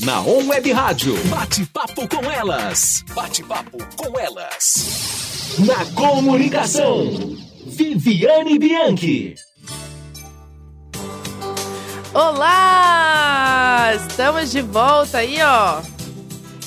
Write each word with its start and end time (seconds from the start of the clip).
Na 0.00 0.20
On 0.20 0.46
Web 0.46 0.70
Rádio. 0.70 1.16
Bate-papo 1.24 2.06
com 2.08 2.30
elas. 2.30 3.04
Bate-papo 3.14 3.78
com 3.96 4.18
elas. 4.18 5.56
Na 5.58 5.84
comunicação. 5.92 7.36
Viviane 7.66 8.58
Bianchi. 8.60 9.34
Olá! 12.14 13.92
Estamos 13.94 14.52
de 14.52 14.60
volta 14.60 15.18
aí, 15.18 15.38
ó. 15.42 15.82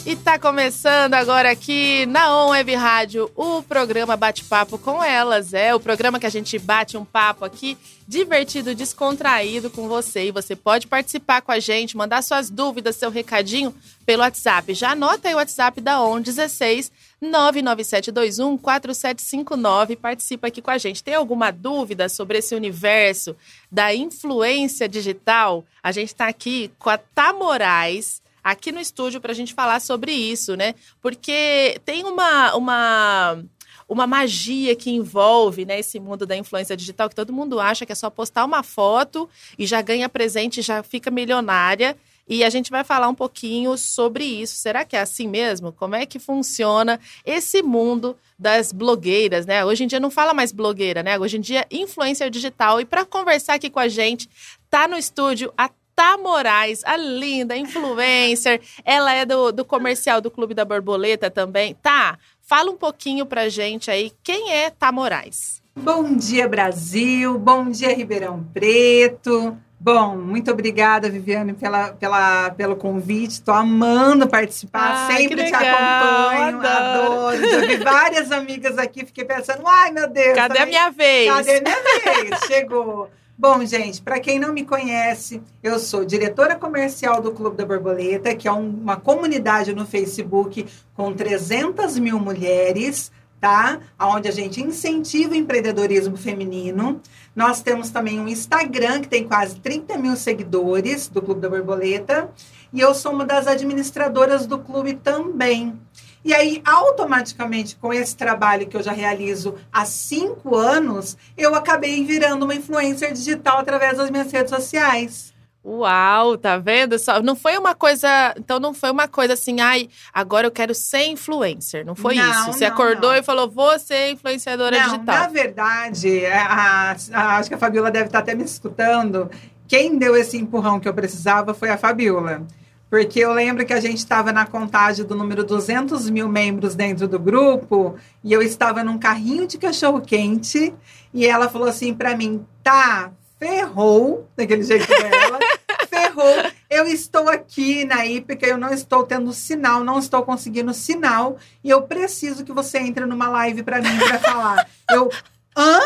E 0.04 0.16
tá 0.16 0.40
começando 0.40 1.14
agora 1.14 1.52
aqui 1.52 2.08
na 2.08 2.36
On 2.36 2.50
Web 2.50 2.74
Rádio 2.74 3.30
o 3.36 3.62
programa 3.62 4.18
Bate-Papo 4.18 4.80
com 4.80 5.02
Elas. 5.04 5.54
É 5.54 5.76
o 5.76 5.80
programa 5.80 6.20
que 6.20 6.26
a 6.26 6.30
gente 6.30 6.58
bate 6.58 6.98
um 6.98 7.06
papo 7.06 7.46
aqui 7.46 7.78
divertido, 8.08 8.74
descontraído 8.74 9.70
com 9.70 9.88
você. 9.88 10.26
E 10.26 10.32
você 10.32 10.56
pode 10.56 10.88
participar 10.88 11.44
com 11.44 11.52
a 11.52 11.60
gente, 11.60 11.96
mandar 11.96 12.24
suas 12.24 12.50
dúvidas, 12.50 12.96
seu 12.96 13.12
recadinho 13.12 13.76
pelo 14.04 14.24
WhatsApp. 14.24 14.74
Já 14.74 14.94
anota 14.94 15.28
aí 15.28 15.36
o 15.36 15.38
WhatsApp 15.38 15.80
da 15.80 16.02
ON 16.02 16.20
16 16.20 16.92
99721 17.22 18.58
4759. 18.58 19.96
Participa 19.98 20.48
aqui 20.48 20.64
com 20.64 20.72
a 20.72 20.80
gente. 20.80 21.04
Tem 21.04 21.14
alguma 21.14 21.52
dúvida 21.52 22.10
sobre 22.10 22.40
esse 22.40 22.56
universo 22.56 23.36
da 23.72 23.94
influência 23.94 24.90
digital? 24.90 25.64
A 25.84 25.92
gente 25.92 26.08
está 26.08 26.28
aqui 26.28 26.72
com 26.80 26.90
a 26.90 27.34
Moraes 27.34 28.20
aqui 28.44 28.72
no 28.72 28.80
estúdio 28.80 29.22
para 29.22 29.32
a 29.32 29.36
gente 29.36 29.54
falar 29.54 29.80
sobre 29.80 30.12
isso, 30.12 30.56
né? 30.56 30.76
Porque 31.02 31.80
tem 31.86 32.04
uma, 32.04 32.56
uma, 32.56 33.44
uma 33.88 34.08
magia 34.08 34.76
que 34.76 34.90
envolve 34.90 35.66
né, 35.66 35.80
esse 35.80 36.00
mundo 36.00 36.26
da 36.26 36.36
influência 36.36 36.78
digital, 36.78 37.10
que 37.10 37.16
todo 37.16 37.34
mundo 37.34 37.60
acha 37.60 37.86
que 37.86 37.92
é 37.92 37.96
só 37.96 38.10
postar 38.10 38.46
uma 38.46 38.64
foto 38.64 39.30
e 39.58 39.66
já 39.66 39.82
ganha 39.82 40.08
presente, 40.08 40.62
já 40.62 40.82
fica 40.82 41.12
milionária. 41.12 41.98
E 42.28 42.46
a 42.46 42.50
gente 42.50 42.72
vai 42.72 42.84
falar 42.84 43.10
um 43.10 43.16
pouquinho 43.16 43.78
sobre 43.78 44.24
isso. 44.24 44.56
Será 44.56 44.86
que 44.86 44.96
é 44.96 45.02
assim 45.02 45.28
mesmo? 45.28 45.74
Como 45.74 45.96
é 45.96 46.06
que 46.06 46.20
funciona 46.20 46.98
esse 47.26 47.62
mundo 47.62 48.16
das 48.40 48.72
blogueiras, 48.72 49.46
né? 49.46 49.66
Hoje 49.66 49.84
em 49.84 49.88
dia 49.88 50.00
não 50.00 50.10
fala 50.10 50.34
mais 50.34 50.54
blogueira, 50.54 51.04
né? 51.04 51.20
Hoje 51.20 51.38
em 51.38 51.42
dia 51.42 51.68
influencer 51.70 52.30
digital. 52.30 52.80
E 52.80 52.86
para 52.86 53.04
conversar 53.04 53.56
aqui 53.56 53.70
com 53.70 53.80
a 53.80 53.90
gente, 53.90 54.30
tá 54.70 54.88
no 54.88 54.98
estúdio 54.98 55.52
a 55.58 55.70
Tá 55.96 56.18
Moraes, 56.18 56.84
a 56.84 56.98
linda 56.98 57.56
influencer. 57.56 58.62
Ela 58.84 59.14
é 59.14 59.26
do, 59.26 59.52
do 59.52 59.66
comercial 59.66 60.22
do 60.22 60.32
Clube 60.32 60.54
da 60.54 60.66
Borboleta 60.66 61.30
também. 61.30 61.76
Tá, 61.76 62.18
fala 62.42 62.72
um 62.72 62.78
pouquinho 62.78 63.26
pra 63.26 63.50
gente 63.50 63.90
aí 63.90 64.12
quem 64.24 64.52
é 64.52 64.70
Tá 64.70 64.92
Moraes. 64.92 65.62
Bom 65.76 66.16
dia, 66.16 66.48
Brasil. 66.48 67.40
Bom 67.40 67.70
dia, 67.70 67.96
Ribeirão 67.96 68.44
Preto. 68.54 69.58
Bom, 69.84 70.16
muito 70.16 70.52
obrigada, 70.52 71.10
Viviane, 71.10 71.54
pela, 71.54 71.94
pela, 71.94 72.52
pelo 72.52 72.76
convite. 72.76 73.32
Estou 73.32 73.56
amando 73.56 74.28
participar, 74.28 75.08
sempre 75.08 75.46
te 75.46 75.56
acompanho, 75.56 76.60
adoro. 76.60 76.68
adoro. 76.68 77.50
Já 77.50 77.60
vi 77.62 77.78
várias 77.78 78.32
amigas 78.32 78.78
aqui, 78.78 79.04
fiquei 79.04 79.26
pensando, 79.26 79.66
ai 79.66 79.90
meu 79.92 80.08
Deus. 80.08 80.36
Cadê 80.36 80.60
também... 80.60 80.62
a 80.62 80.66
minha 80.68 80.92
vez? 80.92 81.34
Cadê 81.34 81.58
a 81.58 81.62
minha 81.62 82.30
vez? 82.30 82.40
Chegou. 82.46 83.10
Bom, 83.42 83.66
gente, 83.66 84.04
para 84.04 84.20
quem 84.20 84.38
não 84.38 84.54
me 84.54 84.64
conhece, 84.64 85.42
eu 85.64 85.80
sou 85.80 86.06
diretora 86.06 86.56
comercial 86.56 87.20
do 87.20 87.32
Clube 87.32 87.58
da 87.58 87.66
Borboleta, 87.66 88.36
que 88.36 88.48
é 88.48 88.52
uma 88.52 88.98
comunidade 88.98 89.74
no 89.74 89.84
Facebook 89.84 90.68
com 90.94 91.12
300 91.12 91.98
mil 91.98 92.20
mulheres, 92.20 93.12
tá? 93.40 93.80
Onde 94.00 94.28
a 94.28 94.32
gente 94.32 94.62
incentiva 94.62 95.34
o 95.34 95.36
empreendedorismo 95.36 96.16
feminino. 96.16 97.02
Nós 97.36 97.64
temos 97.64 97.90
também 97.90 98.20
um 98.20 98.28
Instagram 98.28 99.02
que 99.02 99.08
tem 99.08 99.28
quase 99.28 99.56
30 99.56 99.98
mil 99.98 100.16
seguidores 100.16 101.08
do 101.08 101.20
Clube 101.20 101.42
da 101.42 101.50
Borboleta. 101.50 102.30
E 102.72 102.80
eu 102.80 102.94
sou 102.94 103.12
uma 103.12 103.26
das 103.26 103.48
administradoras 103.48 104.46
do 104.46 104.60
clube 104.60 104.94
também. 104.94 105.80
E 106.24 106.34
aí, 106.34 106.62
automaticamente, 106.66 107.76
com 107.76 107.92
esse 107.94 108.16
trabalho 108.16 108.68
que 108.68 108.78
eu 108.78 108.84
já 108.84 108.92
realizo 108.92 109.56
há 109.72 109.86
cinco 109.86 110.56
anos, 110.56 111.18
eu 111.36 111.56
acabei 111.56 112.04
virando 112.06 112.44
uma 112.44 112.54
influencer 112.54 113.12
digital 113.12 113.60
através 113.60 113.98
das 113.98 114.12
minhas 114.12 114.32
redes 114.32 114.52
sociais. 114.52 115.32
Uau, 115.64 116.38
tá 116.38 116.58
vendo? 116.58 116.98
Só, 116.98 117.22
não 117.22 117.36
foi 117.36 117.56
uma 117.56 117.76
coisa. 117.76 118.34
Então 118.36 118.60
não 118.60 118.74
foi 118.74 118.90
uma 118.90 119.08
coisa 119.08 119.34
assim, 119.34 119.60
ai, 119.60 119.90
agora 120.12 120.48
eu 120.48 120.52
quero 120.52 120.74
ser 120.74 121.06
influencer. 121.06 121.86
Não 121.86 121.94
foi 121.94 122.16
não, 122.16 122.32
isso. 122.32 122.46
Você 122.48 122.66
não, 122.66 122.74
acordou 122.74 123.12
não. 123.12 123.18
e 123.18 123.24
falou, 123.24 123.50
vou 123.50 123.78
ser 123.78 124.12
influenciadora 124.12 124.80
digital. 124.80 125.20
Na 125.20 125.28
verdade, 125.28 126.26
a, 126.26 126.96
a, 127.14 127.38
acho 127.38 127.50
que 127.50 127.56
a 127.56 127.60
Fabiola 127.60 127.92
deve 127.92 128.08
estar 128.08 128.20
até 128.20 128.34
me 128.34 128.44
escutando. 128.44 129.30
Quem 129.68 129.98
deu 129.98 130.16
esse 130.16 130.36
empurrão 130.36 130.80
que 130.80 130.88
eu 130.88 130.94
precisava 130.94 131.54
foi 131.54 131.70
a 131.70 131.78
Fabiola. 131.78 132.46
Porque 132.92 133.22
eu 133.22 133.32
lembro 133.32 133.66
que 133.66 133.72
a 133.72 133.80
gente 133.80 134.00
estava 134.00 134.34
na 134.34 134.46
contagem 134.46 135.06
do 135.06 135.16
número 135.16 135.46
200 135.46 136.10
mil 136.10 136.28
membros 136.28 136.76
dentro 136.76 137.08
do 137.08 137.18
grupo 137.18 137.96
e 138.22 138.34
eu 138.34 138.42
estava 138.42 138.84
num 138.84 139.00
carrinho 139.00 139.48
de 139.48 139.58
cachorro 139.58 140.02
quente 140.02 140.76
e 141.14 141.26
ela 141.26 141.48
falou 141.48 141.70
assim 141.70 141.94
para 141.94 142.18
mim: 142.18 142.46
tá, 142.62 143.14
ferrou, 143.40 144.28
daquele 144.36 144.64
jeito 144.64 144.86
dela, 144.90 145.40
ferrou. 145.90 146.52
Eu 146.70 146.86
estou 146.86 147.30
aqui 147.30 147.86
na 147.86 148.06
IPCA, 148.06 148.48
eu 148.48 148.58
não 148.58 148.74
estou 148.74 149.04
tendo 149.04 149.32
sinal, 149.32 149.86
não 149.86 149.98
estou 149.98 150.24
conseguindo 150.24 150.74
sinal 150.74 151.38
e 151.64 151.70
eu 151.70 151.84
preciso 151.84 152.44
que 152.44 152.52
você 152.52 152.80
entre 152.80 153.06
numa 153.06 153.30
live 153.30 153.64
para 153.64 153.82
mim 153.82 153.98
para 154.00 154.20
falar. 154.20 154.70
Eu, 154.90 155.10
hã? 155.58 155.80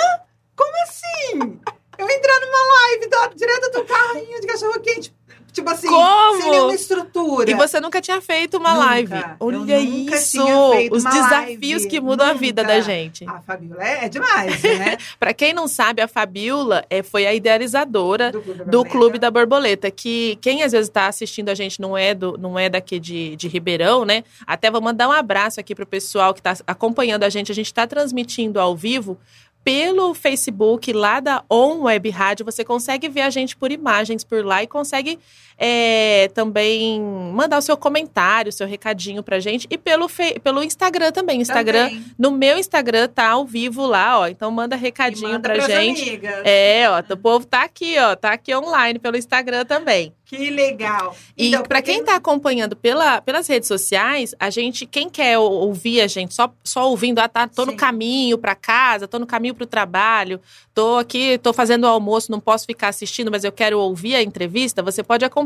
Como 0.55 0.73
assim? 0.81 1.59
Eu 1.99 2.09
entrar 2.09 2.39
numa 2.39 2.73
live 2.73 3.09
do, 3.09 3.35
direto 3.37 3.71
do 3.73 3.85
carrinho 3.85 4.41
de 4.41 4.47
cachorro 4.47 4.79
quente 4.79 5.13
Tipo 5.55 5.69
assim, 5.69 5.87
Como? 5.87 6.41
sem 6.41 6.51
nenhuma 6.51 6.75
estrutura. 6.75 7.49
E 7.49 7.53
você 7.53 7.79
nunca 7.79 8.01
tinha 8.01 8.19
feito 8.19 8.57
uma 8.57 8.73
nunca. 8.73 8.85
live. 8.85 9.13
Olha 9.39 9.79
isso! 9.79 10.43
Os 10.91 11.01
desafios 11.01 11.61
live. 11.61 11.87
que 11.87 12.01
mudam 12.01 12.27
nunca. 12.27 12.37
a 12.37 12.39
vida 12.39 12.61
da 12.61 12.81
gente. 12.81 13.25
A 13.25 13.39
Fabiola 13.39 13.81
é, 13.81 14.05
é 14.05 14.09
demais, 14.09 14.61
né? 14.61 14.97
pra 15.17 15.33
quem 15.33 15.53
não 15.53 15.65
sabe, 15.65 16.01
a 16.01 16.09
Fabiola 16.09 16.83
é, 16.89 17.01
foi 17.01 17.25
a 17.25 17.33
idealizadora 17.33 18.33
do 18.33 18.41
Clube 18.41 18.57
da, 18.57 18.65
do 18.65 18.85
Clube 18.85 19.17
da 19.17 19.31
Borboleta. 19.31 19.89
Que 19.89 20.37
quem 20.41 20.61
às 20.61 20.73
vezes 20.73 20.89
está 20.89 21.07
assistindo 21.07 21.47
a 21.47 21.55
gente 21.55 21.79
não 21.79 21.97
é, 21.97 22.13
do, 22.13 22.37
não 22.37 22.59
é 22.59 22.67
daqui 22.67 22.99
de, 22.99 23.37
de 23.37 23.47
Ribeirão, 23.47 24.03
né? 24.03 24.25
Até 24.45 24.69
vou 24.69 24.81
mandar 24.81 25.07
um 25.07 25.13
abraço 25.13 25.61
aqui 25.61 25.73
pro 25.73 25.85
pessoal 25.85 26.33
que 26.33 26.41
está 26.41 26.57
acompanhando 26.67 27.23
a 27.23 27.29
gente. 27.29 27.49
A 27.49 27.55
gente 27.55 27.67
está 27.67 27.87
transmitindo 27.87 28.59
ao 28.59 28.75
vivo 28.75 29.17
pelo 29.65 30.13
Facebook 30.13 30.93
lá 30.93 31.19
da 31.19 31.43
On 31.49 31.81
Web 31.81 32.07
Rádio, 32.11 32.45
você 32.45 32.63
consegue 32.63 33.09
ver 33.09 33.21
a 33.21 33.31
gente 33.31 33.57
por 33.57 33.71
imagens 33.71 34.23
por 34.23 34.45
lá 34.45 34.61
e 34.61 34.67
consegue 34.67 35.17
é, 35.57 36.29
também 36.33 37.01
mandar 37.01 37.57
o 37.57 37.61
seu 37.61 37.77
comentário, 37.77 38.49
o 38.49 38.53
seu 38.53 38.67
recadinho 38.67 39.23
pra 39.23 39.39
gente. 39.39 39.67
E 39.69 39.77
pelo, 39.77 40.07
pelo 40.43 40.63
Instagram 40.63 41.11
também. 41.11 41.41
Instagram, 41.41 41.89
também. 41.89 42.05
no 42.17 42.31
meu 42.31 42.57
Instagram 42.57 43.07
tá 43.07 43.29
ao 43.29 43.45
vivo 43.45 43.85
lá, 43.85 44.19
ó. 44.19 44.27
Então 44.27 44.51
manda 44.51 44.75
recadinho 44.75 45.31
manda 45.31 45.49
pra 45.49 45.59
gente. 45.67 46.09
Amigas. 46.09 46.41
É, 46.43 46.85
ó, 46.89 47.13
o 47.13 47.17
povo 47.17 47.45
tá 47.45 47.63
aqui, 47.63 47.97
ó. 47.97 48.15
Tá 48.15 48.33
aqui 48.33 48.53
online 48.53 48.99
pelo 48.99 49.17
Instagram 49.17 49.65
também. 49.65 50.13
Que 50.25 50.49
legal. 50.49 51.15
E 51.37 51.49
então, 51.49 51.61
para 51.61 51.83
quem 51.83 51.99
está 51.99 52.15
acompanhando 52.15 52.75
pela, 52.75 53.21
pelas 53.21 53.47
redes 53.47 53.67
sociais, 53.67 54.33
a 54.39 54.49
gente, 54.49 54.85
quem 54.87 55.07
quer 55.07 55.37
ouvir 55.37 56.01
a 56.01 56.07
gente 56.07 56.33
só, 56.33 56.51
só 56.63 56.89
ouvindo, 56.89 57.19
ah, 57.19 57.29
tá, 57.29 57.47
tô 57.47 57.63
Sim. 57.63 57.71
no 57.71 57.77
caminho 57.77 58.37
para 58.37 58.55
casa, 58.55 59.07
tô 59.07 59.19
no 59.19 59.27
caminho 59.27 59.53
para 59.53 59.65
o 59.65 59.67
trabalho, 59.67 60.41
tô 60.73 60.97
aqui, 60.97 61.37
tô 61.37 61.53
fazendo 61.53 61.83
o 61.83 61.87
almoço, 61.87 62.31
não 62.31 62.39
posso 62.39 62.65
ficar 62.65 62.87
assistindo, 62.87 63.29
mas 63.29 63.43
eu 63.43 63.51
quero 63.51 63.79
ouvir 63.79 64.15
a 64.15 64.23
entrevista, 64.23 64.81
você 64.81 65.03
pode 65.03 65.23
acompanhar 65.23 65.44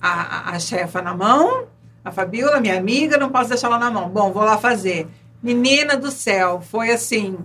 a, 0.00 0.50
a, 0.50 0.50
a 0.50 0.58
chefa 0.58 1.00
na 1.00 1.14
mão, 1.14 1.66
a 2.04 2.12
Fabiola, 2.12 2.60
minha 2.60 2.78
amiga, 2.78 3.16
não 3.16 3.30
posso 3.30 3.48
deixar 3.48 3.68
ela 3.68 3.78
na 3.78 3.90
mão. 3.90 4.08
Bom, 4.08 4.32
vou 4.32 4.44
lá 4.44 4.58
fazer. 4.58 5.08
Menina 5.42 5.96
do 5.96 6.10
céu, 6.10 6.60
foi 6.60 6.90
assim, 6.90 7.38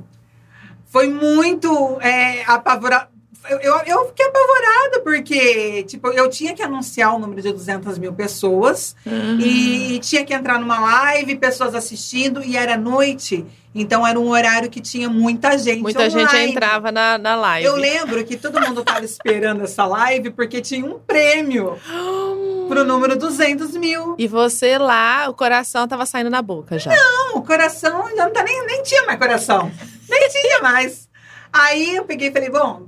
foi 0.86 1.08
muito 1.08 2.00
é, 2.02 2.44
apavorado. 2.44 3.10
Eu, 3.50 3.60
eu, 3.60 4.08
fiquei 4.08 4.26
apavorada, 4.28 5.00
porque, 5.04 5.84
tipo, 5.84 6.10
eu 6.10 6.30
tinha 6.30 6.54
que 6.54 6.62
anunciar 6.62 7.16
o 7.16 7.20
número 7.20 7.42
de 7.42 7.52
200 7.52 7.98
mil 7.98 8.14
pessoas 8.14 8.96
e 9.40 10.00
tinha 10.00 10.24
que 10.24 10.34
entrar 10.34 10.60
numa 10.60 10.80
live, 10.80 11.36
pessoas 11.36 11.74
assistindo, 11.74 12.44
e 12.44 12.56
era 12.56 12.78
noite, 12.78 13.46
então 13.74 14.06
era 14.06 14.20
um 14.20 14.30
horário 14.30 14.70
que 14.70 14.82
tinha 14.82 15.10
muita 15.10 15.58
gente 15.58 15.82
Muita 15.82 16.10
gente 16.10 16.30
online. 16.30 16.52
entrava 16.52 16.92
na, 16.92 17.18
na 17.18 17.36
live. 17.36 17.66
Eu 17.66 17.76
lembro 17.76 18.24
que 18.24 18.36
todo 18.36 18.60
mundo 18.60 18.82
estava 18.82 19.04
esperando 19.04 19.64
essa 19.64 19.86
live 19.86 20.32
porque 20.32 20.62
tinha 20.62 20.86
um 20.86 21.00
prêmio 21.00 21.80
pro 22.68 22.84
número 22.84 23.18
200 23.18 23.76
mil. 23.78 24.16
E 24.18 24.28
você 24.28 24.78
lá, 24.78 25.30
o 25.30 25.34
coração 25.34 25.88
tava 25.88 26.06
saindo 26.06 26.30
na 26.30 26.42
boca 26.42 26.78
já. 26.78 26.92
Não, 26.92 27.38
o 27.38 27.42
coração 27.42 28.08
já 28.16 28.26
não 28.26 28.34
tá 28.34 28.44
nem, 28.44 28.66
nem 28.66 28.84
tinha 28.84 29.06
mais 29.06 29.18
coração. 29.18 29.72
Nem 30.10 30.30
tinha 30.30 30.62
mais. 30.62 31.10
Aí 31.54 31.96
eu 31.96 32.06
peguei 32.06 32.30
e 32.30 32.32
falei, 32.32 32.50
bom, 32.50 32.88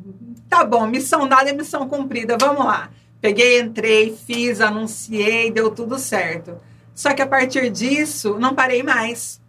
tá 0.57 0.63
bom, 0.63 0.85
missão 0.85 1.27
dada 1.27 1.49
é 1.49 1.53
missão 1.53 1.87
cumprida, 1.87 2.37
vamos 2.39 2.65
lá. 2.65 2.89
Peguei, 3.19 3.59
entrei, 3.59 4.15
fiz, 4.15 4.61
anunciei, 4.61 5.49
deu 5.49 5.71
tudo 5.71 5.97
certo. 5.97 6.57
Só 6.93 7.13
que 7.13 7.21
a 7.21 7.27
partir 7.27 7.69
disso, 7.69 8.37
não 8.37 8.53
parei 8.53 8.83
mais. 8.83 9.41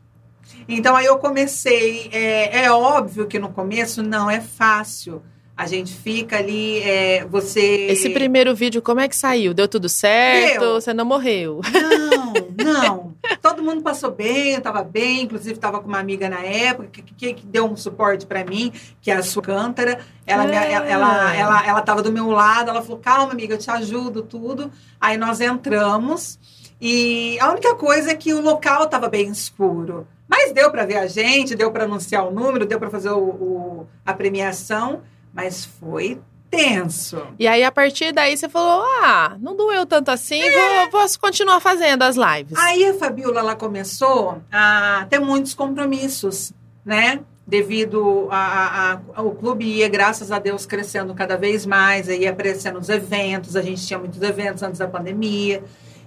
Então 0.69 0.97
aí 0.97 1.06
eu 1.06 1.19
comecei. 1.19 2.09
É, 2.12 2.65
é 2.65 2.71
óbvio 2.71 3.27
que 3.27 3.39
no 3.39 3.51
começo 3.51 4.03
não 4.03 4.31
é 4.31 4.41
fácil. 4.41 5.23
A 5.56 5.67
gente 5.67 5.93
fica 5.93 6.39
ali, 6.39 6.81
é, 6.81 7.25
você. 7.27 7.87
Esse 7.89 8.11
primeiro 8.11 8.55
vídeo, 8.55 8.83
como 8.83 9.01
é 9.01 9.09
que 9.09 9.15
saiu? 9.15 9.55
Deu 9.55 9.69
tudo 9.69 9.89
certo? 9.89 10.61
Deu. 10.61 10.75
Você 10.75 10.93
não 10.95 11.05
morreu? 11.05 11.61
Não, 11.73 12.33
não. 12.65 13.04
Todo 13.44 13.62
mundo 13.62 13.82
passou 13.82 14.11
bem, 14.11 14.52
eu 14.55 14.61
tava 14.62 14.82
bem, 14.82 15.25
inclusive 15.25 15.58
tava 15.58 15.79
com 15.79 15.87
uma 15.87 15.99
amiga 15.99 16.31
na 16.31 16.41
época 16.41 16.88
que, 16.88 17.02
que, 17.02 17.35
que 17.35 17.46
deu 17.46 17.67
um 17.67 17.76
suporte 17.76 18.25
pra 18.25 18.43
mim, 18.43 18.73
que 19.02 19.11
é 19.11 19.17
a 19.17 19.23
sua 19.23 19.43
cântara. 19.43 20.00
Ela, 20.26 20.44
Ah. 20.44 20.55
ela, 20.55 20.87
ela, 20.88 21.35
ela, 21.37 21.67
ela 21.67 21.82
tava 21.82 22.00
do 22.02 22.11
meu 22.11 22.31
lado, 22.31 22.70
ela 22.70 22.81
falou: 22.81 22.96
calma, 22.99 23.32
amiga, 23.32 23.52
eu 23.52 23.58
te 23.58 23.70
ajudo, 23.70 24.23
tudo. 24.23 24.70
Aí 24.99 25.19
nós 25.19 25.43
entramos. 25.43 26.38
E 26.81 27.38
a 27.38 27.50
única 27.50 27.75
coisa 27.75 28.12
é 28.12 28.14
que 28.14 28.32
o 28.32 28.41
local 28.41 28.87
tava 28.88 29.08
bem 29.11 29.29
escuro. 29.29 30.08
Mas 30.26 30.52
deu 30.52 30.70
pra 30.70 30.87
ver 30.87 30.96
a 30.96 31.06
gente, 31.06 31.55
deu 31.55 31.70
pra 31.70 31.85
anunciar 31.85 32.26
o 32.26 32.31
número, 32.31 32.64
deu 32.64 32.79
pra 32.81 32.88
fazer 32.88 33.11
o, 33.11 33.19
o- 33.19 33.87
a 34.06 34.14
premiação, 34.14 35.02
mas 35.35 35.67
foi 35.67 36.19
tenso. 36.56 37.27
E 37.39 37.47
aí, 37.47 37.62
a 37.65 37.71
partir 37.73 38.12
daí, 38.12 38.37
você 38.37 38.49
falou: 38.49 38.85
ah, 39.03 39.37
não 39.41 39.56
doeu 39.56 39.85
tanto 39.87 40.11
assim, 40.11 40.41
vou, 40.51 40.91
posso 40.91 41.19
continuar 41.21 41.61
fazendo 41.61 42.03
as 42.03 42.17
lives. 42.17 42.56
Aí 42.59 42.85
a 42.87 42.95
Fabiola 42.95 43.41
ela 43.41 43.55
começou 43.56 44.41
a 44.53 45.06
ter 45.11 45.19
muitos 45.21 45.55
compromissos, 45.55 46.53
né? 46.85 47.21
Devido 47.47 48.27
a, 48.31 48.93
a- 48.95 49.01
ao 49.17 49.31
clube 49.33 49.67
ia, 49.67 49.87
graças 49.89 50.33
a 50.33 50.39
Deus, 50.39 50.65
crescendo 50.65 51.15
cada 51.15 51.37
vez 51.37 51.67
mais, 51.67 52.09
aí 52.09 52.23
ia 52.23 52.31
aparecendo 52.31 52.79
os 52.79 52.89
eventos, 52.89 53.55
a 53.55 53.61
gente 53.61 53.87
tinha 53.87 53.99
muitos 53.99 54.21
eventos 54.23 54.62
antes 54.62 54.79
da 54.79 54.89
pandemia. 54.89 55.62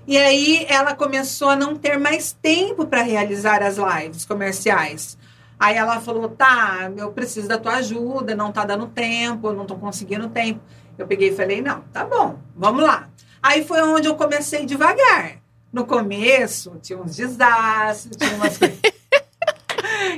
E 0.08 0.18
aí 0.18 0.66
ela 0.70 0.96
começou 0.96 1.50
a 1.50 1.56
não 1.56 1.76
ter 1.76 2.00
mais 2.00 2.32
tempo 2.42 2.88
para 2.88 3.02
realizar 3.04 3.62
as 3.62 3.78
lives 3.78 4.26
comerciais. 4.26 5.18
Aí 5.60 5.76
ela 5.76 6.00
falou: 6.00 6.30
tá, 6.30 6.92
eu 6.96 7.12
preciso 7.12 7.48
da 7.48 7.58
tua 7.58 7.76
ajuda, 7.76 8.36
não 8.36 8.52
tá 8.52 8.66
dando 8.66 8.88
tempo, 8.88 9.48
eu 9.48 9.54
não 9.54 9.66
tô 9.66 9.76
conseguindo 9.76 10.30
tempo. 10.30 10.62
Eu 10.98 11.08
peguei 11.08 11.30
e 11.30 11.36
falei: 11.36 11.62
não, 11.62 11.82
tá 11.94 12.06
bom, 12.06 12.40
vamos 12.56 12.84
lá. 12.84 13.10
Aí 13.42 13.64
foi 13.64 13.82
onde 13.82 14.08
eu 14.08 14.16
comecei 14.16 14.66
devagar. 14.66 15.38
No 15.72 15.86
começo, 15.86 16.78
tinha 16.82 17.00
uns 17.00 17.16
desastres, 17.16 18.16
tinha 18.18 18.36
umas 18.36 18.58
coisas. 18.58 18.80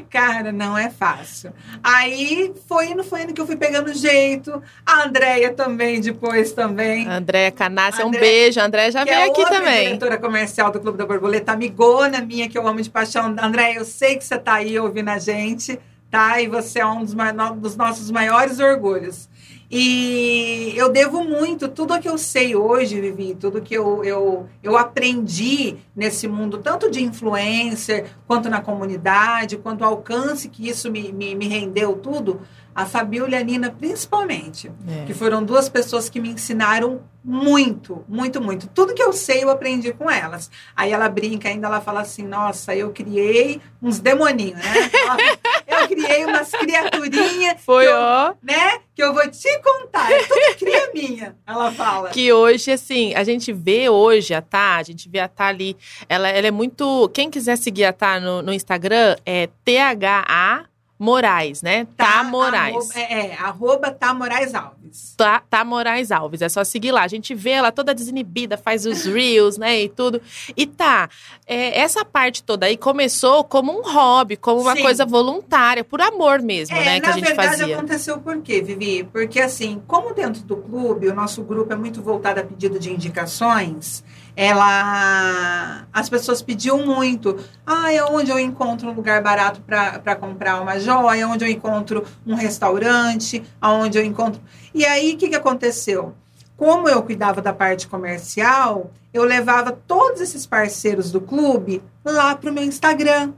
Cara, 0.10 0.52
não 0.52 0.78
é 0.78 0.90
fácil. 0.90 1.54
Aí 1.84 2.54
foi 2.68 2.88
indo, 2.88 3.04
foi 3.04 3.24
indo 3.24 3.34
que 3.34 3.42
eu 3.42 3.46
fui 3.46 3.56
pegando 3.56 3.94
jeito. 3.94 4.62
A 4.86 5.04
Andréia 5.06 5.54
também, 5.54 6.02
depois 6.02 6.52
também. 6.52 7.08
Andréia 7.08 7.52
Canassi, 7.52 8.04
um 8.04 8.12
beijo. 8.12 8.60
A 8.60 8.66
Andréia 8.66 8.92
já 8.92 9.04
veio 9.04 9.16
é 9.16 9.26
aqui 9.26 9.46
também. 9.46 9.86
diretora 9.86 10.18
comercial 10.18 10.72
do 10.72 10.80
Clube 10.80 10.98
da 10.98 11.06
Borboleta, 11.06 11.52
amigona 11.54 12.22
minha, 12.22 12.50
que 12.50 12.58
eu 12.58 12.68
amo 12.68 12.82
de 12.82 12.90
paixão. 12.90 13.36
André, 13.40 13.78
eu 13.78 13.86
sei 13.86 14.18
que 14.18 14.24
você 14.24 14.36
está 14.36 14.56
aí 14.56 14.78
ouvindo 14.80 15.10
a 15.10 15.20
gente, 15.20 15.80
tá? 16.10 16.42
E 16.42 16.48
você 16.48 16.80
é 16.80 16.86
um 16.86 17.04
dos, 17.04 17.16
dos 17.58 17.76
nossos 17.76 18.10
maiores 18.12 18.60
orgulhos. 18.60 19.29
E 19.72 20.74
eu 20.76 20.90
devo 20.90 21.24
muito, 21.24 21.68
tudo 21.68 21.94
o 21.94 22.00
que 22.00 22.10
eu 22.10 22.18
sei 22.18 22.56
hoje, 22.56 23.00
Vivi, 23.00 23.36
tudo 23.36 23.62
que 23.62 23.76
eu, 23.76 24.04
eu, 24.04 24.48
eu 24.64 24.76
aprendi 24.76 25.78
nesse 25.96 26.28
mundo, 26.28 26.58
tanto 26.58 26.90
de 26.90 27.04
influencer, 27.04 28.08
quanto 28.26 28.50
na 28.50 28.62
comunidade, 28.62 29.58
quanto 29.58 29.82
o 29.82 29.86
alcance 29.86 30.50
que 30.50 30.68
isso 30.68 30.92
me, 30.92 31.12
me, 31.12 31.36
me 31.36 31.48
rendeu, 31.48 31.94
tudo, 31.98 32.42
a 32.74 32.86
Fabiola 32.86 33.32
e 33.32 33.36
a 33.36 33.44
Nina, 33.44 33.70
principalmente 33.70 34.72
É. 34.88 35.06
que 35.06 35.14
foram 35.14 35.44
duas 35.44 35.70
pessoas 35.70 36.10
que 36.10 36.20
me 36.20 36.30
ensinaram 36.30 37.02
muito, 37.24 38.04
muito, 38.08 38.42
muito. 38.42 38.68
Tudo 38.68 38.94
que 38.94 39.04
eu 39.04 39.12
sei 39.12 39.44
eu 39.44 39.50
aprendi 39.50 39.92
com 39.92 40.10
elas. 40.10 40.50
Aí 40.76 40.92
ela 40.92 41.10
brinca 41.10 41.50
ainda, 41.50 41.68
ela 41.68 41.82
fala 41.82 42.00
assim: 42.02 42.24
Nossa, 42.24 42.74
eu 42.74 42.92
criei 42.92 43.60
uns 43.82 44.00
demoninhos, 44.00 44.58
né? 44.58 44.64
eu 45.70 45.88
criei 45.88 46.26
umas 46.26 46.50
criaturinhas, 46.52 47.62
Foi, 47.64 47.86
que 47.86 47.92
eu, 47.92 47.98
ó. 47.98 48.34
né? 48.42 48.80
Que 48.96 49.04
eu 49.04 49.14
vou 49.14 49.30
te 49.30 49.60
contar. 49.60 50.12
É 50.12 50.24
tudo 50.24 50.58
cria 50.58 50.92
minha, 50.94 51.36
ela 51.46 51.72
fala. 51.72 52.10
Que 52.10 52.32
hoje, 52.34 52.72
assim, 52.72 53.14
a 53.16 53.24
gente 53.24 53.52
vê 53.54 53.90
hoje 53.90 54.34
a 54.34 54.42
Tá, 54.42 54.78
a 54.78 54.84
gente 54.84 55.08
vê 55.10 55.20
a 55.20 55.28
Tá 55.28 55.48
ali. 55.48 55.76
Ela, 56.08 56.30
ela 56.30 56.48
é 56.48 56.52
muito. 56.52 57.10
Quem 57.14 57.30
quiser 57.30 57.58
seguir 57.58 57.86
a 57.86 57.94
Tá 57.94 58.20
no, 58.20 58.42
no 58.42 58.54
Instagram 58.54 59.16
é 59.26 59.48
THA 59.64 60.69
Moraes, 61.00 61.62
né? 61.62 61.88
Tá, 61.96 62.26
Moraes. 62.26 62.76
Arroba, 62.76 63.00
é, 63.00 63.28
é, 63.28 63.34
arroba 63.40 63.92
tá 63.92 64.14
Moraes 64.14 64.54
Alves. 64.54 65.14
Tá, 65.16 65.42
tá 65.50 65.64
Moraes 65.64 66.12
Alves, 66.12 66.42
é 66.42 66.50
só 66.50 66.62
seguir 66.66 66.92
lá. 66.92 67.04
A 67.04 67.08
gente 67.08 67.34
vê 67.34 67.52
ela 67.52 67.72
toda 67.72 67.94
desinibida, 67.96 68.58
faz 68.58 68.86
os 68.86 69.06
reels, 69.06 69.58
né, 69.58 69.84
e 69.84 69.88
tudo. 69.88 70.22
E 70.58 70.66
tá, 70.68 71.10
é, 71.48 71.80
essa 71.80 72.04
parte 72.04 72.44
toda 72.44 72.66
aí 72.66 72.76
começou 72.76 73.46
como 73.46 73.72
um 73.72 73.82
hobby, 73.82 74.36
como 74.36 74.60
uma 74.62 74.76
Sim. 74.76 74.82
coisa 74.82 75.06
voluntária, 75.06 75.86
por 75.86 76.02
amor 76.02 76.42
mesmo, 76.42 76.76
É, 76.76 76.84
né, 76.84 77.00
que 77.00 77.08
na 77.08 77.14
a 77.14 77.18
gente 77.18 77.26
verdade 77.28 77.58
fazia. 77.60 77.78
aconteceu 77.78 78.18
por 78.20 78.42
quê, 78.42 78.62
Vivi? 78.62 79.06
Porque 79.06 79.40
assim, 79.40 79.82
como 79.88 80.14
dentro 80.14 80.42
do 80.44 80.58
clube, 80.58 81.08
o 81.08 81.16
nosso 81.16 81.42
grupo 81.44 81.72
é 81.72 81.78
muito 81.78 82.02
voltado 82.02 82.42
a 82.42 82.44
pedido 82.44 82.78
de 82.78 82.92
indicações, 82.92 84.04
ela 84.40 85.86
as 85.92 86.10
pessoas 86.10 86.42
pediam 86.42 86.86
muito. 86.86 87.38
Ah, 87.66 87.92
é 87.92 88.02
onde 88.06 88.32
eu 88.32 88.40
encontro 88.40 88.90
um 88.90 88.94
lugar 88.94 89.22
barato 89.22 89.60
para 89.60 90.16
comprar 90.16 90.62
uma 90.62 90.80
joia, 90.80 91.28
onde 91.28 91.44
eu 91.44 91.50
encontro 91.50 92.06
um 92.26 92.36
restaurante, 92.36 93.44
aonde 93.60 93.98
eu 93.98 94.06
encontro. 94.06 94.42
E 94.74 94.86
aí, 94.86 95.14
o 95.14 95.18
que, 95.18 95.28
que 95.28 95.36
aconteceu? 95.36 96.14
Como 96.56 96.88
eu 96.88 97.04
cuidava 97.04 97.42
da 97.42 97.52
parte 97.52 97.86
comercial, 97.90 98.92
eu 99.14 99.26
levava 99.26 99.74
todos 99.74 100.22
esses 100.22 100.46
parceiros 100.48 101.12
do 101.12 101.20
clube 101.20 101.84
lá 102.06 102.34
para 102.34 102.50
o 102.50 102.54
meu 102.54 102.64
Instagram. 102.64 103.34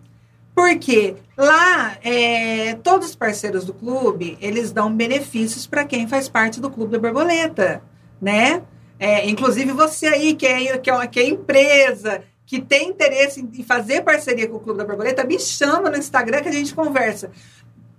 Porque 0.53 1.15
lá, 1.35 1.97
é, 2.03 2.75
todos 2.83 3.09
os 3.09 3.15
parceiros 3.15 3.65
do 3.65 3.73
clube, 3.73 4.37
eles 4.39 4.71
dão 4.71 4.93
benefícios 4.93 5.65
para 5.65 5.83
quem 5.83 6.07
faz 6.07 6.29
parte 6.29 6.61
do 6.61 6.69
Clube 6.69 6.91
da 6.91 6.99
Borboleta, 6.99 7.81
né? 8.21 8.61
É, 9.01 9.27
inclusive 9.27 9.71
você 9.71 10.05
aí, 10.05 10.35
que 10.35 10.45
é, 10.45 10.77
que, 10.77 10.91
é, 10.91 11.07
que 11.07 11.19
é 11.19 11.27
empresa, 11.27 12.21
que 12.45 12.61
tem 12.61 12.89
interesse 12.89 13.41
em 13.41 13.63
fazer 13.63 14.03
parceria 14.03 14.47
com 14.47 14.57
o 14.57 14.59
Clube 14.59 14.77
da 14.77 14.85
Borboleta, 14.85 15.23
me 15.23 15.39
chama 15.39 15.89
no 15.89 15.97
Instagram 15.97 16.39
que 16.39 16.49
a 16.49 16.51
gente 16.51 16.75
conversa. 16.75 17.31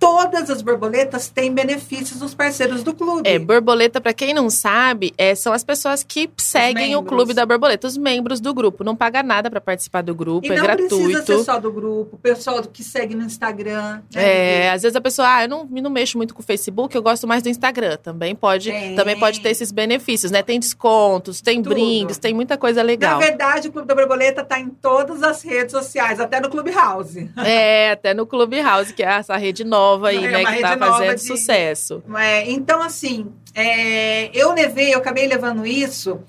Todas 0.02 0.50
as 0.50 0.62
borboletas 0.62 1.28
têm 1.28 1.54
benefícios 1.54 2.18
dos 2.18 2.35
parceiros 2.35 2.82
do 2.82 2.92
clube. 2.92 3.23
É, 3.28 3.38
borboleta, 3.38 4.00
pra 4.00 4.12
quem 4.12 4.35
não 4.35 4.50
sabe, 4.50 5.14
é, 5.16 5.32
são 5.37 5.52
as 5.52 5.62
pessoas 5.62 6.02
que 6.02 6.28
seguem 6.37 6.97
o. 6.97 7.02
Clube 7.04 7.35
da 7.35 7.47
Borboleta, 7.47 7.87
os 7.87 7.97
membros 7.97 8.40
do 8.40 8.52
grupo. 8.52 8.82
Não 8.82 8.97
paga 8.97 9.23
nada 9.23 9.49
pra 9.49 9.61
participar 9.61 10.02
do 10.02 10.12
grupo, 10.12 10.49
e 10.49 10.50
é 10.50 10.56
não 10.56 10.64
precisa 10.64 10.97
ser 10.97 11.12
gratuito. 11.12 11.44
só 11.44 11.59
do 11.61 11.71
grupo, 11.71 12.16
o 12.16 12.18
pessoal 12.18 12.61
que 12.64 12.82
segue 12.82 13.14
no 13.14 13.23
Instagram. 13.23 14.02
né, 14.12 14.64
É, 14.64 14.71
às 14.71 14.82
vezes 14.82 14.97
a 14.97 15.00
pessoa, 15.00 15.37
ah, 15.37 15.44
eu 15.44 15.49
não, 15.49 15.64
não 15.66 15.90
mexo 15.90 16.16
muito 16.16 16.35
com 16.35 16.40
o 16.40 16.44
Facebook, 16.44 16.97
eu 16.97 17.02
gosto 17.02 17.28
mais 17.28 17.42
do 17.44 17.49
Instagram. 17.49 17.97
Também 17.99 18.35
pode, 18.35 18.73
Tem. 18.73 18.97
também 18.97 19.16
pode 19.16 19.40
ter 19.40 19.50
esses 19.50 19.71
benefícios, 19.71 20.32
né? 20.32 20.42
Tem 20.42 20.59
descontos, 20.59 21.40
tem 21.40 21.62
Tudo. 21.62 21.75
brindes, 21.75 22.18
tem 22.18 22.35
muita 22.35 22.59
coisa 22.59 22.82
legal. 22.82 23.21
Na 23.21 23.26
verdade, 23.26 23.68
o 23.68 23.73
Clube 23.73 23.87
da 23.87 23.94
Borboleta 23.94 24.40
está 24.40 24.59
em 24.59 24.68
todas 24.68 25.23
as 25.23 25.42
redes 25.42 25.71
sociais, 25.71 26.18
até 26.18 26.40
no 26.40 26.50
Clubhouse. 26.50 27.30
É, 27.37 27.92
até 27.92 28.14
no 28.14 28.26
Clubhouse, 28.26 28.92
que 28.92 29.02
é 29.04 29.06
essa 29.06 29.37
rede 29.37 29.62
nova 29.62 29.91
nova 29.92 30.08
aí, 30.08 30.25
É 30.25 30.30
né? 30.30 30.44
Que 30.56 30.62
tá 30.62 30.76
fazendo 30.78 31.14
de- 31.14 31.20
sucesso. 31.22 32.02
É, 32.16 32.50
então, 32.50 32.82
assim, 32.82 33.32
é, 33.54 34.30
eu 34.37 34.52
levei, 34.52 34.94
eu 34.94 34.99
acabei 34.99 35.26
levando 35.26 35.66
isso 35.66 36.20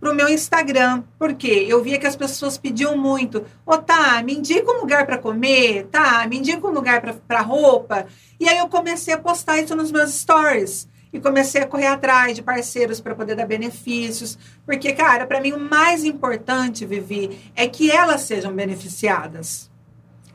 pro 0.00 0.14
meu 0.14 0.28
Instagram. 0.28 1.02
Por 1.18 1.34
quê? 1.34 1.66
Eu 1.68 1.82
via 1.82 1.98
que 1.98 2.06
as 2.06 2.16
pessoas 2.16 2.56
pediam 2.56 2.96
muito. 2.96 3.44
Ô, 3.66 3.76
tá, 3.78 4.22
me 4.22 4.34
indica 4.34 4.70
um 4.70 4.80
lugar 4.80 5.06
para 5.06 5.18
comer, 5.18 5.86
tá? 5.90 6.26
Me 6.28 6.38
indica 6.38 6.66
um 6.66 6.70
lugar 6.70 7.00
para 7.26 7.40
roupa. 7.40 8.06
E 8.38 8.48
aí 8.48 8.58
eu 8.58 8.68
comecei 8.68 9.12
a 9.14 9.18
postar 9.18 9.58
isso 9.60 9.74
nos 9.74 9.90
meus 9.90 10.12
stories. 10.14 10.88
E 11.10 11.18
comecei 11.18 11.62
a 11.62 11.66
correr 11.66 11.86
atrás 11.86 12.36
de 12.36 12.42
parceiros 12.42 13.00
para 13.00 13.14
poder 13.14 13.34
dar 13.34 13.46
benefícios. 13.46 14.38
Porque, 14.66 14.92
cara, 14.92 15.26
para 15.26 15.40
mim 15.40 15.52
o 15.52 15.58
mais 15.58 16.04
importante, 16.04 16.84
Vivi, 16.84 17.40
é 17.56 17.66
que 17.66 17.90
elas 17.90 18.20
sejam 18.20 18.52
beneficiadas. 18.52 19.70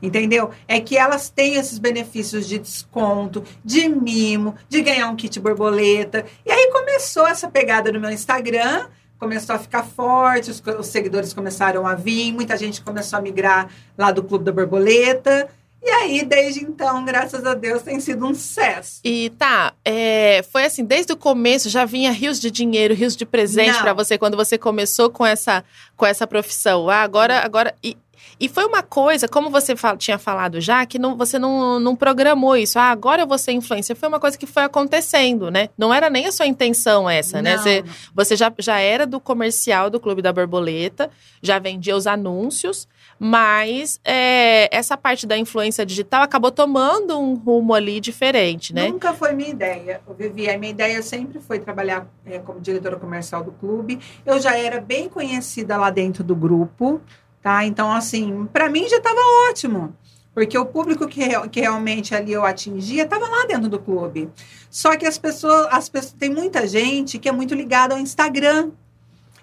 Entendeu? 0.02 0.50
É 0.68 0.80
que 0.80 0.96
elas 0.96 1.30
têm 1.30 1.54
esses 1.54 1.78
benefícios 1.78 2.46
de 2.46 2.58
desconto, 2.58 3.42
de 3.64 3.88
mimo, 3.88 4.54
de 4.68 4.82
ganhar 4.82 5.08
um 5.08 5.16
kit 5.16 5.38
borboleta. 5.40 6.24
E 6.44 6.50
aí 6.50 6.70
começou 6.70 7.26
essa 7.26 7.48
pegada 7.48 7.90
no 7.90 8.00
meu 8.00 8.10
Instagram, 8.10 8.86
começou 9.18 9.54
a 9.54 9.58
ficar 9.58 9.84
forte, 9.84 10.50
os, 10.50 10.62
os 10.78 10.86
seguidores 10.88 11.32
começaram 11.32 11.86
a 11.86 11.94
vir, 11.94 12.32
muita 12.32 12.56
gente 12.56 12.82
começou 12.82 13.18
a 13.18 13.22
migrar 13.22 13.68
lá 13.96 14.10
do 14.10 14.22
Clube 14.22 14.44
da 14.44 14.52
Borboleta. 14.52 15.48
E 15.86 15.90
aí, 15.90 16.24
desde 16.24 16.64
então, 16.64 17.04
graças 17.04 17.44
a 17.44 17.52
Deus, 17.52 17.82
tem 17.82 18.00
sido 18.00 18.24
um 18.24 18.34
sucesso. 18.34 19.00
E 19.04 19.28
tá, 19.38 19.74
é, 19.84 20.42
foi 20.50 20.64
assim, 20.64 20.82
desde 20.82 21.12
o 21.12 21.16
começo 21.16 21.68
já 21.68 21.84
vinha 21.84 22.10
rios 22.10 22.40
de 22.40 22.50
dinheiro, 22.50 22.94
rios 22.94 23.14
de 23.14 23.26
presente 23.26 23.78
pra 23.82 23.92
você 23.92 24.16
quando 24.16 24.34
você 24.34 24.56
começou 24.56 25.10
com 25.10 25.26
essa, 25.26 25.62
com 25.94 26.06
essa 26.06 26.26
profissão. 26.26 26.88
Ah, 26.88 27.02
agora, 27.02 27.44
agora. 27.44 27.74
E, 27.82 27.98
e 28.38 28.48
foi 28.48 28.64
uma 28.64 28.82
coisa, 28.82 29.26
como 29.28 29.50
você 29.50 29.74
fal- 29.76 29.96
tinha 29.96 30.18
falado 30.18 30.60
já, 30.60 30.84
que 30.86 30.98
não, 30.98 31.16
você 31.16 31.38
não, 31.38 31.78
não 31.80 31.94
programou 31.96 32.56
isso. 32.56 32.78
Ah, 32.78 32.90
agora 32.90 33.22
eu 33.22 33.26
vou 33.26 33.38
ser 33.38 33.52
influencer. 33.52 33.94
Foi 33.96 34.08
uma 34.08 34.20
coisa 34.20 34.36
que 34.38 34.46
foi 34.46 34.62
acontecendo, 34.64 35.50
né? 35.50 35.68
Não 35.76 35.92
era 35.92 36.08
nem 36.10 36.26
a 36.26 36.32
sua 36.32 36.46
intenção 36.46 37.08
essa, 37.08 37.40
né? 37.42 37.56
Não, 37.56 37.62
Você, 37.62 37.82
não. 37.82 37.92
você 38.14 38.36
já, 38.36 38.52
já 38.58 38.78
era 38.78 39.06
do 39.06 39.20
comercial 39.20 39.88
do 39.90 39.98
Clube 40.00 40.20
da 40.22 40.32
Borboleta, 40.32 41.10
já 41.42 41.58
vendia 41.58 41.96
os 41.96 42.06
anúncios, 42.06 42.88
mas 43.18 44.00
é, 44.04 44.68
essa 44.76 44.96
parte 44.96 45.26
da 45.26 45.36
influência 45.38 45.86
digital 45.86 46.22
acabou 46.22 46.50
tomando 46.50 47.18
um 47.18 47.34
rumo 47.34 47.72
ali 47.74 48.00
diferente, 48.00 48.74
né? 48.74 48.88
Nunca 48.88 49.12
foi 49.14 49.32
minha 49.32 49.50
ideia, 49.50 50.00
Vivi. 50.18 50.50
A 50.50 50.58
minha 50.58 50.70
ideia 50.70 51.02
sempre 51.02 51.40
foi 51.40 51.58
trabalhar 51.58 52.06
eh, 52.26 52.38
como 52.40 52.60
diretora 52.60 52.96
comercial 52.96 53.42
do 53.42 53.52
clube. 53.52 53.98
Eu 54.26 54.40
já 54.40 54.56
era 54.58 54.80
bem 54.80 55.08
conhecida 55.08 55.76
lá 55.76 55.90
dentro 55.90 56.22
do 56.24 56.34
grupo, 56.34 57.00
tá? 57.44 57.62
Então, 57.66 57.92
assim, 57.92 58.48
para 58.50 58.70
mim 58.70 58.88
já 58.88 58.96
estava 58.96 59.20
ótimo. 59.50 59.94
Porque 60.32 60.56
o 60.56 60.64
público 60.64 61.06
que, 61.06 61.28
que 61.50 61.60
realmente 61.60 62.14
ali 62.14 62.32
eu 62.32 62.42
atingia 62.44 63.04
estava 63.04 63.28
lá 63.28 63.44
dentro 63.44 63.68
do 63.68 63.78
clube. 63.78 64.30
Só 64.70 64.96
que 64.96 65.06
as 65.06 65.18
pessoas, 65.18 65.68
as 65.70 65.88
pessoas, 65.88 66.14
tem 66.14 66.30
muita 66.30 66.66
gente 66.66 67.18
que 67.18 67.28
é 67.28 67.32
muito 67.32 67.54
ligada 67.54 67.94
ao 67.94 68.00
Instagram 68.00 68.70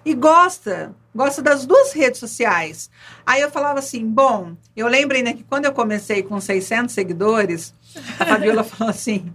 e 0.04 0.14
gosta, 0.14 0.92
gosta 1.14 1.40
das 1.40 1.64
duas 1.64 1.92
redes 1.92 2.18
sociais. 2.18 2.90
Aí 3.24 3.40
eu 3.40 3.52
falava 3.52 3.78
assim, 3.78 4.04
bom, 4.04 4.56
eu 4.76 4.88
lembro 4.88 5.16
ainda 5.16 5.32
que 5.32 5.44
quando 5.44 5.66
eu 5.66 5.72
comecei 5.72 6.24
com 6.24 6.40
600 6.40 6.92
seguidores, 6.92 7.72
a 8.18 8.24
Fabiola 8.26 8.64
falou 8.64 8.90
assim, 8.90 9.32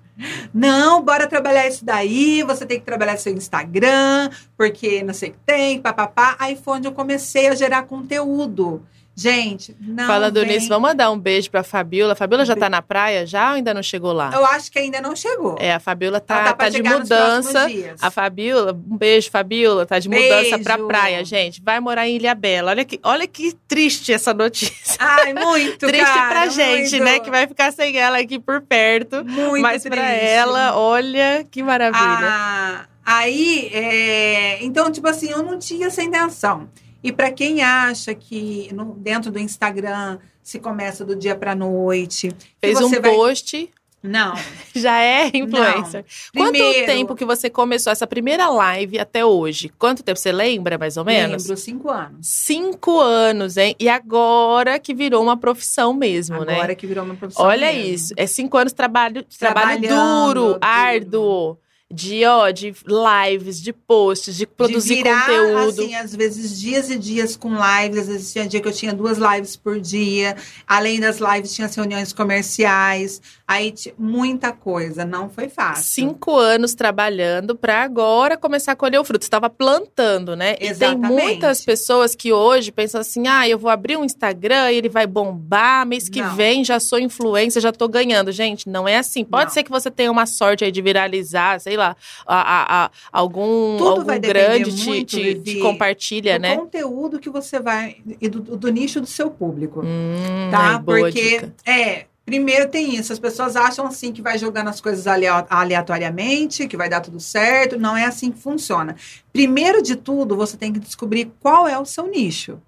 não, 0.54 1.04
bora 1.04 1.28
trabalhar 1.28 1.68
isso 1.68 1.86
daí, 1.86 2.44
você 2.44 2.66
tem 2.66 2.80
que 2.80 2.86
trabalhar 2.86 3.18
seu 3.18 3.34
Instagram, 3.34 4.30
porque 4.58 5.04
não 5.04 5.14
sei 5.14 5.30
o 5.30 5.34
que 5.34 5.40
tem, 5.46 5.82
papapá. 5.82 6.36
Aí 6.40 6.56
foi 6.56 6.78
onde 6.78 6.88
eu 6.88 6.94
comecei 6.94 7.48
a 7.48 7.56
gerar 7.56 7.84
conteúdo. 7.84 8.86
Gente, 9.20 9.76
não 9.82 10.06
Falando 10.06 10.42
vem- 10.42 10.46
nisso, 10.50 10.68
vamos 10.70 10.90
mandar 10.90 11.10
um 11.10 11.18
beijo 11.18 11.50
pra 11.50 11.64
Fabiola. 11.64 12.14
A 12.14 12.16
Fabiola 12.16 12.46
já 12.46 12.54
Um 12.54 12.58
tá 12.60 12.70
na 12.70 12.84
praia 12.84 13.26
já 13.26 13.50
ou 13.50 13.56
ainda 13.56 13.74
não 13.74 13.82
chegou 13.82 14.14
lá? 14.14 14.30
Eu 14.32 14.46
acho 14.46 14.72
que 14.72 14.78
ainda 14.78 15.02
não 15.02 15.16
chegou. 15.16 15.56
É, 15.58 15.74
a 15.74 15.80
Fabiola 15.80 16.20
tá, 16.20 16.36
tá 16.44 16.44
pra 16.54 16.66
tá 16.66 16.70
de 16.70 16.84
mudança. 16.84 17.68
A 18.00 18.12
Fabiola, 18.12 18.74
um 18.74 18.96
beijo, 18.96 19.32
Fabiola, 19.32 19.88
tá 19.88 19.98
de 19.98 20.08
mudança 20.08 20.60
pra 20.60 20.76
Beijo. 20.76 20.88
praia, 20.88 21.26
gente. 21.26 21.64
Vai 21.64 21.80
morar 21.80 22.08
em 22.08 22.16
Ilha 22.18 22.36
Bela. 22.36 22.70
Olha 22.70 22.86
que, 22.86 23.00
olha 23.02 23.28
que 23.28 23.54
triste 23.68 24.14
essa 24.14 24.36
notícia. 24.36 24.98
Ai, 25.00 25.34
muito, 25.34 25.80
triste 25.88 26.06
cara, 26.06 26.28
pra 26.30 26.48
gente, 26.50 26.92
muito. 26.92 27.04
né? 27.04 27.20
Que 27.20 27.32
vai 27.32 27.48
ficar 27.48 27.74
sem 27.74 27.98
ela 27.98 28.20
aqui 28.20 28.38
por 28.38 28.62
perto. 28.62 29.26
Muito 29.26 29.62
Mas 29.64 29.82
pra 29.82 29.98
triste. 29.98 30.26
ela, 30.26 30.78
olha 30.78 31.44
que 31.50 31.64
maravilha. 31.64 31.98
Ah, 32.04 32.86
aí, 33.04 33.68
é, 33.74 34.64
então, 34.64 34.92
tipo 34.92 35.08
assim, 35.08 35.32
eu 35.32 35.42
não 35.42 35.58
tinha 35.58 35.88
essa 35.88 36.04
intenção. 36.04 36.70
E 37.08 37.12
para 37.14 37.32
quem 37.32 37.62
acha 37.64 38.14
que 38.14 38.70
no- 38.74 38.94
dentro 38.96 39.32
do 39.32 39.40
Instagram 39.40 40.18
se 40.44 40.60
começa 40.60 41.06
do 41.06 41.16
dia 41.16 41.36
para 41.36 41.56
noite, 41.56 42.32
Fez 42.60 42.82
um 42.82 42.90
vai- 42.90 43.00
post, 43.02 43.70
Não. 44.04 44.34
já 44.76 45.00
é 45.02 45.28
influencer. 45.34 46.04
Quanto 46.36 46.52
Primeiro, 46.52 46.86
tempo 46.86 47.16
que 47.16 47.24
você 47.24 47.50
começou 47.50 47.92
essa 47.94 48.06
primeira 48.06 48.50
live 48.50 49.00
até 49.00 49.24
hoje? 49.26 49.70
Quanto 49.80 50.04
tempo? 50.04 50.20
Você 50.20 50.34
lembra, 50.34 50.78
mais 50.78 50.98
ou 50.98 51.06
menos? 51.06 51.44
Lembro, 51.44 51.56
cinco 51.58 51.90
anos. 51.90 52.28
Cinco 52.28 53.00
anos, 53.00 53.56
hein? 53.56 53.74
E 53.80 53.88
agora 53.88 54.78
que 54.78 54.94
virou 54.94 55.24
uma 55.24 55.38
profissão 55.38 55.94
mesmo, 55.94 56.44
né? 56.44 56.56
Agora 56.56 56.76
que 56.76 56.86
virou 56.86 57.06
uma 57.06 57.16
profissão. 57.16 57.46
Olha 57.46 57.72
mesmo. 57.72 57.94
isso. 57.94 58.14
É 58.18 58.28
cinco 58.28 58.58
anos 58.58 58.74
de 58.74 58.76
trabalho, 58.76 59.24
trabalho 59.40 59.80
duro, 59.88 60.34
duro. 60.48 60.58
árduo. 60.62 61.58
De, 61.90 62.26
ó, 62.26 62.52
de 62.52 62.74
lives, 62.86 63.62
de 63.62 63.72
posts, 63.72 64.36
de 64.36 64.46
produzir 64.46 64.96
de 64.98 65.04
virar, 65.04 65.22
conteúdo. 65.26 65.82
assim, 65.82 65.96
às 65.96 66.14
vezes 66.14 66.60
dias 66.60 66.90
e 66.90 67.00
dias 67.00 67.38
com 67.38 67.50
lives, 67.50 68.00
às 68.00 68.08
vezes 68.08 68.34
tinha 68.34 68.46
dia 68.46 68.60
que 68.60 68.68
eu 68.68 68.74
tinha 68.74 68.94
duas 68.94 69.18
lives 69.18 69.56
por 69.56 69.80
dia, 69.80 70.36
além 70.68 71.00
das 71.00 71.20
lives 71.20 71.54
tinha 71.56 71.66
as 71.66 71.74
reuniões 71.74 72.12
comerciais, 72.12 73.22
aí 73.48 73.74
muita 73.98 74.52
coisa, 74.52 75.06
não 75.06 75.30
foi 75.30 75.48
fácil. 75.48 75.86
Cinco 75.86 76.36
anos 76.36 76.76
trabalhando 76.76 77.56
para 77.56 77.82
agora 77.84 78.36
começar 78.36 78.74
a 78.74 78.76
colher 78.76 79.00
o 79.00 79.06
fruto. 79.06 79.24
Você 79.24 79.28
estava 79.28 79.50
plantando, 79.50 80.36
né? 80.36 80.56
E 80.56 80.58
tem 80.58 80.70
Exatamente. 80.72 81.10
muitas 81.14 81.64
pessoas 81.64 82.14
que 82.16 82.34
hoje 82.34 82.70
pensam 82.70 83.00
assim: 83.00 83.28
ah, 83.28 83.48
eu 83.48 83.58
vou 83.58 83.70
abrir 83.70 83.96
um 83.96 84.04
Instagram 84.04 84.72
ele 84.72 84.90
vai 84.90 85.08
bombar, 85.08 85.86
mês 85.86 86.10
que 86.10 86.22
Não. 86.22 86.36
vem 86.36 86.66
já 86.66 86.82
sou 86.82 87.00
influencer, 87.00 87.62
já 87.62 87.72
tô 87.72 87.88
ganhando. 87.88 88.32
Gente, 88.34 88.68
não 88.68 88.86
é 88.86 88.98
assim. 88.98 89.24
Pode 89.24 89.46
Não. 89.46 89.54
ser 89.54 89.64
que 89.64 89.72
você 89.72 89.90
tenha 89.90 90.12
uma 90.12 90.26
sorte 90.26 90.66
aí 90.66 90.72
de 90.72 90.82
viralizar, 90.82 91.62
sei 91.62 91.77
lá, 91.78 91.96
a, 92.26 92.36
a- 92.36 92.86
a- 92.86 92.92
algum, 93.12 93.78
Tudo 93.78 93.90
algum 94.02 94.20
grande 94.20 94.76
te, 94.76 95.06
te- 95.06 95.36
te 95.36 95.60
compartilha, 95.60 96.38
do 96.38 96.42
né? 96.42 96.56
conteúdo 96.58 97.20
que 97.20 97.30
você 97.30 97.60
vai 97.60 97.98
e 98.20 98.28
do, 98.28 98.40
do 98.58 98.68
nicho 98.70 99.00
do 99.00 99.08
seu 99.08 99.30
público, 99.32 99.82
Hum, 99.86 100.50
tá? 100.52 100.74
ai, 100.74 100.84
Porque 100.84 101.40
dica. 101.40 101.54
é, 101.66 102.06
primeiro 102.26 102.70
tem 102.70 102.96
isso, 102.96 103.14
as 103.14 103.20
pessoas 103.20 103.56
acham 103.56 103.86
assim 103.88 104.12
que 104.12 104.22
vai 104.22 104.38
jogando 104.38 104.68
as 104.68 104.82
coisas 104.82 105.08
alea- 105.08 105.46
aleatoriamente, 105.50 106.68
que 106.68 106.76
vai 106.78 106.90
dar 106.90 107.02
tudo 107.02 107.20
certo, 107.20 107.80
não 107.80 107.96
é 107.96 108.06
assim 108.06 108.32
que 108.32 108.40
funciona. 108.40 108.96
Primeiro 109.32 109.82
de 109.82 109.96
tudo, 109.96 110.36
você 110.36 110.58
tem 110.58 110.74
que 110.74 110.80
descobrir 110.80 111.32
qual 111.40 111.68
é 111.68 111.78
o 111.80 111.86
seu 111.86 112.08
nicho. 112.08 112.60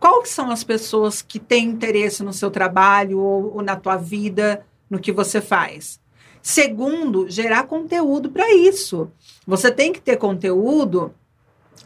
Qual 0.00 0.22
que 0.22 0.28
são 0.28 0.50
as 0.50 0.62
pessoas 0.64 1.22
que 1.22 1.38
têm 1.38 1.66
interesse 1.68 2.22
no 2.22 2.32
seu 2.32 2.50
trabalho 2.50 3.18
ou, 3.18 3.56
ou 3.56 3.62
na 3.62 3.74
tua 3.76 3.96
vida, 3.96 4.64
no 4.90 4.98
que 4.98 5.10
você 5.12 5.40
faz? 5.40 5.98
Segundo, 6.46 7.26
gerar 7.26 7.62
conteúdo 7.62 8.30
para 8.30 8.52
isso. 8.52 9.10
Você 9.46 9.70
tem 9.70 9.90
que 9.90 10.00
ter 10.00 10.18
conteúdo 10.18 11.14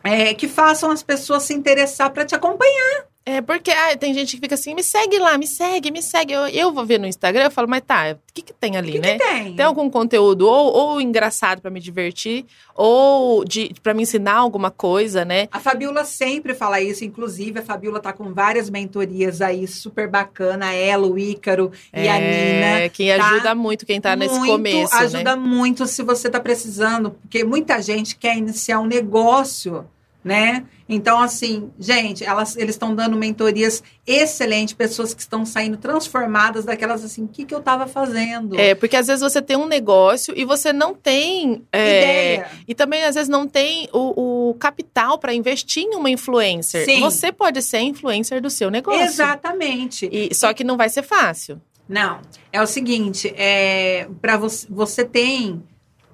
é, 0.02 0.34
que 0.34 0.48
façam 0.48 0.90
as 0.90 1.00
pessoas 1.00 1.44
se 1.44 1.54
interessar 1.54 2.10
para 2.10 2.24
te 2.24 2.34
acompanhar. 2.34 3.06
É, 3.30 3.42
porque 3.42 3.70
ah, 3.70 3.94
tem 3.94 4.14
gente 4.14 4.36
que 4.36 4.40
fica 4.40 4.54
assim, 4.54 4.74
me 4.74 4.82
segue 4.82 5.18
lá, 5.18 5.36
me 5.36 5.46
segue, 5.46 5.90
me 5.90 6.00
segue. 6.00 6.32
Eu, 6.32 6.46
eu 6.48 6.72
vou 6.72 6.86
ver 6.86 6.98
no 6.98 7.06
Instagram, 7.06 7.44
eu 7.44 7.50
falo, 7.50 7.68
mas 7.68 7.82
tá, 7.86 8.12
o 8.12 8.32
que 8.32 8.40
que 8.40 8.54
tem 8.54 8.74
ali, 8.78 8.90
O 8.90 8.92
que, 8.94 8.98
né? 9.00 9.18
que 9.18 9.24
tem? 9.24 9.54
Tem 9.54 9.66
algum 9.66 9.90
conteúdo 9.90 10.46
ou, 10.48 10.72
ou 10.72 11.00
engraçado 11.00 11.60
pra 11.60 11.70
me 11.70 11.78
divertir, 11.78 12.46
ou 12.74 13.44
de 13.44 13.74
para 13.82 13.92
me 13.92 14.02
ensinar 14.04 14.36
alguma 14.36 14.70
coisa, 14.70 15.26
né? 15.26 15.46
A 15.52 15.60
Fabiola 15.60 16.04
sempre 16.06 16.54
fala 16.54 16.80
isso, 16.80 17.04
inclusive 17.04 17.58
a 17.58 17.62
Fabiola 17.62 18.00
tá 18.00 18.14
com 18.14 18.32
várias 18.32 18.70
mentorias 18.70 19.42
aí 19.42 19.66
super 19.68 20.08
bacana, 20.08 20.72
ela, 20.72 21.06
o 21.06 21.18
Ícaro 21.18 21.70
e 21.92 22.08
a 22.08 22.16
É, 22.18 22.78
Nina. 22.80 22.88
quem 22.88 23.14
tá? 23.14 23.28
ajuda 23.28 23.54
muito 23.54 23.84
quem 23.84 24.00
tá 24.00 24.16
nesse 24.16 24.38
Muito, 24.38 24.52
começo, 24.52 24.94
ajuda 24.94 25.36
né? 25.36 25.42
muito 25.42 25.86
se 25.86 26.02
você 26.02 26.30
tá 26.30 26.40
precisando, 26.40 27.10
porque 27.10 27.44
muita 27.44 27.82
gente 27.82 28.16
quer 28.16 28.38
iniciar 28.38 28.80
um 28.80 28.86
negócio, 28.86 29.84
né? 30.28 30.66
Então, 30.86 31.18
assim, 31.20 31.70
gente, 31.78 32.22
elas, 32.22 32.54
eles 32.54 32.74
estão 32.74 32.94
dando 32.94 33.16
mentorias 33.16 33.82
excelentes, 34.06 34.74
pessoas 34.74 35.14
que 35.14 35.22
estão 35.22 35.44
saindo 35.46 35.78
transformadas 35.78 36.66
daquelas 36.66 37.02
assim, 37.02 37.24
o 37.24 37.28
que, 37.28 37.46
que 37.46 37.54
eu 37.54 37.62
tava 37.62 37.86
fazendo? 37.86 38.58
É, 38.60 38.74
porque 38.74 38.94
às 38.94 39.06
vezes 39.06 39.22
você 39.22 39.40
tem 39.40 39.56
um 39.56 39.66
negócio 39.66 40.34
e 40.36 40.44
você 40.44 40.70
não 40.70 40.94
tem. 40.94 41.64
é, 41.72 42.34
Ideia. 42.34 42.50
E 42.68 42.74
também, 42.74 43.04
às 43.04 43.14
vezes, 43.14 43.28
não 43.28 43.48
tem 43.48 43.88
o, 43.90 44.50
o 44.50 44.54
capital 44.54 45.18
pra 45.18 45.32
investir 45.32 45.84
em 45.84 45.94
uma 45.94 46.10
influencer. 46.10 46.84
Sim. 46.84 47.00
Você 47.00 47.32
pode 47.32 47.62
ser 47.62 47.80
influencer 47.80 48.42
do 48.42 48.50
seu 48.50 48.70
negócio. 48.70 49.00
Exatamente. 49.00 50.08
E, 50.12 50.34
só 50.34 50.52
que 50.52 50.62
não 50.62 50.76
vai 50.76 50.90
ser 50.90 51.02
fácil. 51.02 51.58
Não, 51.88 52.20
é 52.52 52.60
o 52.60 52.66
seguinte, 52.66 53.32
é, 53.34 54.06
para 54.20 54.36
você, 54.36 54.66
você 54.68 55.06
tem 55.06 55.62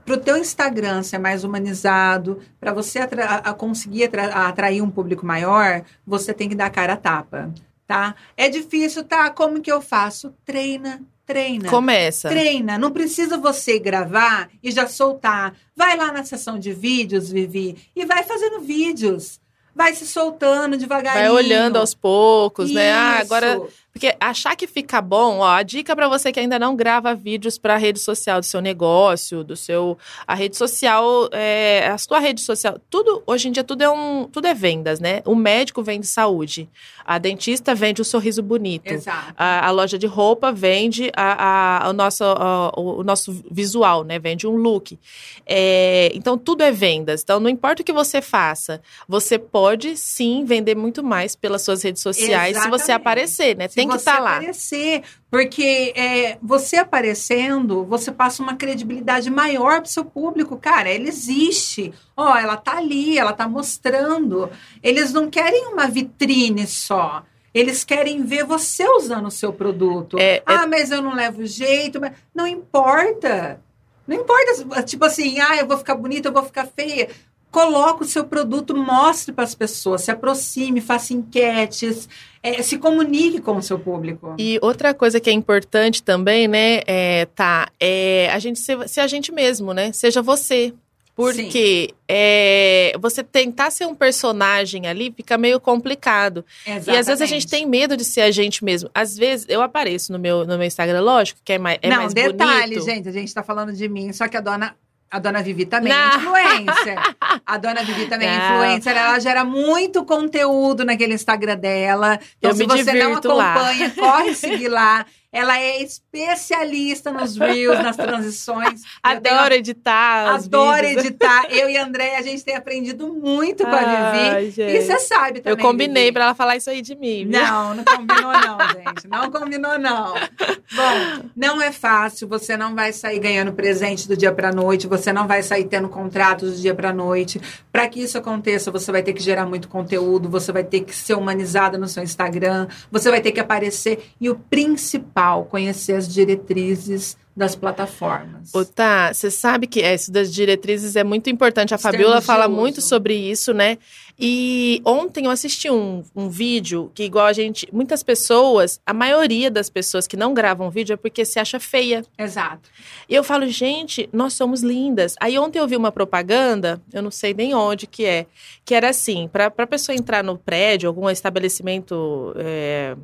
para 0.05 0.15
o 0.15 0.19
teu 0.19 0.37
Instagram 0.37 1.03
ser 1.03 1.19
mais 1.19 1.45
humanizado, 1.45 2.41
para 2.61 2.73
você 2.73 2.99
atra- 3.01 3.37
a- 3.37 3.55
conseguir 3.55 4.05
atra- 4.05 4.49
atrair 4.49 4.83
um 4.83 4.91
público 4.91 5.25
maior, 5.25 5.83
você 6.07 6.33
tem 6.35 6.49
que 6.49 6.55
dar 6.55 6.71
cara 6.71 6.93
a 6.95 6.97
tapa. 6.97 7.51
tá? 7.87 8.15
É 8.35 8.49
difícil, 8.49 9.05
tá? 9.05 9.29
Como 9.29 9.61
que 9.61 9.71
eu 9.71 9.79
faço? 9.83 10.33
Treina, 10.45 11.03
treina. 11.27 11.69
Começa. 11.69 12.31
Treina, 12.31 12.79
não 12.79 12.91
precisa 12.91 13.37
você 13.37 13.79
gravar 13.79 14.49
e 14.63 14.71
já 14.71 14.87
soltar. 14.89 15.55
Vai 15.77 15.95
lá 15.95 16.11
na 16.11 16.25
sessão 16.25 16.59
de 16.59 16.73
vídeos, 16.73 17.31
Vivi, 17.31 17.77
e 17.95 18.07
vai 18.07 18.23
fazendo 18.23 18.61
vídeos. 18.61 19.39
Vai 19.77 19.93
se 19.95 20.07
soltando 20.07 20.79
devagarinho. 20.79 21.25
Vai 21.25 21.31
olhando 21.31 21.77
aos 21.77 21.93
poucos, 21.95 22.71
né? 22.71 22.91
Ah, 22.93 23.15
Isso. 23.17 23.23
agora 23.35 23.63
Porque 23.95 24.13
achar 24.19 24.57
que 24.57 24.67
fica 24.67 25.01
bom, 25.01 25.39
ó, 25.39 25.47
a 25.47 25.63
dica 25.63 25.95
para 25.95 26.09
você 26.09 26.33
que 26.33 26.41
ainda 26.41 26.59
não 26.59 26.75
grava 26.75 27.15
vídeos 27.15 27.57
para 27.57 27.75
a 27.75 27.77
rede 27.77 28.01
social 28.01 28.41
do 28.41 28.45
seu 28.45 28.61
negócio, 28.61 29.45
do 29.45 29.55
seu 29.55 29.97
a 30.27 30.35
rede 30.35 30.57
social, 30.57 31.29
é, 31.31 31.87
a 31.89 31.97
sua 31.97 32.19
rede 32.19 32.41
social, 32.41 32.77
tudo 32.91 33.23
hoje 33.25 33.47
em 33.49 33.53
dia 33.53 33.63
tudo 33.63 33.83
é 33.83 33.89
um, 33.89 34.25
tudo 34.25 34.49
é 34.49 34.53
vendas, 34.53 34.99
né? 34.99 35.23
O 35.25 35.37
médico 35.37 35.81
vende 35.81 36.09
saúde, 36.09 36.69
a 37.05 37.19
dentista 37.19 37.73
vende 37.73 38.03
o 38.03 38.05
sorriso 38.05 38.43
bonito, 38.43 38.91
Exato. 38.91 39.33
a, 39.37 39.69
a 39.69 39.71
loja 39.71 39.97
de 39.97 40.09
roupa 40.09 40.51
vende 40.51 41.13
a, 41.17 41.85
a- 41.87 41.89
o, 41.89 41.93
nosso, 41.93 42.25
a- 42.25 42.73
o, 42.77 42.99
o 42.99 43.05
nosso 43.05 43.45
visual, 43.49 44.03
né? 44.03 44.19
Vende 44.19 44.45
um 44.45 44.57
look. 44.57 44.99
É, 45.47 46.11
então, 46.15 46.37
tudo 46.37 46.63
é 46.65 46.73
vendas. 46.73 47.23
Então, 47.23 47.39
não 47.39 47.49
importa 47.49 47.83
o 47.83 47.85
que 47.85 47.93
você 47.93 48.21
faça, 48.21 48.83
você 49.07 49.39
pode 49.39 49.97
sim 49.97 50.45
vender 50.45 50.75
muito 50.75 51.05
mais 51.05 51.37
pelas 51.37 51.63
suas 51.63 51.81
redes 51.83 52.03
sociais 52.03 52.57
se 52.57 52.69
você 52.69 52.85
Exatamente. 52.91 52.91
aparecer, 52.91 53.57
né? 53.57 53.69
Se 53.69 53.84
Tem 53.87 53.97
que 53.97 54.03
você 54.03 54.11
estar 54.11 54.19
lá. 54.23 54.37
aparecer, 54.37 55.03
porque 55.31 55.93
é, 55.97 56.38
você 56.43 56.76
aparecendo, 56.76 57.85
você 57.85 58.11
passa 58.12 58.43
uma 58.43 58.57
credibilidade 58.57 59.31
maior 59.31 59.81
pro 59.81 59.91
seu 59.91 60.05
público. 60.05 60.57
Cara, 60.57 60.91
ele 60.91 61.09
existe. 61.09 61.93
Ó, 62.17 62.37
ela 62.37 62.57
tá 62.57 62.79
ali, 62.79 63.19
ela 63.19 63.33
tá 63.33 63.49
mostrando. 63.49 64.50
Eles 64.83 65.12
não 65.12 65.29
querem 65.31 65.67
uma 65.69 65.87
vitrine 65.87 66.67
só. 66.67 67.25
Eles 67.53 67.85
querem 67.85 68.25
ver 68.25 68.45
você 68.45 68.85
usando 68.88 69.26
o 69.26 69.31
seu 69.31 69.53
produto. 69.53 70.19
É, 70.19 70.37
é- 70.37 70.43
ah, 70.45 70.67
mas 70.67 70.91
eu 70.91 71.00
não 71.00 71.14
levo 71.14 71.47
jeito. 71.47 72.00
Mas... 72.00 72.12
Não 72.35 72.47
importa. 72.47 73.61
Não 74.07 74.17
importa, 74.17 74.83
tipo 74.83 75.05
assim, 75.05 75.41
ah, 75.41 75.57
eu 75.57 75.67
vou 75.67 75.79
ficar 75.79 75.95
bonita, 75.95 76.29
eu 76.29 76.33
vou 76.33 76.43
ficar 76.43 76.67
feia. 76.67 77.09
Coloque 77.55 78.03
o 78.03 78.05
seu 78.05 78.25
produto, 78.25 78.77
mostre 78.77 79.33
para 79.33 79.45
as 79.45 79.55
pessoas, 79.55 80.03
se 80.03 80.11
aproxime, 80.11 80.81
faça 80.81 81.15
enquetes, 81.15 82.09
é, 82.43 82.61
se 82.63 82.79
comunique 82.79 83.41
com 83.41 83.59
o 83.59 83.63
seu 83.63 83.79
público. 83.79 84.35
E 84.41 84.59
outra 84.61 84.93
coisa 84.93 85.21
que 85.21 85.31
é 85.31 85.33
importante 85.33 86.03
também, 86.03 86.49
né, 86.49 86.81
é, 86.85 87.27
tá, 87.27 87.69
é 87.79 88.29
a 88.33 88.41
gente 88.41 88.59
ser, 88.59 88.89
ser 88.89 89.03
a 89.03 89.07
gente 89.07 89.31
mesmo, 89.31 89.73
né? 89.73 89.93
Seja 89.93 90.21
você. 90.21 90.75
Porque 91.15 91.95
é, 92.09 92.93
você 93.01 93.23
tentar 93.23 93.71
ser 93.71 93.87
um 93.87 93.95
personagem 93.95 94.89
ali 94.89 95.15
fica 95.17 95.39
meio 95.39 95.61
complicado. 95.61 96.45
E 96.67 96.73
às 96.73 97.07
vezes 97.07 97.23
a 97.23 97.27
gente 97.27 97.47
tem 97.47 97.65
medo 97.67 97.97
de 97.97 98.05
ser 98.05 98.23
a 98.23 98.33
gente 98.33 98.65
mesmo. 98.65 98.91
Às 98.93 99.17
vezes 99.17 99.47
eu 99.49 99.63
apareço 99.63 100.13
no 100.13 100.19
meu, 100.19 100.45
no 100.45 100.59
meu 100.59 100.67
Instagram, 100.67 101.01
lógico, 101.03 101.39
que 101.45 101.53
é 101.53 101.59
mais, 101.59 101.79
é 101.81 101.89
Não, 101.89 101.99
mais 101.99 102.13
detalhe, 102.13 102.75
bonito. 102.75 102.85
gente, 102.85 103.09
a 103.09 103.13
gente 103.13 103.33
tá 103.33 103.45
falando 103.45 103.73
de 103.73 103.89
mim, 103.89 104.13
só 104.13 104.27
que 104.27 104.37
a 104.37 104.41
dona. 104.41 104.75
A 105.14 105.21
dona 105.21 105.40
Vivi 105.44 105.64
também 105.64 105.92
é 105.92 106.16
influencer. 106.16 106.99
A 107.47 107.56
dona 107.56 107.85
Vivi 107.85 108.06
também 108.06 108.28
é 108.28 108.35
influencer. 108.37 108.97
Ela 108.97 109.21
gera 109.21 109.44
muito 109.44 110.04
conteúdo 110.04 110.85
naquele 110.85 111.14
Instagram 111.14 111.56
dela. 111.56 112.18
Então, 112.37 112.50
Eu 112.50 112.56
se 112.56 112.64
você 112.64 112.92
não 112.94 113.11
divirto 113.11 113.33
lá. 113.33 113.54
acompanha, 113.54 113.90
corre 113.90 114.35
seguir 114.35 114.66
lá. 114.66 115.06
Ela 115.35 115.59
é 115.59 115.83
especialista 115.83 117.11
nos 117.11 117.37
Reels, 117.37 117.83
nas 117.83 117.97
transições. 117.97 118.83
Eu 119.05 119.21
tenho 119.21 119.35
Adoro 119.37 119.55
editar. 119.55 120.35
Adoro 120.37 120.87
editar. 120.87 121.47
Eu 121.50 121.69
e 121.69 121.76
a 121.76 121.85
André, 121.85 122.17
a 122.17 122.23
gente 122.23 122.45
tem 122.45 122.55
aprendido 122.55 123.12
muito 123.12 123.64
com 123.64 123.75
a 123.75 123.79
Vivi. 123.79 124.59
Ai, 124.62 124.76
E 124.76 124.81
você 124.81 124.99
sabe 125.00 125.41
também. 125.41 125.59
Eu 125.59 125.59
combinei 125.59 126.05
Vivi. 126.05 126.12
pra 126.12 126.25
ela 126.26 126.35
falar 126.37 126.57
isso 126.57 126.71
aí 126.71 126.81
de 126.81 126.95
mim. 126.95 127.26
viu? 127.29 127.41
Não, 127.41 127.75
não 127.75 127.85
combinou 127.85 128.33
não, 128.33 128.59
gente. 128.69 129.09
Não 129.09 129.31
combinou 129.31 129.79
não. 129.79 130.14
Bom, 130.14 131.29
não 131.35 131.61
é 131.61 131.73
fácil, 131.73 132.29
você 132.29 132.57
não 132.57 132.75
vai 132.75 132.93
sair 132.93 133.19
ganhando 133.19 133.53
presente 133.53 134.07
do 134.07 134.17
dia 134.17 134.33
para 134.33 134.53
noite, 134.53 134.87
você 134.87 135.12
não 135.12 135.26
vai 135.26 135.43
sair 135.43 135.64
tendo 135.64 135.88
contratos 135.88 136.55
do 136.57 136.61
dia 136.61 136.75
para 136.75 136.93
noite. 136.93 137.41
Para 137.73 137.88
que 137.88 138.00
isso 138.00 138.17
aconteça, 138.17 138.71
você 138.71 138.93
vai 138.93 139.03
ter 139.03 139.12
que 139.12 139.23
gerar 139.23 139.47
muito 139.47 139.69
conteúdo, 139.69 140.29
você 140.29 140.53
vai 140.53 140.62
ter 140.62 140.81
que 140.81 140.95
ser 140.95 141.14
humanizada 141.14 141.76
no 141.76 141.88
seu 141.88 142.03
Instagram, 142.03 142.68
você 142.90 143.11
vai 143.11 143.20
ter 143.20 143.33
que 143.33 143.40
aparecer 143.40 144.11
e 144.20 144.31
o 144.31 144.37
principal, 144.37 145.24
conhecer 145.51 145.95
as 145.95 146.13
diretrizes 146.13 147.17
das 147.37 147.57
plataformas. 147.57 148.55
Ô, 148.55 148.65
tá, 148.65 149.13
você 149.13 149.31
sabe 149.31 149.67
que 149.67 149.81
é, 149.81 149.95
isso 149.95 150.13
das 150.13 150.33
diretrizes 150.33 150.95
é 150.95 151.03
muito 151.03 151.29
importante. 151.29 151.75
A 151.75 151.79
Fabiola 151.79 152.21
fala 152.21 152.47
uso. 152.47 152.57
muito 152.57 152.81
sobre 152.81 153.15
isso, 153.15 153.53
né? 153.53 153.79
E 154.17 154.81
ontem 154.85 155.25
eu 155.25 155.31
assisti 155.33 155.69
um, 155.69 156.05
um 156.15 156.29
vídeo 156.29 156.93
que, 156.95 157.03
igual 157.03 157.27
a 157.27 157.33
gente. 157.33 157.69
Muitas 157.73 158.05
pessoas, 158.05 158.81
a 158.87 158.95
maioria 158.95 159.51
das 159.51 159.69
pessoas 159.69 160.07
que 160.07 160.17
não 160.17 160.33
gravam 160.33 160.71
vídeo 160.71 160.95
é 160.95 160.97
porque 160.97 161.25
se 161.25 161.41
acha 161.41 161.59
feia. 161.59 162.05
Exato. 162.17 162.71
E 163.09 163.15
eu 163.15 163.25
falo, 163.25 163.49
gente, 163.49 164.09
nós 164.13 164.35
somos 164.35 164.63
lindas. 164.63 165.17
Aí 165.21 165.37
ontem 165.37 165.59
eu 165.59 165.67
vi 165.67 165.77
uma 165.77 165.91
propaganda, 165.91 166.81
eu 166.93 167.03
não 167.03 167.11
sei 167.11 167.35
nem 167.35 167.53
onde 167.53 167.89
que 167.89 168.05
é, 168.05 168.27
que 168.65 168.75
era 168.75 168.91
assim: 168.91 169.27
para 169.27 169.47
a 169.47 169.67
pessoa 169.67 169.97
entrar 169.97 170.23
no 170.23 170.39
prédio, 170.39 170.89
algum 170.89 171.11
estabelecimento. 171.11 172.33
é, 172.37 172.97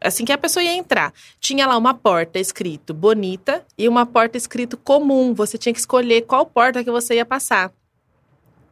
Assim 0.00 0.24
que 0.24 0.32
a 0.32 0.38
pessoa 0.38 0.62
ia 0.62 0.72
entrar, 0.74 1.12
tinha 1.40 1.66
lá 1.66 1.76
uma 1.76 1.92
porta 1.92 2.38
escrito 2.38 2.94
bonita 2.94 3.64
e 3.76 3.88
uma 3.88 4.06
porta 4.06 4.36
escrito 4.36 4.76
comum. 4.76 5.34
Você 5.34 5.58
tinha 5.58 5.72
que 5.72 5.80
escolher 5.80 6.22
qual 6.22 6.46
porta 6.46 6.84
que 6.84 6.90
você 6.90 7.16
ia 7.16 7.26
passar. 7.26 7.72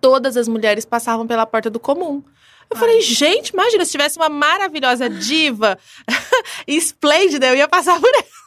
Todas 0.01 0.37
as 0.37 0.47
mulheres 0.47 0.85
passavam 0.85 1.27
pela 1.27 1.45
porta 1.45 1.69
do 1.69 1.81
comum. 1.81 2.23
Eu 2.71 2.77
Ai. 2.77 2.81
falei, 2.81 3.01
gente, 3.01 3.51
imagina 3.51 3.85
se 3.85 3.93
tivesse 3.93 4.19
uma 4.19 4.29
maravilhosa 4.29 5.09
diva 5.09 5.79
esplêndida, 6.67 7.47
eu 7.47 7.57
ia 7.57 7.69
passar 7.69 8.01
por 8.01 8.13
ela. 8.15 8.46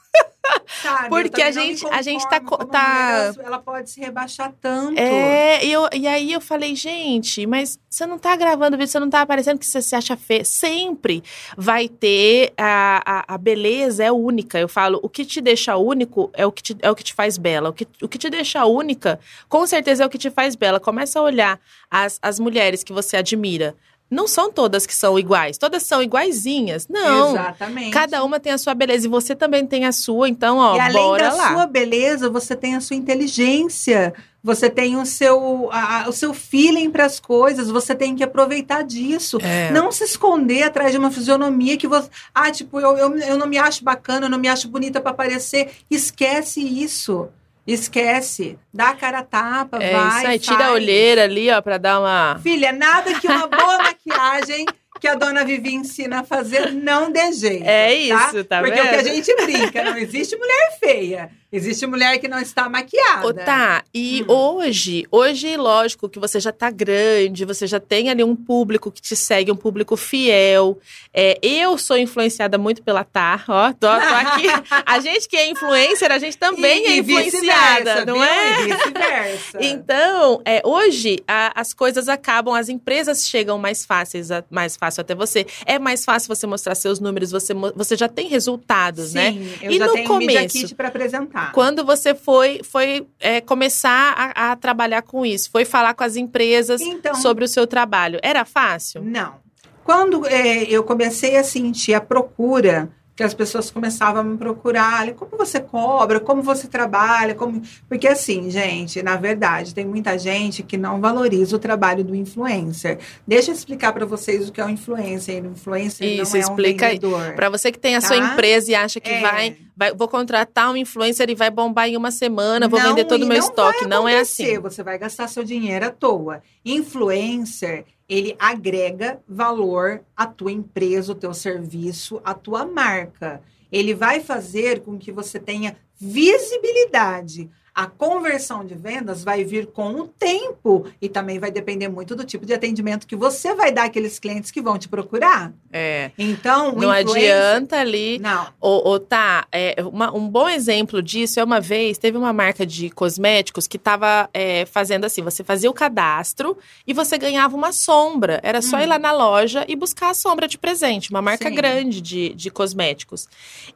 Sabe, 0.81 1.09
Porque 1.09 1.41
a 1.41 1.51
gente- 1.51 1.85
a 1.87 2.01
gente 2.01 2.23
tá 2.27 2.39
tá- 2.39 3.31
mulher, 3.33 3.45
ela- 3.45 3.59
pode 3.59 3.89
se 3.89 3.99
rebaixar 3.99 4.51
tanto. 4.61 4.97
É, 4.97 5.63
e, 5.63 5.71
eu, 5.71 5.87
e 5.93 6.07
aí 6.07 6.31
eu 6.31 6.39
falei, 6.41 6.75
gente, 6.75 7.45
mas 7.45 7.77
você 7.89 8.05
não 8.05 8.17
tá 8.17 8.35
gravando 8.35 8.77
vídeo, 8.77 8.89
você 8.89 8.99
não 8.99 9.09
tá 9.09 9.21
aparecendo 9.21 9.59
que 9.59 9.65
você 9.65 9.81
se 9.81 9.95
acha 9.95 10.15
feia. 10.15 10.43
Sempre 10.45 11.23
vai 11.57 11.87
ter 11.87 12.53
a, 12.57 13.01
a, 13.29 13.35
a 13.35 13.37
beleza 13.37 14.03
é 14.03 14.11
única. 14.11 14.57
Eu 14.59 14.67
falo, 14.69 14.99
o 15.03 15.09
que 15.09 15.25
te 15.25 15.41
deixa 15.41 15.75
único 15.75 16.31
é 16.33 16.45
o 16.45 16.51
que 16.51 16.63
te, 16.63 16.77
é 16.81 16.89
o 16.89 16.95
que 16.95 17.03
te 17.03 17.13
faz 17.13 17.37
bela. 17.37 17.69
O 17.69 17.73
que, 17.73 17.87
o 18.01 18.07
que 18.07 18.17
te 18.17 18.29
deixa 18.29 18.65
única, 18.65 19.19
com 19.47 19.65
certeza 19.67 20.03
é 20.03 20.05
o 20.05 20.09
que 20.09 20.17
te 20.17 20.29
faz 20.31 20.55
bela. 20.55 20.79
Começa 20.79 21.19
a 21.19 21.23
olhar 21.23 21.59
as, 21.91 22.17
as 22.21 22.39
mulheres 22.39 22.83
que 22.83 22.93
você 22.93 23.17
admira. 23.17 23.75
Não 24.11 24.27
são 24.27 24.51
todas 24.51 24.85
que 24.87 24.95
são 24.95 25.19
iguais, 25.19 25.57
todas 25.57 25.83
são 25.83 26.01
iguaizinhas. 26.01 26.87
Não. 26.87 27.31
Exatamente. 27.31 27.91
Cada 27.91 28.23
uma 28.23 28.39
tem 28.39 28.51
a 28.51 28.57
sua 28.57 28.73
beleza 28.73 29.05
e 29.05 29.09
você 29.09 29.35
também 29.35 29.65
tem 29.67 29.85
a 29.85 29.91
sua, 29.91 30.27
então, 30.27 30.57
ó, 30.57 30.75
e 30.75 30.79
além 30.79 30.93
bora 30.93 31.29
da 31.29 31.35
lá. 31.35 31.53
sua 31.53 31.67
beleza, 31.67 32.29
você 32.29 32.55
tem 32.55 32.75
a 32.75 32.81
sua 32.81 32.95
inteligência, 32.95 34.13
você 34.43 34.69
tem 34.69 34.95
o 34.95 35.05
seu, 35.05 35.69
a- 35.71 36.03
a- 36.05 36.09
o 36.09 36.11
seu 36.11 36.33
feeling 36.33 36.89
para 36.89 37.05
as 37.05 37.19
coisas, 37.19 37.69
você 37.69 37.93
tem 37.93 38.15
que 38.15 38.23
aproveitar 38.23 38.83
disso. 38.83 39.37
É. 39.41 39.69
Não 39.71 39.91
se 39.91 40.03
esconder 40.03 40.63
atrás 40.63 40.91
de 40.91 40.97
uma 40.97 41.11
fisionomia 41.11 41.77
que 41.77 41.87
você. 41.87 42.09
Ah, 42.33 42.49
tipo, 42.51 42.79
eu, 42.79 42.97
eu, 42.97 43.17
eu 43.17 43.37
não 43.37 43.47
me 43.47 43.57
acho 43.57 43.83
bacana, 43.83 44.25
eu 44.25 44.29
não 44.29 44.39
me 44.39 44.47
acho 44.47 44.67
bonita 44.69 44.99
para 44.99 45.11
aparecer. 45.11 45.69
Esquece 45.89 46.61
isso. 46.61 47.27
Esquece. 47.67 48.57
Dá 48.73 48.89
a 48.89 48.95
cara 48.95 49.19
a 49.19 49.23
tapa, 49.23 49.77
É 49.81 49.91
vai. 49.93 50.17
isso 50.17 50.27
aí, 50.27 50.39
tira 50.39 50.55
a 50.55 50.59
faz. 50.59 50.71
olheira 50.73 51.23
ali, 51.23 51.51
ó, 51.51 51.61
pra 51.61 51.77
dar 51.77 51.99
uma. 51.99 52.39
Filha, 52.41 52.71
nada 52.71 53.13
que 53.19 53.27
uma 53.27 53.47
boa 53.47 53.77
maquiagem 53.77 54.65
que 54.99 55.07
a 55.07 55.15
dona 55.15 55.43
Vivi 55.45 55.73
ensina 55.73 56.19
a 56.19 56.23
fazer 56.23 56.71
não 56.73 57.11
dê 57.11 57.31
jeito. 57.31 57.63
É 57.65 57.93
isso, 57.93 58.43
tá 58.43 58.61
Porque 58.61 58.77
é 58.79 58.83
o 58.83 58.89
que 58.89 58.95
a 58.95 59.01
vendo? 59.01 59.15
gente 59.15 59.35
brinca, 59.35 59.83
não 59.83 59.97
existe 59.97 60.35
mulher 60.35 60.77
feia. 60.79 61.31
Existe 61.51 61.87
mulher 61.87 62.19
que 62.19 62.27
não 62.27 62.37
está 62.39 62.69
maquiada. 62.69 63.25
Ô, 63.25 63.33
tá, 63.33 63.83
e 63.91 64.21
Hum. 64.29 64.31
hoje, 64.31 65.07
hoje, 65.11 65.57
lógico 65.57 66.07
que 66.07 66.19
você 66.19 66.39
já 66.39 66.51
tá 66.51 66.69
grande, 66.69 67.43
você 67.43 67.65
já 67.65 67.79
tem 67.79 68.07
ali 68.07 68.23
um 68.23 68.35
público 68.35 68.91
que 68.91 69.01
te 69.01 69.15
segue, 69.15 69.51
um 69.51 69.55
público 69.55 69.97
fiel. 69.97 70.77
É, 71.11 71.39
eu 71.41 71.75
sou 71.75 71.97
influenciada 71.97 72.55
muito 72.59 72.83
pela 72.83 73.03
Tá, 73.03 73.43
ó, 73.47 73.71
tô, 73.73 73.79
tô 73.79 73.87
aqui. 73.89 74.45
A 74.85 74.99
gente 75.01 75.27
que 75.27 75.35
é 75.35 75.49
influencer, 75.49 76.11
a 76.11 76.19
gente 76.19 76.37
também 76.37 76.83
E- 76.83 76.87
é 76.87 76.97
influenciada, 76.97 78.05
não 78.05 78.13
viu? 78.13 78.23
é? 78.23 78.61
E 78.61 78.65
vice-versa. 78.65 79.57
Então, 79.79 80.41
é, 80.45 80.61
hoje 80.63 81.17
a- 81.27 81.51
as 81.59 81.73
coisas 81.73 82.07
acabam, 82.07 82.53
as 82.53 82.69
empresas 82.69 83.27
chegam 83.27 83.57
mais 83.57 83.83
fáceis, 83.83 84.29
a- 84.29 84.43
mais 84.51 84.77
fácil 84.89 85.01
até 85.01 85.15
você. 85.15 85.45
É 85.65 85.79
mais 85.79 86.03
fácil 86.03 86.33
você 86.33 86.45
mostrar 86.47 86.75
seus 86.75 86.99
números, 86.99 87.31
você, 87.31 87.53
você 87.53 87.95
já 87.95 88.07
tem 88.07 88.27
resultados, 88.27 89.13
né? 89.13 89.31
Sim, 89.31 89.51
eu 89.61 89.71
E 89.71 89.77
já 89.77 89.87
no 89.87 89.93
tenho 89.93 90.07
começo? 90.07 90.57
Kit 90.57 90.75
para 90.75 90.87
apresentar. 90.87 91.51
Quando 91.51 91.85
você 91.85 92.13
foi, 92.15 92.61
foi 92.63 93.07
é, 93.19 93.39
começar 93.39 94.13
a, 94.35 94.51
a 94.51 94.55
trabalhar 94.55 95.03
com 95.03 95.25
isso, 95.25 95.49
foi 95.51 95.63
falar 95.63 95.93
com 95.93 96.03
as 96.03 96.15
empresas 96.15 96.81
Então, 96.81 97.15
sobre 97.15 97.45
o 97.45 97.47
seu 97.47 97.65
trabalho, 97.67 98.19
era 98.21 98.43
fácil? 98.43 99.01
Não. 99.03 99.35
Quando 99.83 100.25
é, 100.27 100.63
eu 100.63 100.83
comecei 100.83 101.37
a 101.37 101.43
sentir 101.43 101.93
a 101.93 102.01
procura 102.01 102.89
que 103.19 103.23
as 103.23 103.33
pessoas 103.33 103.69
começavam 103.69 104.21
a 104.21 104.23
me 104.23 104.37
procurar, 104.37 105.11
como 105.13 105.35
você 105.37 105.59
cobra, 105.59 106.21
como 106.21 106.41
você 106.41 106.69
trabalha, 106.69 107.35
como... 107.35 107.61
Porque 107.85 108.07
assim, 108.07 108.49
gente, 108.49 109.03
na 109.03 109.17
verdade, 109.17 109.75
tem 109.75 109.85
muita 109.85 110.17
gente 110.17 110.63
que 110.63 110.77
não 110.77 111.01
valoriza 111.01 111.53
o 111.53 111.59
trabalho 111.59 112.01
do 112.01 112.15
influencer. 112.15 112.97
Deixa 113.27 113.51
eu 113.51 113.55
explicar 113.55 113.91
para 113.91 114.05
vocês 114.05 114.47
o 114.47 114.53
que 114.53 114.61
é 114.61 114.65
o 114.65 114.69
influencer. 114.69 115.43
O 115.43 115.47
influencer 115.47 116.07
Isso, 116.07 116.31
não 116.31 116.37
é 116.37 116.39
explica 116.39 116.85
um 116.85 116.89
vendedor. 116.91 117.33
Para 117.33 117.49
você 117.49 117.73
que 117.73 117.77
tem 117.77 117.97
a 117.97 117.99
Tá? 117.99 118.07
sua 118.07 118.15
empresa 118.15 118.71
e 118.71 118.75
acha 118.75 119.01
que 119.01 119.09
É. 119.09 119.19
vai, 119.19 119.57
vai, 119.75 119.93
vou 119.93 120.07
contratar 120.07 120.71
um 120.71 120.77
influencer 120.77 121.29
e 121.29 121.35
vai 121.35 121.49
bombar 121.51 121.89
em 121.89 121.97
uma 121.97 122.11
semana, 122.11 122.69
vou 122.69 122.79
Não, 122.79 122.87
vender 122.87 123.03
todo 123.03 123.23
o 123.23 123.27
meu 123.27 123.37
não 123.37 123.45
estoque. 123.45 123.85
Não 123.85 124.07
é 124.07 124.21
assim. 124.21 124.57
Você 124.59 124.81
vai 124.81 124.97
gastar 124.97 125.27
seu 125.27 125.43
dinheiro 125.43 125.87
à 125.87 125.89
toa. 125.91 126.41
Influencer, 126.63 127.83
ele 128.09 128.35
agrega 128.39 129.21
valor 129.27 130.01
à 130.17 130.25
tua 130.25 130.51
empresa, 130.51 131.11
ao 131.11 131.17
teu 131.17 131.33
serviço, 131.33 132.19
à 132.25 132.33
tua 132.33 132.65
marca. 132.65 133.41
Ele 133.71 133.93
vai 133.93 134.19
fazer 134.19 134.81
com 134.81 134.97
que 134.97 135.11
você 135.11 135.39
tenha 135.39 135.77
visibilidade. 135.95 137.51
A 137.81 137.87
conversão 137.87 138.65
de 138.65 138.75
vendas 138.75 139.23
vai 139.23 139.45
vir 139.45 139.67
com 139.67 139.91
o 140.01 140.05
tempo 140.05 140.85
e 141.01 141.07
também 141.07 141.39
vai 141.39 141.49
depender 141.49 141.87
muito 141.87 142.13
do 142.13 142.25
tipo 142.25 142.45
de 142.45 142.53
atendimento 142.53 143.07
que 143.07 143.15
você 143.15 143.55
vai 143.55 143.71
dar 143.71 143.85
àqueles 143.85 144.19
clientes 144.19 144.51
que 144.51 144.61
vão 144.61 144.77
te 144.77 144.89
procurar. 144.89 145.53
É. 145.71 146.11
Então, 146.17 146.73
o 146.75 146.81
Não 146.81 146.93
influencer- 146.99 147.33
adianta 147.33 147.77
ali. 147.79 148.19
Não. 148.19 148.47
Ô, 148.59 148.99
tá, 148.99 149.47
é, 149.49 149.77
uma- 149.93 150.13
um 150.13 150.27
bom 150.27 150.49
exemplo 150.49 151.01
disso 151.01 151.39
é 151.39 151.43
uma 151.43 151.61
vez, 151.61 151.97
teve 151.97 152.17
uma 152.17 152.33
marca 152.33 152.65
de 152.65 152.89
cosméticos 152.89 153.65
que 153.65 153.77
estava 153.77 154.29
fazendo 154.69 155.05
assim, 155.05 155.21
você 155.21 155.41
fazia 155.41 155.69
o 155.69 155.73
cadastro 155.73 156.57
e 156.85 156.93
você 156.93 157.17
ganhava 157.17 157.55
uma 157.55 157.71
sombra. 157.71 158.41
Era 158.43 158.61
só 158.61 158.75
Hum. 158.75 158.81
ir 158.81 158.85
lá 158.87 158.99
na 158.99 159.13
loja 159.13 159.63
e 159.69 159.75
buscar 159.77 160.09
a 160.09 160.13
sombra 160.13 160.49
de 160.49 160.57
presente, 160.57 161.11
uma 161.11 161.21
marca 161.21 161.47
Sim. 161.47 161.55
grande 161.55 162.01
de, 162.01 162.33
de 162.33 162.51
cosméticos. 162.51 163.25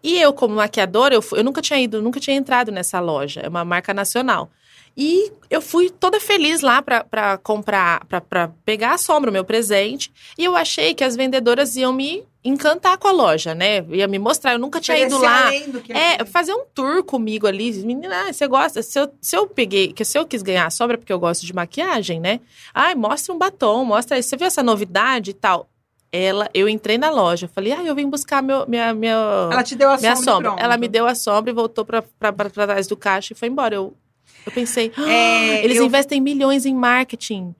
E 0.04 0.20
eu, 0.20 0.34
como 0.34 0.56
maquiadora, 0.56 1.16
eu, 1.16 1.24
eu 1.32 1.44
nunca 1.44 1.62
tinha 1.62 1.80
ido, 1.80 2.02
nunca 2.02 2.20
tinha 2.20 2.36
entrado 2.36 2.70
nessa 2.70 3.00
loja, 3.00 3.40
é 3.40 3.48
uma 3.48 3.64
marca 3.64 3.93
nacional. 3.94 4.50
E 4.96 5.32
eu 5.50 5.60
fui 5.60 5.90
toda 5.90 6.20
feliz 6.20 6.62
lá 6.62 6.80
pra 6.82 7.38
comprar, 7.42 8.06
pra- 8.06 8.22
pra 8.22 8.52
pegar 8.64 8.94
a 8.94 8.98
sombra, 9.00 9.32
o 9.32 9.34
meu 9.34 9.44
presente. 9.44 10.14
E 10.38 10.46
eu 10.46 10.56
achei 10.56 10.94
que 10.94 11.04
as 11.04 11.16
vendedoras 11.16 11.76
iam 11.76 11.92
me 11.92 12.24
encantar 12.46 12.98
com 13.00 13.08
a 13.08 13.12
loja, 13.12 13.56
né? 13.56 13.84
Ia 13.90 14.08
me 14.08 14.20
mostrar. 14.20 14.52
Eu 14.54 14.60
nunca 14.60 14.80
tinha 14.80 15.00
ido 15.00 15.16
Oferecer 15.16 15.34
lá. 15.36 15.50
É, 15.98 16.26
fazer 16.26 16.54
um 16.54 16.66
tour 16.76 17.04
comigo 17.04 17.48
ali. 17.48 17.72
Menina, 17.84 18.28
ah, 18.30 18.34
você 18.34 18.46
gosta? 18.48 18.84
Se 18.84 19.00
eu, 19.00 19.12
se 19.20 19.36
eu 19.36 19.48
peguei, 19.48 19.92
que 19.92 20.06
se 20.06 20.16
eu 20.20 20.28
quis 20.28 20.44
ganhar 20.44 20.68
a 20.68 20.70
sombra, 20.70 20.96
porque 20.98 21.12
eu 21.14 21.20
gosto 21.20 21.44
de 21.44 21.54
maquiagem, 21.56 22.20
né? 22.20 22.40
Ai, 22.72 22.94
mostra 22.94 23.34
um 23.34 23.38
batom, 23.40 23.84
mostra 23.84 24.20
isso. 24.20 24.30
Você 24.30 24.38
viu 24.38 24.46
essa 24.46 24.62
novidade 24.62 25.32
e 25.32 25.34
tal? 25.34 25.68
Ela, 26.16 26.48
eu 26.54 26.70
entrei 26.70 26.96
na 26.96 27.10
loja, 27.10 27.50
falei, 27.52 27.72
ah, 27.74 27.84
eu 27.84 27.96
vim 27.96 28.08
buscar 28.08 28.44
meu, 28.44 28.68
minha, 28.68 28.94
minha, 28.94 29.16
Ela 29.52 29.64
te 29.64 29.76
deu 29.76 29.90
a 29.90 29.98
minha 29.98 30.16
sombra. 30.16 30.52
sombra. 30.52 30.64
Ela 30.64 30.78
me 30.78 30.88
deu 30.88 31.08
a 31.08 31.16
sombra 31.16 31.50
e 31.50 31.54
voltou 31.56 31.84
pra 31.84 32.04
trás 32.54 32.86
do 32.86 32.96
caixa 32.96 33.34
e 33.34 33.36
foi 33.36 33.48
embora. 33.48 33.74
Eu, 33.74 33.96
eu 34.46 34.52
pensei, 34.52 34.92
"Ah, 34.96 35.10
É, 35.10 35.64
eles 35.66 35.78
eu- 35.78 35.86
investem 35.86 36.22
milhões 36.22 36.68
em 36.68 36.76
marketing 36.76 37.56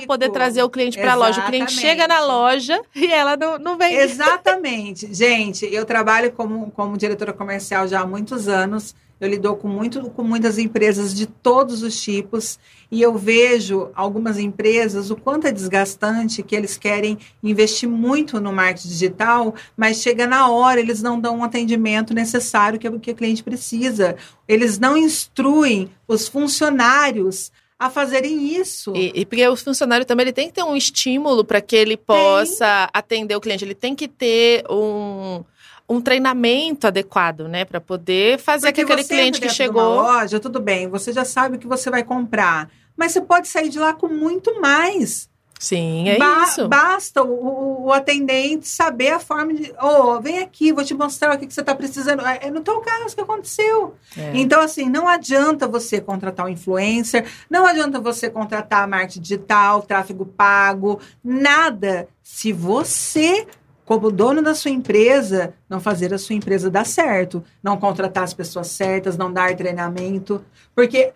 fico- 0.00 0.06
poder 0.08 0.30
trazer 0.30 0.64
o 0.64 0.68
cliente 0.68 0.98
pra 0.98 1.14
loja. 1.14 1.40
O 1.40 1.46
cliente 1.46 1.70
chega 1.72 2.08
na 2.08 2.18
loja 2.24 2.80
e 2.96 3.06
ela 3.12 3.36
não, 3.36 3.58
não 3.60 3.78
vem. 3.78 3.94
Exatamente. 3.94 5.14
Gente, 5.14 5.64
eu 5.72 5.84
trabalho 5.84 6.32
como, 6.32 6.72
como 6.72 6.96
diretora 6.98 7.32
comercial 7.32 7.86
já 7.86 8.00
há 8.00 8.06
muitos 8.06 8.48
anos. 8.48 8.92
Eu 9.20 9.28
lido 9.28 9.54
com, 9.56 9.68
muito, 9.68 10.10
com 10.10 10.22
muitas 10.22 10.58
empresas 10.58 11.14
de 11.14 11.26
todos 11.26 11.82
os 11.82 12.00
tipos 12.00 12.58
e 12.90 13.00
eu 13.00 13.16
vejo 13.16 13.90
algumas 13.94 14.38
empresas 14.38 15.10
o 15.10 15.16
quanto 15.16 15.46
é 15.46 15.52
desgastante 15.52 16.42
que 16.42 16.54
eles 16.54 16.76
querem 16.76 17.18
investir 17.42 17.88
muito 17.88 18.40
no 18.40 18.52
marketing 18.52 18.88
digital, 18.88 19.54
mas 19.76 20.02
chega 20.02 20.26
na 20.26 20.48
hora, 20.48 20.80
eles 20.80 21.02
não 21.02 21.18
dão 21.18 21.38
um 21.38 21.44
atendimento 21.44 22.12
necessário 22.12 22.78
que, 22.78 22.86
é 22.86 22.90
o 22.90 23.00
que 23.00 23.12
o 23.12 23.14
cliente 23.14 23.42
precisa. 23.42 24.16
Eles 24.46 24.78
não 24.78 24.96
instruem 24.96 25.90
os 26.06 26.28
funcionários 26.28 27.52
a 27.78 27.90
fazerem 27.90 28.56
isso. 28.56 28.92
E, 28.94 29.12
e 29.14 29.26
porque 29.26 29.46
o 29.46 29.56
funcionário 29.56 30.06
também 30.06 30.24
ele 30.24 30.32
tem 30.32 30.48
que 30.48 30.54
ter 30.54 30.62
um 30.62 30.76
estímulo 30.76 31.44
para 31.44 31.60
que 31.60 31.76
ele 31.76 31.96
possa 31.96 32.88
atender 32.92 33.36
o 33.36 33.40
cliente. 33.40 33.64
Ele 33.64 33.74
tem 33.74 33.94
que 33.94 34.08
ter 34.08 34.64
um, 34.70 35.44
um 35.88 36.00
treinamento 36.00 36.86
adequado, 36.86 37.46
né? 37.48 37.64
Para 37.64 37.80
poder 37.80 38.38
fazer 38.38 38.68
Porque 38.68 38.84
que 38.84 38.92
aquele 38.92 39.06
cliente 39.06 39.40
que 39.40 39.48
chegou. 39.48 39.82
loja, 39.96 40.40
tudo 40.40 40.60
bem, 40.60 40.88
você 40.88 41.12
já 41.12 41.24
sabe 41.24 41.56
o 41.56 41.58
que 41.58 41.66
você 41.66 41.90
vai 41.90 42.02
comprar. 42.02 42.70
Mas 42.96 43.12
você 43.12 43.20
pode 43.20 43.48
sair 43.48 43.68
de 43.68 43.78
lá 43.78 43.92
com 43.92 44.08
muito 44.08 44.60
mais. 44.60 45.28
Sim, 45.58 46.08
é 46.10 46.18
Ba- 46.18 46.42
isso. 46.44 46.68
Basta 46.68 47.22
o, 47.22 47.86
o- 47.86 47.92
atendente 47.92 48.68
saber 48.68 49.10
a 49.12 49.18
forma 49.18 49.54
de. 49.54 49.72
Ô, 49.80 50.20
vem 50.20 50.38
aqui, 50.40 50.72
vou 50.72 50.84
te 50.84 50.92
mostrar 50.94 51.34
o 51.34 51.38
que, 51.38 51.46
que 51.46 51.54
você 51.54 51.60
está 51.60 51.74
precisando. 51.74 52.20
É 52.26 52.40
é 52.42 52.50
no 52.50 52.60
teu 52.60 52.80
caso 52.80 53.14
que 53.14 53.20
aconteceu. 53.20 53.94
É. 54.16 54.32
Então, 54.34 54.60
assim, 54.60 54.90
não 54.90 55.08
adianta 55.08 55.66
você 55.66 56.00
contratar 56.00 56.44
um 56.44 56.50
influencer, 56.50 57.24
não 57.48 57.64
adianta 57.66 57.98
você 58.00 58.28
contratar 58.28 58.86
marketing 58.86 59.20
digital, 59.20 59.80
tráfego 59.82 60.26
pago, 60.26 61.00
nada. 61.22 62.08
Se 62.22 62.52
você, 62.52 63.46
como 63.84 64.10
dono 64.10 64.42
da 64.42 64.54
sua 64.54 64.70
empresa, 64.70 65.52
não 65.68 65.78
fazer 65.80 66.12
a 66.14 66.18
sua 66.18 66.34
empresa 66.34 66.70
dar 66.70 66.86
certo, 66.86 67.44
não 67.62 67.76
contratar 67.76 68.24
as 68.24 68.32
pessoas 68.34 68.68
certas, 68.68 69.16
não 69.16 69.32
dar 69.32 69.54
treinamento. 69.54 70.42
Porque, 70.74 71.12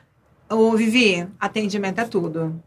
ô 0.51 0.73
Vivi, 0.77 1.27
atendimento 1.41 2.01
é 2.01 2.05
tudo. 2.05 2.61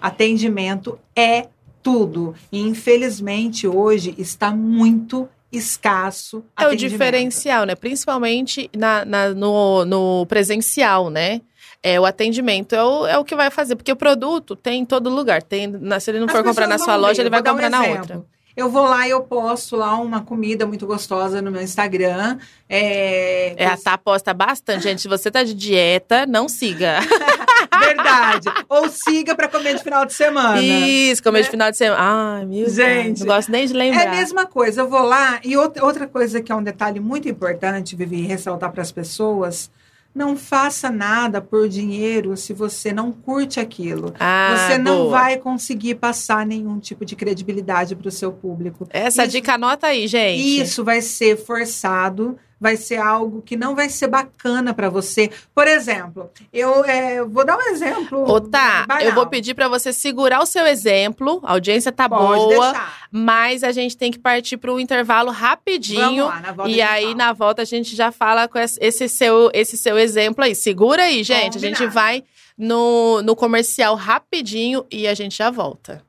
Atendimento 0.00 0.98
é 1.14 1.48
tudo. 1.82 2.34
E, 2.50 2.60
infelizmente, 2.60 3.66
hoje 3.66 4.14
está 4.18 4.50
muito 4.50 5.28
escasso. 5.50 6.44
É 6.58 6.66
o 6.68 6.76
diferencial, 6.76 7.64
né? 7.66 7.74
Principalmente 7.74 8.70
na, 8.76 9.04
na- 9.04 9.28
no, 9.34 9.84
no 9.84 10.26
presencial, 10.26 11.10
né? 11.10 11.40
É, 11.82 12.00
o 12.00 12.06
atendimento 12.06 12.74
é 12.74 12.82
o, 12.84 13.06
é 13.06 13.18
o 13.18 13.24
que 13.24 13.34
vai 13.34 13.50
fazer, 13.50 13.74
porque 13.74 13.90
o 13.92 13.96
produto 13.96 14.54
tem 14.54 14.80
em 14.80 14.84
todo 14.84 15.10
lugar. 15.10 15.42
Tem, 15.42 15.70
se 16.00 16.10
ele 16.10 16.20
não 16.20 16.26
As 16.26 16.32
for 16.32 16.44
comprar 16.44 16.66
na 16.68 16.78
sua 16.78 16.94
ver. 16.94 17.00
loja, 17.02 17.22
ele 17.22 17.30
vai 17.30 17.42
dar 17.42 17.50
um 17.50 17.54
comprar 17.54 17.70
na 17.70 17.82
outra. 17.84 18.24
Eu 18.56 18.68
vou 18.70 18.84
lá 18.86 19.06
e 19.06 19.10
eu 19.10 19.22
posto 19.22 19.76
lá 19.76 19.96
uma 19.96 20.20
comida 20.22 20.66
muito 20.66 20.86
gostosa 20.86 21.40
no 21.40 21.50
meu 21.50 21.62
Instagram. 21.62 22.38
É, 22.68 23.54
É, 23.56 23.66
a 23.66 23.76
Tá 23.76 23.96
posta 23.98 24.32
bastante, 24.34 24.82
gente. 24.82 25.02
Se 25.02 25.08
você 25.08 25.30
tá 25.30 25.42
de 25.42 25.54
dieta, 25.54 26.26
não 26.26 26.48
siga. 26.48 26.98
verdade. 27.80 28.48
Ou 28.68 28.88
siga 28.88 29.34
para 29.34 29.48
comer 29.48 29.76
de 29.76 29.82
final 29.82 30.04
de 30.04 30.12
semana. 30.14 30.60
Isso, 30.60 31.22
comer 31.22 31.42
de 31.42 31.50
final 31.50 31.70
de 31.70 31.76
semana. 31.76 32.00
Ai, 32.38 32.44
meu 32.46 32.64
Deus. 32.64 32.74
Gente, 32.74 33.20
Não 33.20 33.26
gosto 33.26 33.50
nem 33.50 33.66
de 33.66 33.72
É 33.74 33.76
lembrar. 33.76 34.08
a 34.08 34.10
mesma 34.10 34.46
coisa, 34.46 34.82
eu 34.82 34.88
vou 34.88 35.02
lá 35.02 35.40
e 35.44 35.56
outra, 35.56 35.84
outra 35.84 36.06
coisa 36.06 36.40
que 36.40 36.52
é 36.52 36.54
um 36.54 36.62
detalhe 36.62 37.00
muito 37.00 37.28
importante, 37.28 37.96
Vivi, 37.96 38.22
ressaltar 38.22 38.70
para 38.70 38.82
as 38.82 38.92
pessoas, 38.92 39.70
não 40.14 40.36
faça 40.36 40.90
nada 40.90 41.40
por 41.40 41.68
dinheiro 41.68 42.36
se 42.36 42.52
você 42.52 42.92
não 42.92 43.10
curte 43.12 43.58
aquilo. 43.58 44.12
Ah, 44.20 44.54
você 44.68 44.76
não 44.78 45.04
boa. 45.04 45.10
vai 45.10 45.36
conseguir 45.38 45.94
passar 45.94 46.44
nenhum 46.44 46.78
tipo 46.78 47.04
de 47.04 47.16
credibilidade 47.16 47.96
para 47.96 48.08
o 48.08 48.12
seu 48.12 48.30
público. 48.32 48.86
Essa 48.90 49.22
Isso- 49.22 49.32
dica 49.32 49.54
anota 49.54 49.86
aí, 49.86 50.06
gente. 50.06 50.60
Isso 50.62 50.84
vai 50.84 51.00
ser 51.00 51.36
forçado, 51.36 52.36
vai 52.62 52.76
ser 52.76 52.98
algo 52.98 53.42
que 53.42 53.56
não 53.56 53.74
vai 53.74 53.88
ser 53.88 54.06
bacana 54.06 54.72
para 54.72 54.88
você. 54.88 55.32
Por 55.52 55.66
exemplo, 55.66 56.30
eu 56.52 56.84
é, 56.84 57.24
vou 57.24 57.44
dar 57.44 57.58
um 57.58 57.62
exemplo. 57.62 58.22
Ô, 58.22 58.40
tá, 58.40 58.86
banal. 58.86 59.02
eu 59.02 59.12
vou 59.12 59.26
pedir 59.26 59.52
pra 59.52 59.66
você 59.66 59.92
segurar 59.92 60.40
o 60.40 60.46
seu 60.46 60.64
exemplo. 60.64 61.40
A 61.42 61.54
audiência 61.54 61.90
tá 61.90 62.08
Pode 62.08 62.22
boa, 62.22 62.70
deixar. 62.70 63.08
mas 63.10 63.64
a 63.64 63.72
gente 63.72 63.96
tem 63.96 64.12
que 64.12 64.18
partir 64.18 64.58
para 64.58 64.72
um 64.72 64.78
intervalo 64.78 65.32
rapidinho. 65.32 66.24
Vamos 66.24 66.24
lá, 66.26 66.40
na 66.40 66.52
volta 66.52 66.70
E 66.70 66.80
aí, 66.80 67.02
fala. 67.02 67.14
na 67.16 67.32
volta, 67.32 67.62
a 67.62 67.64
gente 67.64 67.96
já 67.96 68.12
fala 68.12 68.46
com 68.46 68.60
esse 68.60 69.08
seu, 69.08 69.50
esse 69.52 69.76
seu 69.76 69.98
exemplo 69.98 70.44
aí. 70.44 70.54
Segura 70.54 71.02
aí, 71.02 71.24
gente. 71.24 71.56
A 71.56 71.60
gente 71.60 71.78
Combinado. 71.78 71.94
vai 71.94 72.22
no, 72.56 73.20
no 73.22 73.34
comercial 73.34 73.96
rapidinho 73.96 74.86
e 74.88 75.08
a 75.08 75.14
gente 75.14 75.36
já 75.36 75.50
volta. 75.50 76.00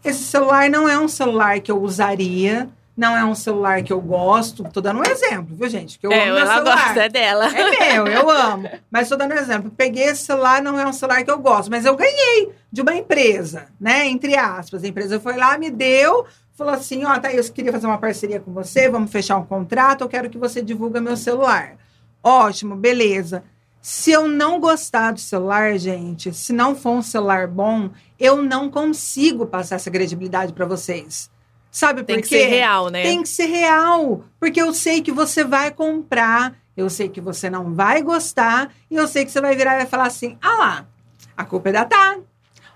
Esse 0.03 0.23
celular 0.23 0.67
não 0.71 0.89
é 0.89 0.99
um 0.99 1.07
celular 1.07 1.59
que 1.59 1.71
eu 1.71 1.79
usaria 1.79 2.67
não 2.95 3.17
é 3.17 3.25
um 3.25 3.33
celular 3.33 3.81
que 3.81 3.91
eu 3.91 3.99
gosto. 3.99 4.63
Tô 4.71 4.79
dando 4.79 4.99
um 4.99 5.03
exemplo, 5.03 5.55
viu, 5.55 5.67
gente? 5.67 5.97
Que 5.97 6.05
eu 6.05 6.11
é, 6.11 6.29
amo 6.29 6.37
ela 6.37 6.53
celular. 6.53 6.85
gosta, 6.85 7.03
é 7.03 7.09
dela. 7.09 7.45
É 7.47 7.93
meu, 7.93 8.07
eu 8.07 8.29
amo. 8.29 8.69
Mas 8.89 9.09
tô 9.09 9.15
dando 9.15 9.33
um 9.33 9.37
exemplo. 9.37 9.71
Peguei 9.75 10.05
esse 10.05 10.23
celular, 10.25 10.61
não 10.61 10.79
é 10.79 10.85
um 10.85 10.93
celular 10.93 11.23
que 11.23 11.31
eu 11.31 11.39
gosto, 11.39 11.71
mas 11.71 11.85
eu 11.85 11.95
ganhei 11.95 12.51
de 12.71 12.81
uma 12.81 12.95
empresa, 12.95 13.67
né? 13.79 14.07
Entre 14.07 14.35
aspas. 14.35 14.83
A 14.83 14.87
empresa 14.87 15.19
foi 15.19 15.35
lá, 15.35 15.57
me 15.57 15.71
deu, 15.71 16.25
falou 16.55 16.73
assim: 16.73 17.03
ó, 17.03 17.19
tá, 17.19 17.33
eu 17.33 17.43
queria 17.51 17.71
fazer 17.71 17.87
uma 17.87 17.97
parceria 17.97 18.39
com 18.39 18.53
você, 18.53 18.89
vamos 18.89 19.11
fechar 19.11 19.37
um 19.37 19.45
contrato, 19.45 20.01
eu 20.01 20.09
quero 20.09 20.29
que 20.29 20.37
você 20.37 20.61
divulga 20.61 21.01
meu 21.01 21.17
celular. 21.17 21.77
Ótimo, 22.21 22.75
beleza. 22.75 23.43
Se 23.81 24.11
eu 24.11 24.29
não 24.29 24.61
gostar 24.61 25.11
do 25.11 25.19
celular, 25.19 25.77
gente, 25.77 26.33
se 26.33 26.53
não 26.53 26.73
for 26.73 26.91
um 26.91 27.01
celular 27.01 27.47
bom, 27.47 27.89
eu 28.17 28.41
não 28.41 28.69
consigo 28.69 29.45
passar 29.45 29.75
essa 29.75 29.91
credibilidade 29.91 30.53
para 30.53 30.65
vocês. 30.65 31.29
Sabe 31.73 32.03
Tem 32.03 32.17
por 32.17 32.21
que 32.21 32.29
quê? 32.29 32.43
ser 32.43 32.49
real, 32.49 32.89
né? 32.91 33.01
Tem 33.01 33.23
que 33.23 33.27
ser 33.27 33.47
real. 33.47 34.23
Porque 34.39 34.61
eu 34.61 34.71
sei 34.75 35.01
que 35.01 35.11
você 35.11 35.43
vai 35.43 35.71
comprar, 35.71 36.55
eu 36.77 36.87
sei 36.87 37.09
que 37.09 37.19
você 37.19 37.49
não 37.49 37.73
vai 37.73 38.03
gostar, 38.03 38.71
e 38.91 38.95
eu 38.95 39.07
sei 39.07 39.25
que 39.25 39.31
você 39.31 39.41
vai 39.41 39.55
virar 39.55 39.73
e 39.73 39.77
vai 39.77 39.87
falar 39.87 40.05
assim: 40.05 40.37
ah 40.39 40.55
lá, 40.55 40.87
a 41.35 41.43
culpa 41.43 41.69
é 41.69 41.71
da 41.71 41.83
Tá. 41.83 42.19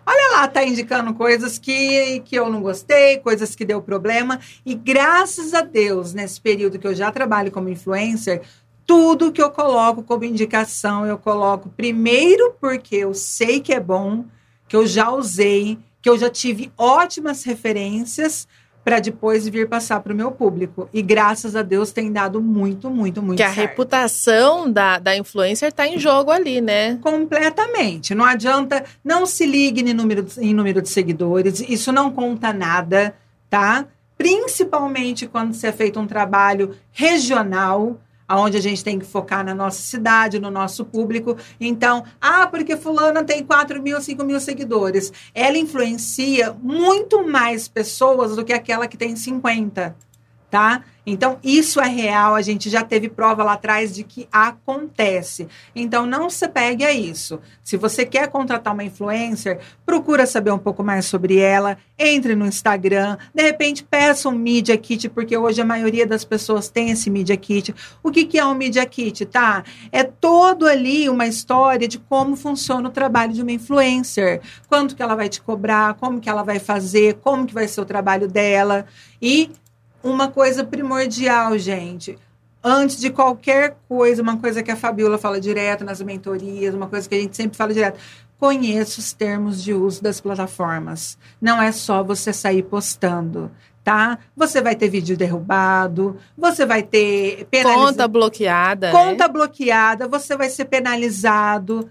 Olha 0.03 0.37
lá, 0.37 0.47
tá 0.47 0.63
indicando 0.63 1.13
coisas 1.13 1.59
que, 1.59 2.21
que 2.21 2.35
eu 2.35 2.49
não 2.49 2.59
gostei, 2.61 3.19
coisas 3.19 3.53
que 3.53 3.65
deu 3.65 3.83
problema. 3.83 4.39
E 4.65 4.73
graças 4.73 5.53
a 5.53 5.61
Deus, 5.61 6.13
nesse 6.13 6.41
período 6.41 6.79
que 6.79 6.87
eu 6.87 6.95
já 6.95 7.11
trabalho 7.11 7.51
como 7.51 7.69
influencer, 7.69 8.41
tudo 8.83 9.31
que 9.31 9.41
eu 9.41 9.51
coloco 9.51 10.01
como 10.01 10.23
indicação, 10.23 11.05
eu 11.05 11.19
coloco 11.19 11.69
primeiro 11.69 12.55
porque 12.59 12.95
eu 12.95 13.13
sei 13.13 13.59
que 13.59 13.73
é 13.73 13.79
bom, 13.79 14.25
que 14.67 14.75
eu 14.75 14.87
já 14.87 15.11
usei, 15.11 15.77
que 16.01 16.09
eu 16.09 16.17
já 16.17 16.29
tive 16.29 16.71
ótimas 16.77 17.43
referências 17.43 18.47
para 18.87 19.01
depois 19.01 19.45
vir 19.45 19.67
passar 19.67 19.99
para 19.99 20.13
o 20.13 20.15
meu 20.15 20.31
público. 20.31 20.87
E 20.93 21.01
graças 21.01 21.57
a 21.57 21.61
Deus 21.61 21.91
tem 21.91 22.09
dado 22.09 22.41
muito, 22.41 22.89
muito, 22.89 23.21
muito 23.21 23.37
Que 23.37 23.43
certo. 23.43 23.57
a 23.57 23.61
reputação 23.61 24.71
da, 24.71 24.97
da 24.97 25.13
influencer 25.13 25.67
está 25.67 25.85
em 25.85 25.99
jogo 25.99 26.31
ali, 26.31 26.61
né? 26.61 26.97
Completamente. 27.01 28.15
Não 28.15 28.23
adianta, 28.23 28.85
não 29.03 29.25
se 29.25 29.45
ligue 29.45 29.81
em 29.81 29.93
número, 29.93 30.25
em 30.37 30.53
número 30.53 30.81
de 30.81 30.87
seguidores, 30.87 31.59
isso 31.59 31.91
não 31.91 32.09
conta 32.09 32.53
nada, 32.53 33.13
tá? 33.49 33.85
Principalmente 34.17 35.27
quando 35.27 35.53
você 35.53 35.67
é 35.67 35.73
feito 35.73 35.99
um 35.99 36.07
trabalho 36.07 36.73
regional, 36.93 37.99
aonde 38.27 38.57
a 38.57 38.61
gente 38.61 38.83
tem 38.83 38.99
que 38.99 39.05
focar 39.05 39.43
na 39.45 39.55
nossa 39.55 39.81
cidade, 39.81 40.39
no 40.39 40.51
nosso 40.51 40.83
público. 40.83 41.37
Então, 41.59 42.03
ah, 42.19 42.47
porque 42.47 42.75
fulana 42.75 43.23
tem 43.23 43.43
4 43.43 43.81
mil, 43.81 44.01
5 44.01 44.23
mil 44.25 44.39
seguidores. 44.39 45.13
Ela 45.33 45.57
influencia 45.57 46.55
muito 46.61 47.27
mais 47.27 47.67
pessoas 47.67 48.35
do 48.35 48.43
que 48.43 48.53
aquela 48.53 48.87
que 48.87 48.97
tem 48.97 49.15
50, 49.15 49.95
tá? 50.49 50.83
Então, 51.09 51.39
isso 51.41 51.79
é 51.79 51.87
real, 51.87 52.35
a 52.35 52.41
gente 52.41 52.69
já 52.69 52.83
teve 52.83 53.07
prova 53.07 53.41
lá 53.41 53.53
atrás 53.53 53.95
de 53.95 54.03
que 54.03 54.27
acontece. 54.29 55.47
Então, 55.73 56.05
não 56.05 56.29
se 56.29 56.45
pegue 56.49 56.83
a 56.83 56.91
isso. 56.91 57.39
Se 57.63 57.77
você 57.77 58.05
quer 58.05 58.27
contratar 58.27 58.73
uma 58.73 58.83
influencer, 58.83 59.59
procura 59.85 60.25
saber 60.25 60.51
um 60.51 60.57
pouco 60.59 60.83
mais 60.83 61.05
sobre 61.05 61.37
ela, 61.37 61.77
entre 61.97 62.35
no 62.35 62.45
Instagram, 62.45 63.17
de 63.33 63.41
repente 63.41 63.85
peça 63.85 64.27
um 64.27 64.33
Media 64.33 64.77
Kit, 64.77 65.07
porque 65.07 65.37
hoje 65.37 65.61
a 65.61 65.65
maioria 65.65 66.05
das 66.05 66.25
pessoas 66.25 66.69
tem 66.69 66.91
esse 66.91 67.09
Media 67.09 67.37
Kit. 67.37 67.73
O 68.03 68.11
que, 68.11 68.25
que 68.25 68.37
é 68.37 68.45
um 68.45 68.53
Media 68.53 68.85
Kit, 68.85 69.25
tá? 69.27 69.63
É 69.93 70.03
todo 70.03 70.67
ali 70.67 71.09
uma 71.09 71.25
história 71.25 71.87
de 71.87 71.99
como 71.99 72.35
funciona 72.35 72.89
o 72.89 72.91
trabalho 72.91 73.31
de 73.31 73.41
uma 73.41 73.51
influencer. 73.53 74.41
Quanto 74.67 74.93
que 74.93 75.01
ela 75.01 75.15
vai 75.15 75.29
te 75.29 75.41
cobrar, 75.41 75.93
como 75.93 76.19
que 76.19 76.29
ela 76.29 76.43
vai 76.43 76.59
fazer, 76.59 77.13
como 77.23 77.47
que 77.47 77.53
vai 77.53 77.67
ser 77.67 77.79
o 77.79 77.85
trabalho 77.85 78.27
dela. 78.27 78.85
E 79.21 79.51
uma 80.09 80.29
coisa 80.29 80.63
primordial, 80.63 81.57
gente. 81.57 82.17
Antes 82.63 82.97
de 82.99 83.09
qualquer 83.09 83.77
coisa, 83.87 84.21
uma 84.21 84.37
coisa 84.37 84.63
que 84.63 84.71
a 84.71 84.75
Fabiola 84.75 85.17
fala 85.17 85.39
direto 85.39 85.85
nas 85.85 86.01
mentorias, 86.01 86.73
uma 86.73 86.87
coisa 86.87 87.07
que 87.07 87.15
a 87.15 87.19
gente 87.19 87.35
sempre 87.35 87.57
fala 87.57 87.73
direto. 87.73 87.99
Conheça 88.39 88.99
os 88.99 89.13
termos 89.13 89.63
de 89.63 89.73
uso 89.73 90.01
das 90.01 90.19
plataformas. 90.19 91.17
Não 91.41 91.61
é 91.61 91.71
só 91.71 92.03
você 92.03 92.31
sair 92.33 92.63
postando, 92.63 93.51
tá? 93.83 94.19
Você 94.35 94.61
vai 94.61 94.75
ter 94.75 94.89
vídeo 94.89 95.15
derrubado, 95.15 96.17
você 96.37 96.65
vai 96.65 96.83
ter 96.83 97.47
penaliza... 97.49 97.85
conta 97.85 98.07
bloqueada, 98.07 98.91
conta 98.91 99.27
né? 99.27 99.33
bloqueada, 99.33 100.07
você 100.07 100.35
vai 100.35 100.49
ser 100.49 100.65
penalizado. 100.65 101.89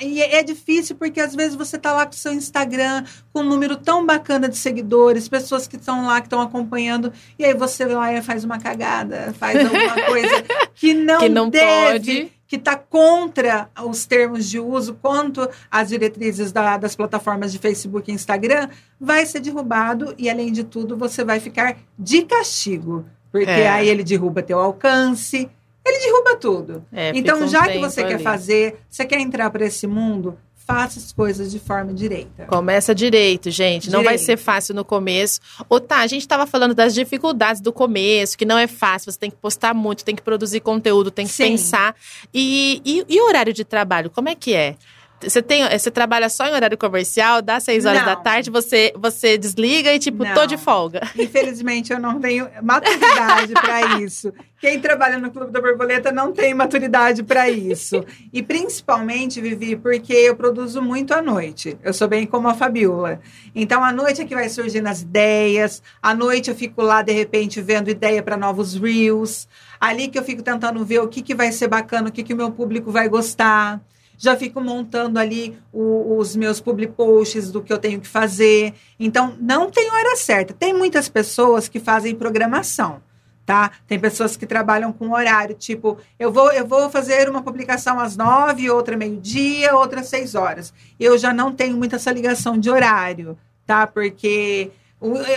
E 0.00 0.22
é 0.22 0.42
difícil 0.42 0.96
porque 0.96 1.20
às 1.20 1.34
vezes 1.34 1.56
você 1.56 1.76
está 1.76 1.92
lá 1.92 2.06
com 2.06 2.12
o 2.12 2.16
seu 2.16 2.32
Instagram 2.32 3.04
com 3.32 3.40
um 3.40 3.44
número 3.44 3.76
tão 3.76 4.06
bacana 4.06 4.48
de 4.48 4.56
seguidores, 4.56 5.28
pessoas 5.28 5.66
que 5.66 5.76
estão 5.76 6.06
lá, 6.06 6.20
que 6.20 6.26
estão 6.26 6.40
acompanhando, 6.40 7.12
e 7.38 7.44
aí 7.44 7.52
você 7.54 7.84
lá 7.84 8.12
e 8.12 8.22
faz 8.22 8.44
uma 8.44 8.58
cagada, 8.58 9.34
faz 9.38 9.58
alguma 9.58 9.94
coisa 10.06 10.44
que 10.74 10.94
não, 10.94 11.18
que 11.18 11.28
não 11.28 11.48
deve, 11.50 11.92
pode. 11.92 12.32
que 12.46 12.56
está 12.56 12.76
contra 12.76 13.68
os 13.84 14.06
termos 14.06 14.48
de 14.48 14.60
uso, 14.60 14.94
quanto 15.02 15.48
as 15.70 15.88
diretrizes 15.88 16.52
da, 16.52 16.76
das 16.76 16.94
plataformas 16.94 17.50
de 17.52 17.58
Facebook 17.58 18.10
e 18.10 18.14
Instagram, 18.14 18.68
vai 19.00 19.26
ser 19.26 19.40
derrubado 19.40 20.14
e, 20.16 20.30
além 20.30 20.52
de 20.52 20.62
tudo, 20.62 20.96
você 20.96 21.24
vai 21.24 21.40
ficar 21.40 21.76
de 21.98 22.22
castigo. 22.22 23.04
Porque 23.32 23.50
É. 23.50 23.68
aí 23.68 23.88
ele 23.88 24.02
derruba 24.04 24.42
teu 24.42 24.58
alcance, 24.58 25.50
ele 25.88 25.98
derruba 25.98 26.36
tudo. 26.36 26.84
É, 26.92 27.12
Então, 27.14 27.42
um 27.42 27.48
já 27.48 27.66
que 27.68 27.78
você 27.78 28.02
quer 28.04 28.14
ali. 28.14 28.22
fazer, 28.24 28.76
você 28.88 29.04
quer 29.04 29.20
entrar 29.20 29.50
para 29.50 29.64
esse 29.64 29.86
mundo, 29.86 30.36
faça 30.66 30.98
as 30.98 31.12
coisas 31.12 31.50
de 31.50 31.60
forma 31.60 31.94
direita. 31.94 32.44
Começa 32.46 32.92
direito, 32.94 33.50
gente. 33.52 33.88
Não 33.88 34.00
vai 34.02 34.14
Direito. 34.16 34.26
ser 34.26 34.36
fácil 34.36 34.74
no 34.74 34.84
começo. 34.84 35.40
Ou 35.68 35.78
tá, 35.78 35.98
a 35.98 36.06
gente 36.08 36.22
estava 36.22 36.44
falando 36.44 36.74
das 36.74 36.92
dificuldades 36.92 37.60
do 37.60 37.72
começo, 37.72 38.36
que 38.36 38.44
não 38.44 38.58
é 38.58 38.66
fácil. 38.66 39.12
Você 39.12 39.18
tem 39.18 39.30
que 39.30 39.36
postar 39.36 39.72
muito, 39.72 40.04
tem 40.04 40.16
que 40.16 40.22
produzir 40.22 40.58
conteúdo, 40.60 41.10
tem 41.10 41.24
que 41.26 41.32
Sim. 41.32 41.50
pensar. 41.52 41.94
E, 42.34 42.82
e, 42.84 43.04
e 43.08 43.20
o 43.20 43.26
horário 43.26 43.52
de 43.52 43.64
trabalho, 43.64 44.10
como 44.10 44.28
é 44.28 44.34
que 44.34 44.54
é? 44.54 44.74
Você 45.20 45.40
tem, 45.40 45.62
eh, 45.62 45.78
você 45.78 45.90
trabalha 45.90 46.28
só 46.28 46.46
em 46.46 46.52
horário 46.52 46.76
comercial, 46.76 47.40
dá 47.40 47.58
seis 47.58 47.86
horas 47.86 48.00
Não. 48.00 48.06
da 48.06 48.16
tarde, 48.16 48.50
você, 48.50 48.92
você 48.96 49.38
desliga 49.38 49.92
e 49.94 49.98
tipo, 49.98 50.18
tô 50.18 50.40
Não. 50.40 50.46
de 50.46 50.58
folga. 50.58 51.00
Infelizmente, 51.18 51.92
eu 51.92 51.98
não 51.98 52.20
tenho 52.20 52.48
maturidade 52.62 53.52
para 53.54 53.98
isso. 54.00 54.32
Quem 54.60 54.78
trabalha 54.78 55.18
no 55.18 55.30
Clube 55.30 55.52
da 55.52 55.60
Borboleta 55.60 56.12
não 56.12 56.32
tem 56.32 56.52
maturidade 56.52 57.22
para 57.22 57.48
isso. 57.48 58.04
E 58.32 58.42
principalmente, 58.42 59.40
Vivi, 59.40 59.76
porque 59.76 60.12
eu 60.12 60.36
produzo 60.36 60.82
muito 60.82 61.14
à 61.14 61.22
noite. 61.22 61.78
Eu 61.82 61.94
sou 61.94 62.08
bem 62.08 62.26
como 62.26 62.48
a 62.48 62.54
Fabiola. 62.54 63.20
Então, 63.54 63.82
à 63.82 63.92
noite 63.92 64.20
é 64.22 64.24
que 64.24 64.34
vai 64.34 64.48
surgindo 64.48 64.86
as 64.86 65.02
ideias. 65.02 65.82
À 66.02 66.14
noite 66.14 66.50
eu 66.50 66.56
fico 66.56 66.82
lá, 66.82 67.00
de 67.02 67.12
repente, 67.12 67.60
vendo 67.60 67.90
ideia 67.90 68.22
para 68.22 68.36
novos 68.36 68.74
reels. 68.74 69.48
Ali 69.80 70.08
que 70.08 70.18
eu 70.18 70.24
fico 70.24 70.42
tentando 70.42 70.84
ver 70.84 71.00
o 71.00 71.08
que, 71.08 71.22
que 71.22 71.34
vai 71.34 71.52
ser 71.52 71.68
bacana, 71.68 72.08
o 72.08 72.12
que, 72.12 72.22
que 72.22 72.34
o 72.34 72.36
meu 72.36 72.50
público 72.50 72.90
vai 72.90 73.08
gostar 73.08 73.80
já 74.18 74.36
fico 74.36 74.60
montando 74.60 75.18
ali 75.18 75.58
o- 75.72 76.16
os 76.18 76.34
meus 76.36 76.60
public 76.60 76.92
posts 76.94 77.50
do 77.50 77.62
que 77.62 77.72
eu 77.72 77.78
tenho 77.78 78.00
que 78.00 78.08
fazer. 78.08 78.74
Então, 78.98 79.36
não 79.40 79.70
tem 79.70 79.90
hora 79.90 80.16
certa. 80.16 80.54
Tem 80.54 80.72
muitas 80.72 81.08
pessoas 81.08 81.68
que 81.68 81.78
fazem 81.78 82.14
programação, 82.14 83.00
tá? 83.44 83.70
Tem 83.86 83.98
pessoas 83.98 84.36
que 84.36 84.46
trabalham 84.46 84.92
com 84.92 85.10
horário, 85.12 85.54
tipo, 85.54 85.98
eu 86.18 86.32
vou, 86.32 86.50
eu 86.52 86.66
vou 86.66 86.88
fazer 86.90 87.28
uma 87.28 87.42
publicação 87.42 88.00
às 88.00 88.16
nove, 88.16 88.70
outra 88.70 88.96
meio-dia, 88.96 89.74
outra 89.76 90.00
às 90.00 90.08
seis 90.08 90.34
horas. 90.34 90.72
Eu 90.98 91.16
já 91.18 91.32
não 91.32 91.52
tenho 91.52 91.76
muita 91.76 91.96
essa 91.96 92.10
ligação 92.10 92.58
de 92.58 92.70
horário, 92.70 93.36
tá? 93.66 93.86
Porque 93.86 94.70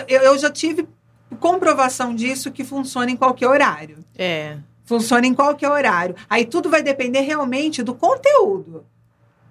eu, 0.08 0.22
eu 0.22 0.38
já 0.38 0.50
tive 0.50 0.88
comprovação 1.40 2.16
disso 2.16 2.52
que 2.52 2.64
funciona 2.64 3.12
em 3.12 3.16
qualquer 3.16 3.48
horário. 3.48 3.98
É. 4.18 4.58
Funciona 4.90 5.28
em 5.28 5.36
qualquer 5.36 5.70
horário. 5.70 6.16
Aí 6.28 6.44
tudo 6.44 6.68
vai 6.68 6.82
depender 6.82 7.20
realmente 7.20 7.84
do 7.84 7.94
conteúdo. 7.94 8.84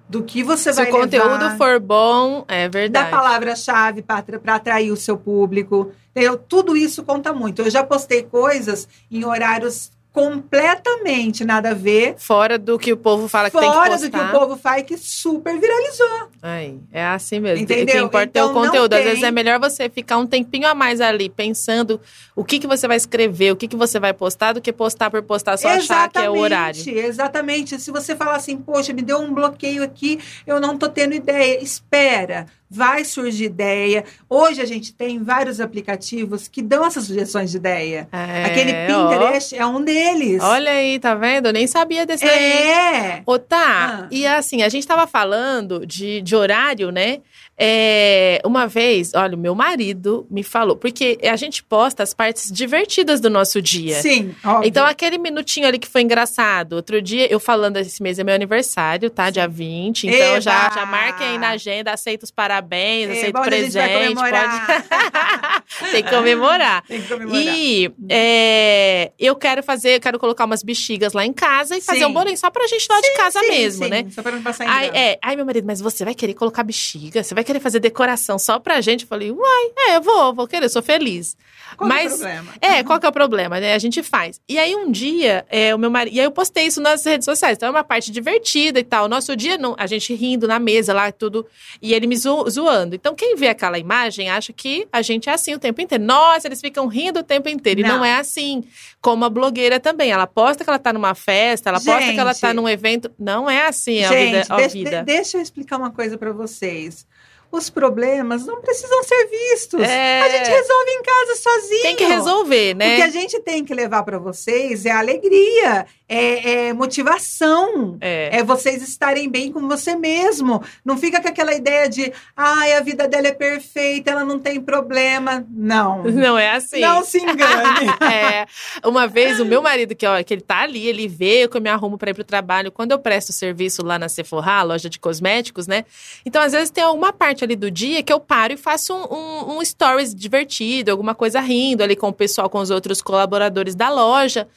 Do 0.08 0.24
que 0.24 0.42
você 0.42 0.72
Se 0.72 0.82
vai 0.82 0.90
o 0.90 0.92
conteúdo 0.92 1.30
levar, 1.30 1.56
for 1.56 1.78
bom, 1.78 2.44
é 2.48 2.64
da 2.64 2.68
verdade. 2.68 3.10
palavra-chave 3.10 4.02
para 4.02 4.56
atrair 4.56 4.90
o 4.90 4.96
seu 4.96 5.16
público. 5.16 5.92
Entendeu? 6.10 6.36
Tudo 6.36 6.76
isso 6.76 7.04
conta 7.04 7.32
muito. 7.32 7.62
Eu 7.62 7.70
já 7.70 7.84
postei 7.84 8.24
coisas 8.24 8.88
em 9.08 9.24
horários 9.24 9.92
completamente 10.18 11.44
nada 11.44 11.70
a 11.70 11.74
ver. 11.74 12.14
Fora 12.18 12.58
do 12.58 12.78
que 12.78 12.92
o 12.92 12.96
povo 12.96 13.28
fala 13.28 13.50
que 13.50 13.58
tem 13.58 13.68
que 13.68 13.74
Fora 13.74 13.90
postar. 13.90 14.06
do 14.08 14.10
que 14.10 14.18
o 14.36 14.40
povo 14.40 14.56
faz, 14.56 14.82
que 14.84 14.96
super 14.96 15.58
viralizou. 15.58 16.28
Aí, 16.42 16.78
é 16.92 17.04
assim 17.04 17.40
mesmo. 17.40 17.62
Entendeu? 17.62 17.84
O 17.84 17.98
que 17.98 18.04
importa 18.04 18.38
é 18.38 18.44
o 18.44 18.50
Então, 18.50 18.62
conteúdo. 18.62 18.92
Às 18.94 19.04
vezes 19.04 19.22
é 19.22 19.30
melhor 19.30 19.58
você 19.60 19.88
ficar 19.88 20.18
um 20.18 20.26
tempinho 20.26 20.66
a 20.66 20.74
mais 20.74 21.00
ali 21.00 21.28
pensando 21.28 22.00
o 22.34 22.44
que, 22.44 22.58
que 22.58 22.66
você 22.66 22.86
vai 22.88 22.96
escrever, 22.96 23.52
o 23.52 23.56
que, 23.56 23.68
que 23.68 23.76
você 23.76 23.98
vai 24.00 24.12
postar, 24.12 24.52
do 24.52 24.60
que 24.60 24.72
postar 24.72 25.10
por 25.10 25.22
postar, 25.22 25.56
só 25.56 25.68
achar 25.68 26.08
que 26.08 26.18
é 26.18 26.28
o 26.28 26.36
horário. 26.38 26.82
Exatamente. 26.88 27.78
Se 27.80 27.90
você 27.90 28.14
falar 28.16 28.36
assim, 28.36 28.56
poxa, 28.56 28.92
me 28.92 29.02
deu 29.02 29.18
um 29.18 29.32
bloqueio 29.32 29.82
aqui, 29.82 30.18
eu 30.46 30.60
não 30.60 30.76
tô 30.76 30.88
tendo 30.88 31.14
ideia. 31.14 31.62
Espera, 31.62 32.46
vai 32.70 33.04
surgir 33.04 33.44
ideia. 33.44 34.04
Hoje 34.28 34.60
a 34.60 34.66
gente 34.66 34.92
tem 34.92 35.22
vários 35.22 35.60
aplicativos 35.60 36.48
que 36.48 36.60
dão 36.60 36.84
essas 36.84 37.04
sugestões 37.04 37.50
de 37.50 37.56
ideia. 37.56 38.08
É, 38.12 38.44
Aquele 38.44 38.72
ó. 38.92 39.08
Pinterest 39.08 39.56
é 39.56 39.66
um 39.66 39.82
deles. 39.82 40.42
Olha 40.42 40.70
aí, 40.70 40.98
tá 40.98 41.14
vendo? 41.14 41.46
Eu 41.46 41.52
nem 41.52 41.66
sabia 41.66 42.04
desse 42.04 42.24
daí. 42.24 42.52
É. 42.52 43.22
Ô, 43.24 43.38
tá. 43.38 44.02
Ah. 44.04 44.08
E 44.10 44.26
assim, 44.26 44.62
a 44.62 44.68
gente 44.68 44.86
tava 44.86 45.06
falando 45.06 45.86
de, 45.86 46.20
de 46.20 46.36
horário, 46.36 46.90
né? 46.90 47.20
É, 47.60 48.40
uma 48.44 48.68
vez, 48.68 49.12
olha, 49.14 49.34
o 49.34 49.38
meu 49.38 49.52
marido 49.52 50.26
me 50.30 50.44
falou, 50.44 50.76
porque 50.76 51.18
a 51.24 51.34
gente 51.34 51.62
posta 51.62 52.04
as 52.04 52.14
partes 52.14 52.52
divertidas 52.52 53.20
do 53.20 53.28
nosso 53.28 53.60
dia. 53.60 54.00
Sim, 54.00 54.34
óbvio. 54.44 54.68
Então, 54.68 54.86
aquele 54.86 55.18
minutinho 55.18 55.66
ali 55.66 55.78
que 55.78 55.88
foi 55.88 56.02
engraçado. 56.02 56.74
Outro 56.74 57.02
dia, 57.02 57.30
eu 57.30 57.40
falando, 57.40 57.76
esse 57.78 58.00
mês 58.00 58.18
é 58.18 58.22
meu 58.24 58.34
aniversário, 58.34 59.10
tá? 59.10 59.28
Dia 59.30 59.48
20. 59.48 60.06
Então, 60.06 60.18
Eba! 60.18 60.40
já, 60.40 60.70
já 60.70 60.86
marquem 60.86 61.26
aí 61.26 61.38
na 61.38 61.50
agenda, 61.50 61.92
aceito 61.92 62.22
os 62.22 62.30
parabéns, 62.30 63.08
É, 63.08 63.12
aceito 63.12 63.32
vai 63.32 63.44
presente. 63.44 64.14
Pode... 64.14 65.90
Tem 65.90 66.02
que 66.04 66.10
comemorar. 66.10 66.82
Tem 66.86 67.02
que 67.02 67.08
comemorar. 67.08 67.42
E 67.42 67.90
é, 68.08 69.10
eu 69.18 69.34
quero 69.34 69.64
fazer, 69.64 69.96
eu 69.96 70.00
quero 70.00 70.18
colocar 70.18 70.44
umas 70.44 70.62
bexigas 70.62 71.12
lá 71.12 71.24
em 71.24 71.32
casa 71.32 71.76
e 71.76 71.80
fazer 71.80 72.00
Sim. 72.00 72.04
um 72.06 72.12
bolinho 72.12 72.38
só 72.38 72.50
pra 72.50 72.66
gente 72.68 72.86
lá 72.88 73.00
de 73.00 73.14
casa 73.14 73.40
Sim, 73.40 73.48
mesmo, 73.48 73.84
sim, 73.84 73.90
né? 73.90 74.06
Só 74.10 74.22
para 74.22 74.32
não 74.32 74.42
passar 74.42 74.64
em 74.64 74.68
Aí, 74.68 74.90
é, 74.94 75.18
aí 75.20 75.34
meu 75.34 75.44
marido, 75.44 75.66
mas 75.66 75.80
você 75.80 76.04
vai 76.04 76.14
querer 76.14 76.34
colocar 76.34 76.62
bexiga? 76.62 77.22
Você 77.24 77.34
vai 77.34 77.44
querer 77.48 77.60
fazer 77.60 77.80
decoração 77.80 78.38
só 78.38 78.58
pra 78.58 78.80
gente? 78.80 79.02
Eu 79.02 79.08
falei, 79.08 79.30
uai, 79.32 79.70
é, 79.76 79.96
eu 79.96 80.02
vou, 80.02 80.32
vou 80.34 80.46
querer, 80.46 80.66
eu 80.66 80.70
sou 80.70 80.82
feliz. 80.82 81.36
Qual 81.76 81.88
que 81.90 81.94
é 81.96 81.98
o 81.98 82.02
mas, 82.04 82.12
problema? 82.18 82.52
é, 82.60 82.82
qual 82.84 82.98
que 83.00 83.06
é 83.06 83.08
o 83.08 83.12
problema, 83.12 83.60
né? 83.60 83.74
A 83.74 83.78
gente 83.78 84.02
faz. 84.02 84.40
E 84.48 84.58
aí 84.58 84.74
um 84.74 84.90
dia, 84.90 85.44
é, 85.50 85.74
o 85.74 85.78
meu 85.78 85.90
marido. 85.90 86.14
E 86.14 86.20
aí 86.20 86.24
eu 86.26 86.30
postei 86.30 86.66
isso 86.66 86.80
nas 86.80 87.04
redes 87.04 87.24
sociais. 87.26 87.56
Então 87.56 87.68
é 87.68 87.70
uma 87.70 87.84
parte 87.84 88.10
divertida 88.10 88.80
e 88.80 88.84
tal. 88.84 89.04
O 89.04 89.08
nosso 89.08 89.36
dia, 89.36 89.58
não, 89.58 89.74
a 89.78 89.86
gente 89.86 90.14
rindo 90.14 90.48
na 90.48 90.58
mesa 90.58 90.94
lá, 90.94 91.12
tudo. 91.12 91.46
E 91.82 91.92
ele 91.92 92.06
me 92.06 92.16
zo- 92.16 92.48
zoando. 92.48 92.94
Então, 92.94 93.14
quem 93.14 93.36
vê 93.36 93.48
aquela 93.48 93.78
imagem 93.78 94.30
acha 94.30 94.52
que 94.52 94.88
a 94.92 95.02
gente 95.02 95.28
é 95.28 95.32
assim 95.34 95.54
o 95.54 95.58
tempo 95.58 95.80
inteiro. 95.80 96.02
Nossa, 96.04 96.48
eles 96.48 96.60
ficam 96.60 96.86
rindo 96.86 97.20
o 97.20 97.22
tempo 97.22 97.48
inteiro. 97.48 97.80
E 97.80 97.82
não 97.82 97.98
Não. 97.98 98.04
é 98.04 98.14
assim. 98.14 98.64
Como 99.00 99.24
a 99.24 99.28
blogueira 99.28 99.78
também. 99.78 100.10
Ela 100.10 100.26
posta 100.26 100.64
que 100.64 100.70
ela 100.70 100.78
tá 100.78 100.92
numa 100.92 101.14
festa, 101.14 101.68
ela 101.68 101.78
posta 101.80 102.12
que 102.12 102.18
ela 102.18 102.34
tá 102.34 102.48
Gente. 102.48 102.56
num 102.56 102.68
evento. 102.68 103.10
Não 103.18 103.48
é 103.48 103.66
assim 103.66 104.04
a 104.04 104.08
Gente, 104.08 104.24
vida. 104.26 104.46
A 104.48 104.56
deixa, 104.56 104.72
vida. 104.74 104.90
de- 105.00 105.04
deixa 105.04 105.36
eu 105.38 105.42
explicar 105.42 105.76
uma 105.76 105.90
coisa 105.90 106.16
para 106.18 106.32
vocês. 106.32 107.06
Os 107.50 107.70
problemas 107.70 108.44
não 108.44 108.60
precisam 108.60 109.02
ser 109.04 109.26
vistos. 109.26 109.80
É. 109.80 110.20
A 110.20 110.28
gente 110.28 110.50
resolve 110.50 110.90
em 110.90 111.02
casa 111.02 111.36
sozinho. 111.36 111.82
Tem 111.82 111.96
que 111.96 112.04
resolver, 112.04 112.74
né? 112.74 112.92
O 112.92 112.96
que 112.96 113.02
a 113.02 113.10
gente 113.10 113.40
tem 113.40 113.64
que 113.64 113.72
levar 113.72 114.02
para 114.02 114.18
vocês 114.18 114.84
é 114.84 114.90
alegria, 114.90 115.86
é, 116.08 116.68
é 116.68 116.72
motivação. 116.72 117.98
É. 118.00 118.38
É 118.38 118.42
vocês 118.42 118.82
estarem 118.82 119.28
bem 119.28 119.52
com 119.52 119.68
você 119.68 119.94
mesmo. 119.94 120.62
Não 120.84 120.96
fica 120.96 121.20
com 121.20 121.28
aquela 121.28 121.54
ideia 121.54 121.88
de, 121.88 122.12
ai, 122.36 122.72
a 122.72 122.80
vida 122.80 123.06
dela 123.06 123.28
é 123.28 123.32
perfeita, 123.32 124.10
ela 124.10 124.24
não 124.24 124.38
tem 124.38 124.60
problema. 124.60 125.46
Não. 125.50 126.04
Não 126.18 126.38
é 126.38 126.50
assim. 126.50 126.80
Não 126.80 127.04
se 127.04 127.18
engane. 127.18 127.88
É, 128.08 128.46
uma 128.84 129.06
vez 129.06 129.38
o 129.38 129.44
meu 129.44 129.60
marido, 129.60 129.94
que, 129.94 130.06
ó, 130.06 130.22
que 130.22 130.32
ele 130.32 130.40
tá 130.40 130.60
ali, 130.60 130.86
ele 130.86 131.06
vê 131.06 131.46
que 131.46 131.56
eu 131.56 131.60
me 131.60 131.68
arrumo 131.68 131.98
pra 131.98 132.10
ir 132.10 132.14
pro 132.14 132.24
trabalho. 132.24 132.72
Quando 132.72 132.92
eu 132.92 132.98
presto 132.98 133.32
serviço 133.32 133.84
lá 133.84 133.98
na 133.98 134.08
Sephora, 134.08 134.62
loja 134.62 134.88
de 134.88 134.98
cosméticos, 134.98 135.66
né? 135.66 135.84
Então, 136.24 136.40
às 136.40 136.52
vezes, 136.52 136.70
tem 136.70 136.82
alguma 136.82 137.12
parte 137.12 137.44
ali 137.44 137.54
do 137.54 137.70
dia 137.70 138.02
que 138.02 138.12
eu 138.12 138.20
paro 138.20 138.54
e 138.54 138.56
faço 138.56 138.94
um, 138.94 139.14
um, 139.14 139.58
um 139.58 139.64
stories 139.64 140.14
divertido, 140.14 140.90
alguma 140.90 141.14
coisa 141.14 141.40
rindo 141.40 141.82
ali 141.82 141.96
com 141.96 142.08
o 142.08 142.12
pessoal, 142.12 142.48
com 142.48 142.58
os 142.58 142.70
outros 142.70 143.02
colaboradores 143.02 143.74
da 143.74 143.90
loja. 143.90 144.48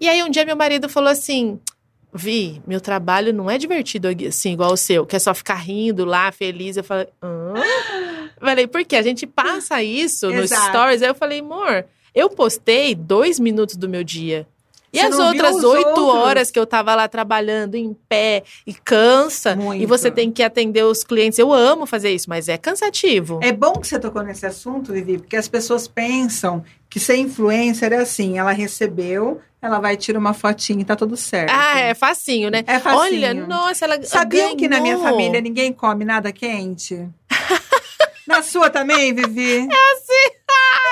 E 0.00 0.08
aí, 0.08 0.22
um 0.22 0.28
dia, 0.28 0.44
meu 0.44 0.56
marido 0.56 0.88
falou 0.88 0.99
assim. 1.08 1.58
Vi, 2.12 2.60
meu 2.66 2.80
trabalho 2.80 3.32
não 3.32 3.48
é 3.48 3.56
divertido 3.56 4.08
assim, 4.26 4.52
igual 4.52 4.72
o 4.72 4.76
seu, 4.76 5.06
que 5.06 5.14
é 5.14 5.18
só 5.18 5.32
ficar 5.32 5.54
rindo 5.54 6.04
lá, 6.04 6.32
feliz. 6.32 6.76
Eu 6.76 6.84
falei, 6.84 7.06
Hã? 7.22 7.54
Falei, 8.40 8.66
por 8.66 8.82
quê? 8.84 8.96
A 8.96 9.02
gente 9.02 9.26
passa 9.26 9.82
isso 9.84 10.30
nos 10.30 10.50
stories. 10.50 11.02
Aí 11.02 11.08
eu 11.08 11.14
falei, 11.14 11.40
amor, 11.40 11.84
eu 12.14 12.30
postei 12.30 12.94
dois 12.94 13.38
minutos 13.38 13.76
do 13.76 13.88
meu 13.88 14.02
dia. 14.02 14.46
E 14.92 14.98
Você 14.98 15.06
as 15.06 15.18
outras 15.18 15.62
oito 15.62 16.06
horas 16.08 16.50
que 16.50 16.58
eu 16.58 16.66
tava 16.66 16.94
lá 16.96 17.06
trabalhando 17.06 17.76
em 17.76 17.94
pé 18.08 18.42
e 18.66 18.74
cansa, 18.74 19.54
Muito. 19.54 19.80
e 19.80 19.86
você 19.86 20.10
tem 20.10 20.32
que 20.32 20.42
atender 20.42 20.82
os 20.84 21.04
clientes. 21.04 21.38
Eu 21.38 21.52
amo 21.52 21.86
fazer 21.86 22.10
isso, 22.10 22.28
mas 22.28 22.48
é 22.48 22.58
cansativo. 22.58 23.38
É 23.40 23.52
bom 23.52 23.74
que 23.74 23.86
você 23.86 24.00
tocou 24.00 24.22
nesse 24.22 24.46
assunto, 24.46 24.92
Vivi, 24.92 25.18
porque 25.18 25.36
as 25.36 25.46
pessoas 25.46 25.86
pensam 25.86 26.64
que 26.90 26.98
ser 26.98 27.16
influencer 27.16 27.92
é 27.92 27.98
assim, 27.98 28.36
ela 28.36 28.50
recebeu, 28.50 29.40
ela 29.62 29.78
vai 29.78 29.96
tirar 29.96 30.18
uma 30.18 30.34
fotinha 30.34 30.82
e 30.82 30.84
tá 30.84 30.96
tudo 30.96 31.16
certo. 31.16 31.52
Ah, 31.54 31.78
é 31.78 31.94
facinho, 31.94 32.50
né? 32.50 32.64
É 32.66 32.80
facinho. 32.80 32.98
Olha, 32.98 33.32
nossa, 33.32 33.84
ela 33.84 34.02
Sabiam 34.02 34.56
que 34.56 34.68
na 34.68 34.80
minha 34.80 34.96
ganhou. 34.96 35.08
família 35.08 35.40
ninguém 35.40 35.72
come 35.72 36.04
nada 36.04 36.32
quente? 36.32 37.08
na 38.26 38.42
sua 38.42 38.68
também, 38.68 39.14
Vivi? 39.14 39.58
É 39.58 39.92
assim. 39.94 40.34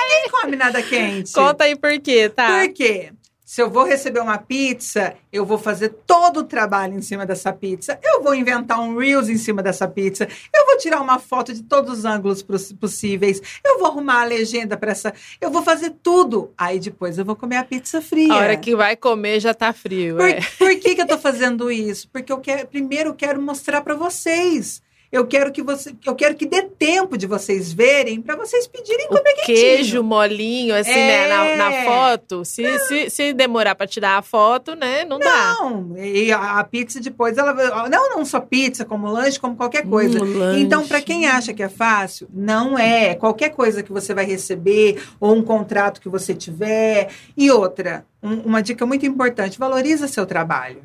Ninguém 0.03 0.29
come 0.31 0.55
nada 0.55 0.81
quente. 0.81 1.33
Conta 1.33 1.65
aí 1.65 1.75
por 1.75 1.99
quê, 1.99 2.29
tá? 2.29 2.47
Por 2.61 2.73
quê? 2.73 3.11
Se 3.49 3.63
eu 3.63 3.67
vou 3.67 3.83
receber 3.83 4.19
uma 4.19 4.37
pizza, 4.37 5.15
eu 5.33 5.43
vou 5.43 5.57
fazer 5.57 5.89
todo 6.05 6.41
o 6.41 6.43
trabalho 6.43 6.93
em 6.95 7.01
cima 7.01 7.25
dessa 7.25 7.51
pizza. 7.51 7.97
Eu 8.03 8.21
vou 8.21 8.35
inventar 8.35 8.79
um 8.79 8.95
Reels 8.95 9.27
em 9.27 9.39
cima 9.39 9.63
dessa 9.63 9.87
pizza. 9.87 10.27
Eu 10.53 10.67
vou 10.67 10.77
tirar 10.77 11.01
uma 11.01 11.17
foto 11.17 11.51
de 11.51 11.63
todos 11.63 11.97
os 11.97 12.05
ângulos 12.05 12.43
pos- 12.43 12.71
possíveis. 12.73 13.41
Eu 13.65 13.79
vou 13.79 13.87
arrumar 13.87 14.21
a 14.21 14.25
legenda 14.25 14.77
para 14.77 14.91
essa. 14.91 15.11
Eu 15.41 15.49
vou 15.49 15.63
fazer 15.63 15.95
tudo. 16.03 16.53
Aí 16.55 16.79
depois 16.79 17.17
eu 17.17 17.25
vou 17.25 17.35
comer 17.35 17.55
a 17.55 17.63
pizza 17.63 17.99
fria. 18.03 18.31
A 18.31 18.37
hora 18.37 18.55
que 18.55 18.75
vai 18.75 18.95
comer 18.95 19.39
já 19.39 19.51
tá 19.51 19.73
frio. 19.73 20.17
Por, 20.17 20.29
é. 20.29 20.41
por 20.55 20.79
que, 20.79 20.93
que 20.93 21.01
eu 21.01 21.07
tô 21.07 21.17
fazendo 21.17 21.71
isso? 21.71 22.07
Porque 22.09 22.31
eu 22.31 22.37
quero, 22.37 22.67
primeiro 22.67 23.09
eu 23.09 23.15
quero 23.15 23.41
mostrar 23.41 23.81
para 23.81 23.95
vocês. 23.95 24.79
Eu 25.11 25.25
quero 25.25 25.51
que 25.51 25.63
você, 25.63 25.91
eu 26.05 26.13
quero 26.13 26.35
que 26.35 26.45
dê 26.45 26.61
tempo 26.61 27.17
de 27.17 27.25
vocês 27.25 27.73
verem 27.73 28.21
para 28.21 28.35
vocês 28.35 28.67
pedirem 28.67 29.07
O 29.07 29.09
comer 29.09 29.33
quentinho. 29.37 29.45
queijo 29.57 30.03
molinho, 30.03 30.75
assim, 30.75 30.91
né, 30.93 31.27
na, 31.27 31.45
É. 31.47 31.55
na 31.55 31.71
foto. 31.83 32.45
Se, 32.45 32.79
se, 32.87 33.09
se 33.09 33.33
demorar 33.33 33.73
pra 33.73 33.87
tirar 33.87 34.19
a 34.19 34.21
foto, 34.21 34.75
né, 34.75 35.03
não, 35.05 35.17
dá. 35.17 35.55
Não, 35.61 35.97
e 35.97 36.31
a, 36.31 36.59
a 36.59 36.63
pizza 36.63 36.99
depois 37.01 37.37
ela 37.39 37.53
não 37.89 38.09
não 38.17 38.23
só 38.23 38.39
pizza, 38.39 38.85
como 38.85 39.07
lanche, 39.11 39.39
como 39.39 39.55
qualquer 39.55 39.83
coisa. 39.87 40.23
Lanche. 40.23 40.61
Então, 40.61 40.87
para 40.87 41.01
quem 41.01 41.25
acha 41.25 41.53
que 41.55 41.63
é 41.63 41.69
fácil, 41.69 42.27
não 42.31 42.77
é. 42.77 43.15
Qualquer 43.15 43.49
coisa 43.49 43.81
que 43.81 43.91
você 43.91 44.13
vai 44.13 44.25
receber 44.25 45.01
ou 45.19 45.33
um 45.35 45.41
contrato 45.41 46.01
que 46.01 46.07
você 46.09 46.35
tiver. 46.35 47.09
E 47.35 47.49
outra, 47.49 48.05
um- 48.21 48.41
uma 48.41 48.61
dica 48.61 48.85
muito 48.85 49.07
importante: 49.07 49.57
valoriza 49.57 50.07
seu 50.07 50.25
trabalho. 50.27 50.83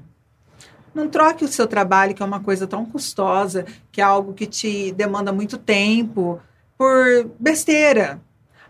Não 0.95 1.09
troque 1.09 1.45
o 1.45 1.49
seu 1.49 1.67
trabalho, 1.67 2.15
que 2.15 2.23
é 2.23 2.27
uma 2.27 2.41
coisa 2.41 2.67
tão 2.67 2.85
custosa, 2.85 3.67
que 3.91 4.01
é 4.01 4.05
algo 4.05 4.33
que 4.33 4.47
te 4.47 4.93
demanda 4.93 5.33
muito 5.33 5.59
tempo, 5.59 6.41
por 6.79 7.31
besteira. 7.39 8.21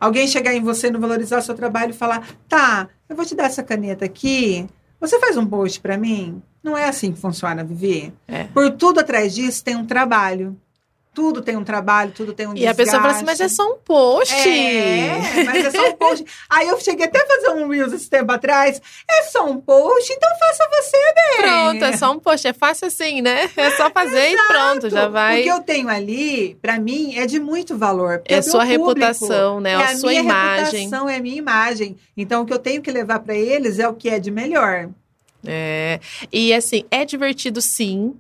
Alguém 0.01 0.27
chegar 0.27 0.55
em 0.55 0.63
você, 0.63 0.91
não 0.91 1.01
valorizar 1.01 1.39
o 1.39 1.43
seu 1.43 1.55
trabalho 1.55 1.91
e 1.91 1.95
falar: 1.95 2.27
tá, 2.49 2.89
eu 3.09 3.15
vou 3.15 3.25
te 3.25 3.35
dar 3.35 3.45
essa 3.45 3.63
caneta 3.63 4.05
aqui, 4.05 4.67
você 5.01 5.21
faz 5.21 5.37
um 5.37 5.47
post 5.47 5.81
para 5.81 5.99
mim? 5.99 6.43
Não 6.63 6.79
é 6.79 6.89
assim 6.89 7.13
que 7.13 7.21
funciona, 7.21 7.63
Vivi. 7.63 8.13
É. 8.27 8.45
Por 8.45 8.71
tudo 8.71 9.01
atrás 9.01 9.35
disso 9.35 9.63
tem 9.63 9.77
um 9.77 9.85
trabalho. 9.85 10.57
Tudo 11.15 11.41
tem 11.41 11.57
um 11.57 11.63
trabalho, 11.63 12.11
tudo 12.11 12.33
tem 12.33 12.47
um 12.47 12.57
E 12.57 12.67
a 12.67 12.75
pessoa 12.75 13.01
fala 13.01 13.15
assim, 13.15 13.25
mas 13.25 13.41
é 13.41 13.49
só 13.49 13.71
um 13.71 13.77
post. 13.77 14.35
É, 14.35 15.45
mas 15.45 15.65
é 15.67 15.71
só 15.71 15.89
um 15.89 15.93
post. 15.93 16.25
Aí 16.51 16.67
eu 16.69 16.81
cheguei 16.81 17.07
até 17.07 17.23
a 17.23 17.27
fazer 17.27 17.51
um 17.51 17.69
Reels 17.69 17.93
esse 17.93 18.11
tempo 18.11 18.33
atrás. 18.33 18.83
É 19.09 19.23
só 19.23 19.47
um 19.47 19.61
post, 19.61 20.13
então 20.13 20.29
faça 20.39 20.69
você 20.69 20.97
bem. 21.15 21.43
Pronto, 21.43 21.85
é 21.85 21.97
só 21.97 22.11
um 22.11 22.19
post. 22.19 22.49
É 22.49 22.53
fácil 22.53 22.89
assim, 22.89 23.23
né? 23.23 23.49
É 23.57 23.71
só 23.77 23.89
fazer 23.91 24.33
e 24.33 24.37
pronto, 24.49 24.91
já 24.91 25.07
vai. 25.07 25.41
O 25.41 25.43
que 25.45 25.49
eu 25.51 25.61
tenho 25.61 25.89
ali, 25.89 26.59
pra 26.61 26.81
mim, 26.81 27.17
é 27.17 27.27
de 27.27 27.39
muito 27.39 27.79
valor. 27.79 28.21
É 28.25 28.37
o 28.37 28.39
a 28.41 28.43
sua 28.43 28.67
público, 28.67 28.89
reputação, 28.89 29.61
né? 29.61 29.73
É 29.73 29.77
a 29.77 29.85
a 29.91 29.97
sua 29.97 30.11
minha 30.11 30.23
imagem. 30.23 30.81
reputação, 30.81 31.09
é 31.09 31.17
a 31.17 31.21
minha 31.21 31.37
imagem. 31.37 31.97
Então, 32.17 32.43
o 32.43 32.47
que 32.47 32.53
eu 32.53 32.59
tenho 32.59 32.83
que 32.83 32.91
levar 32.91 33.21
pra 33.21 33.37
eles 33.37 33.79
é 33.79 33.87
o 33.87 33.95
que 33.95 34.09
é 34.09 34.19
de 34.19 34.33
melhor. 34.33 34.89
É. 35.47 36.01
E 36.33 36.53
assim, 36.53 36.85
é 36.91 37.05
divertido 37.05 37.61
sim, 37.61 38.15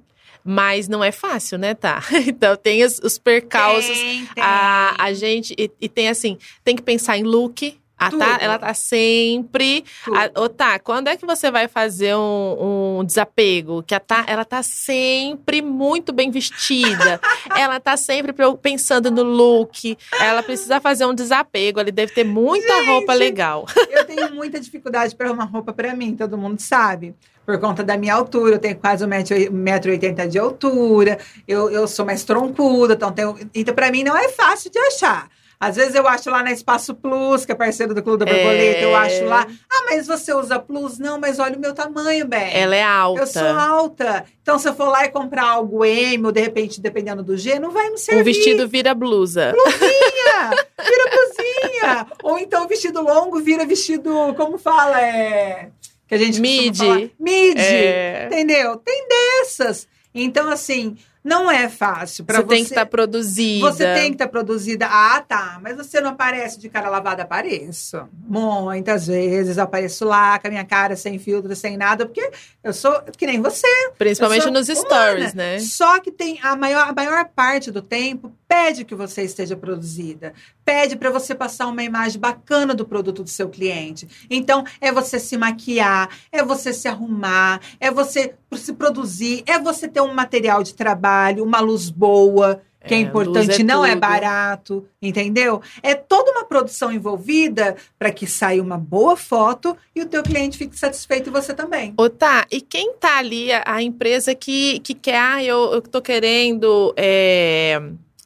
mas 0.45 0.86
não 0.88 1.03
é 1.03 1.11
fácil, 1.11 1.57
né, 1.57 1.74
tá? 1.74 2.03
Então 2.26 2.57
tem 2.57 2.84
os, 2.84 2.99
os 3.03 3.18
percalços. 3.18 3.97
Tem, 3.99 4.26
tem. 4.26 4.45
A, 4.45 4.95
a 4.99 5.12
gente. 5.14 5.55
E, 5.59 5.70
e 5.80 5.88
tem 5.88 6.09
assim, 6.09 6.36
tem 6.62 6.76
que 6.76 6.82
pensar 6.82 7.16
em 7.16 7.22
look. 7.22 7.78
A 7.97 8.11
tá, 8.11 8.38
ela 8.40 8.59
tá 8.59 8.74
sempre. 8.74 9.84
A, 10.07 10.40
ô, 10.40 10.49
tá, 10.49 10.78
quando 10.80 11.09
é 11.09 11.16
que 11.16 11.24
você 11.24 11.49
vai 11.51 11.68
fazer 11.68 12.14
um, 12.16 12.99
um 12.99 13.05
desapego? 13.05 13.84
Que 13.84 13.95
a 13.95 14.01
tá, 14.01 14.24
ela 14.26 14.45
tá 14.45 14.62
sempre 14.64 15.62
muito 15.62 16.12
bem 16.12 16.30
vestida. 16.30 17.20
ela 17.57 17.78
tá 17.78 17.97
sempre 17.97 18.32
pre- 18.32 18.57
pensando 18.57 19.12
no 19.12 19.22
look. 19.22 19.97
Ela 20.20 20.42
precisa 20.42 20.80
fazer 20.80 21.07
um 21.07 21.14
desapego. 21.14 21.80
Ele 21.80 21.92
deve 21.92 22.12
ter 22.12 22.24
muita 22.24 22.74
Gente, 22.74 22.88
roupa 22.88 23.14
legal. 23.14 23.64
Eu 23.88 24.05
tenho 24.05 24.34
muita 24.34 24.59
dificuldade 24.59 25.14
para 25.14 25.28
arrumar 25.28 25.45
roupa 25.45 25.72
para 25.72 25.95
mim, 25.95 26.16
todo 26.16 26.36
mundo 26.36 26.61
sabe. 26.61 27.14
Por 27.45 27.59
conta 27.59 27.82
da 27.84 27.97
minha 27.97 28.14
altura, 28.14 28.55
eu 28.55 28.59
tenho 28.59 28.76
quase 28.76 29.05
1,80m 29.05 30.28
de 30.28 30.38
altura, 30.38 31.18
eu, 31.47 31.70
eu 31.70 31.86
sou 31.86 32.05
mais 32.07 32.24
troncuda, 32.24 32.95
então, 32.95 33.12
tenho, 33.12 33.36
então 33.55 33.74
para 33.74 33.90
mim 33.90 34.03
não 34.03 34.16
é 34.16 34.28
fácil 34.28 34.70
de 34.70 34.78
achar. 34.78 35.28
Às 35.61 35.76
vezes 35.76 35.95
eu 35.95 36.07
acho 36.07 36.28
lá 36.30 36.42
na 36.42 36.53
Espaço 36.53 36.95
Plus, 36.95 37.47
que 37.47 37.53
é 37.53 37.55
parceiro 37.55 37.95
do 37.95 38.03
Clube 38.03 38.24
da 38.24 38.30
Borboleta, 38.30 38.80
É. 38.80 38.84
eu 38.84 38.95
acho 38.97 39.24
lá. 39.24 39.47
Ah, 39.70 39.84
mas 39.88 40.07
você 40.07 40.34
usa 40.34 40.59
Plus? 40.59 40.99
Não, 40.99 41.18
mas 41.18 41.38
olha 41.38 41.57
o 41.57 41.61
meu 41.61 41.72
tamanho, 41.72 42.26
bem. 42.26 42.53
Ela 42.55 42.76
é 42.76 42.82
alta. 42.82 43.20
Eu 43.22 43.26
sou 43.26 43.47
alta. 43.47 44.24
Então, 44.42 44.59
se 44.59 44.68
eu 44.68 44.74
for 44.74 44.88
lá 44.90 45.05
e 45.07 45.09
comprar 45.09 45.45
algo 45.45 45.82
M, 45.84 46.26
ou 46.26 46.32
de 46.32 46.40
repente, 46.40 46.80
dependendo 46.82 47.22
do 47.22 47.36
G, 47.36 47.59
não 47.59 47.70
vai 47.70 47.88
me 47.88 47.97
servir. 47.97 48.20
O 48.20 48.24
vestido 48.24 48.68
vira 48.68 48.92
blusa. 48.95 49.53
Blusinha, 49.53 50.51
vira 50.84 51.11
blusinha. 51.11 52.07
Ou 52.24 52.38
então 52.38 52.68
vestido 52.68 53.01
longo 53.01 53.40
vira 53.40 53.64
vestido, 53.64 54.34
como 54.36 54.59
fala, 54.59 55.01
é... 55.01 55.68
Que 56.17 56.23
a 56.23 56.27
gente 56.27 56.41
Midi. 56.41 57.12
Midi. 57.19 57.61
É. 57.61 58.27
Entendeu? 58.27 58.77
Tem 58.77 59.09
dessas. 59.09 59.89
Então, 60.15 60.49
assim, 60.49 60.97
não 61.25 61.51
é 61.51 61.70
fácil 61.70 62.22
para 62.25 62.37
Você 62.37 62.43
você. 62.43 62.49
tem 62.55 62.64
que 62.64 62.70
estar 62.70 62.87
produzida. 62.87 63.70
Você 63.72 63.95
tem 63.95 64.05
que 64.11 64.14
estar 64.16 64.29
produzida. 64.29 64.87
Ah, 64.87 65.25
tá. 65.27 65.59
Mas 65.62 65.75
você 65.75 65.99
não 65.99 66.11
aparece 66.11 66.61
de 66.61 66.68
cara 66.68 66.91
lavada? 66.91 67.22
Apareço. 67.22 68.07
Muitas 68.29 69.07
vezes 69.07 69.57
apareço 69.57 70.05
lá 70.05 70.39
com 70.39 70.49
a 70.49 70.51
minha 70.51 70.64
cara 70.64 70.95
sem 70.97 71.18
filtro, 71.18 71.57
sem 71.57 71.79
nada, 71.79 72.05
porque 72.05 72.31
eu 72.62 72.75
sou 72.75 72.93
que 73.16 73.27
nem 73.27 73.41
você. 73.41 73.66
Principalmente 73.97 74.51
nos 74.51 74.68
humana. 74.68 74.85
stories, 74.85 75.35
né? 75.35 75.59
Só 75.61 75.99
que 75.99 76.12
tem 76.12 76.39
a 76.43 76.55
maior, 76.55 76.89
a 76.89 76.93
maior 76.93 77.25
parte 77.35 77.70
do 77.70 77.81
tempo 77.81 78.31
pede 78.47 78.85
que 78.85 78.95
você 78.95 79.22
esteja 79.22 79.57
produzida. 79.57 80.35
Pede 80.64 80.95
para 80.95 81.11
você 81.11 81.35
passar 81.35 81.66
uma 81.66 81.83
imagem 81.83 82.20
bacana 82.20 82.75
do 82.75 82.85
produto 82.85 83.22
do 83.22 83.29
seu 83.31 83.49
cliente. 83.49 84.07
Então, 84.31 84.64
é 84.81 84.93
você 84.93 85.18
se 85.18 85.37
maquiar, 85.37 86.09
é 86.31 86.43
você 86.43 86.72
se 86.72 86.87
arrumar, 86.87 87.61
é 87.81 87.91
você 87.91 88.35
se 88.57 88.72
produzir, 88.72 89.42
é 89.46 89.59
você 89.59 89.88
ter 89.88 90.00
um 90.00 90.14
material 90.14 90.62
de 90.62 90.74
trabalho, 90.74 91.44
uma 91.44 91.61
luz 91.61 91.90
boa, 91.90 92.61
que 92.86 92.92
é, 92.92 92.98
É, 92.98 93.00
importante, 93.00 93.62
é 93.62 93.64
não 93.64 93.84
é 93.84 93.90
tudo. 93.92 94.00
barato, 94.00 94.86
entendeu? 95.00 95.62
É 95.82 95.94
toda 95.94 96.30
uma 96.32 96.44
produção 96.44 96.92
envolvida 96.92 97.76
para 97.98 98.11
que 98.11 98.26
saia 98.26 98.62
uma 98.62 98.76
boa 98.76 99.16
foto 99.16 99.74
e 99.96 100.02
o 100.02 100.07
teu 100.07 100.22
cliente 100.22 100.59
fique 100.59 100.78
satisfeito 100.78 101.30
e 101.30 101.32
você 101.32 101.55
também. 101.55 101.94
Ô, 101.96 102.11
tá, 102.11 102.46
e 102.50 102.61
quem 102.61 102.92
tá 102.94 103.16
ali, 103.18 103.50
a, 103.52 103.62
a 103.64 103.82
empresa 103.82 104.34
que, 104.34 104.80
que 104.80 104.92
quer, 104.92 105.18
ah, 105.18 105.42
eu, 105.42 105.72
eu 105.72 105.80
tô 105.80 106.02
querendo 106.02 106.92
é, 106.96 107.80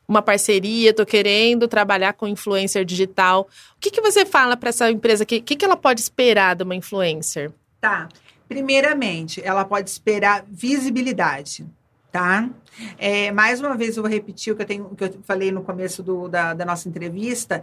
uma 0.09 0.23
parceria, 0.23 0.93
tô 0.93 1.07
querendo 1.07 1.69
trabalhar 1.69 2.15
com 2.15 2.27
influencer 2.27 2.85
digital. 2.85 3.43
O 3.77 3.81
que, 3.81 3.93
que 3.93 4.01
você 4.01 4.27
fala 4.27 4.57
para 4.57 4.71
essa 4.71 4.91
empresa? 4.91 5.23
O 5.23 5.27
que, 5.27 5.41
que, 5.41 5.55
que 5.55 5.65
ela 5.65 5.77
pode 5.77 6.01
esperar 6.01 6.57
de 6.57 6.65
uma 6.65 6.75
influencer? 6.75 7.53
Tá. 7.81 8.09
Primeiramente, 8.49 9.43
ela 9.45 9.65
pode 9.65 9.91
esperar 9.91 10.45
visibilidade, 10.49 11.67
tá? 12.11 12.49
É, 12.97 13.31
mais 13.31 13.61
uma 13.61 13.77
vez, 13.77 13.97
eu 13.97 14.03
vou 14.03 14.11
repetir 14.11 14.53
o 14.53 14.57
que 14.57 14.63
eu, 14.63 14.67
tenho, 14.67 14.85
o 14.87 14.97
que 14.97 15.05
eu 15.05 15.19
falei 15.23 15.53
no 15.53 15.63
começo 15.63 16.03
do- 16.03 16.29
da, 16.29 16.55
da 16.55 16.65
nossa 16.65 16.89
entrevista. 16.89 17.63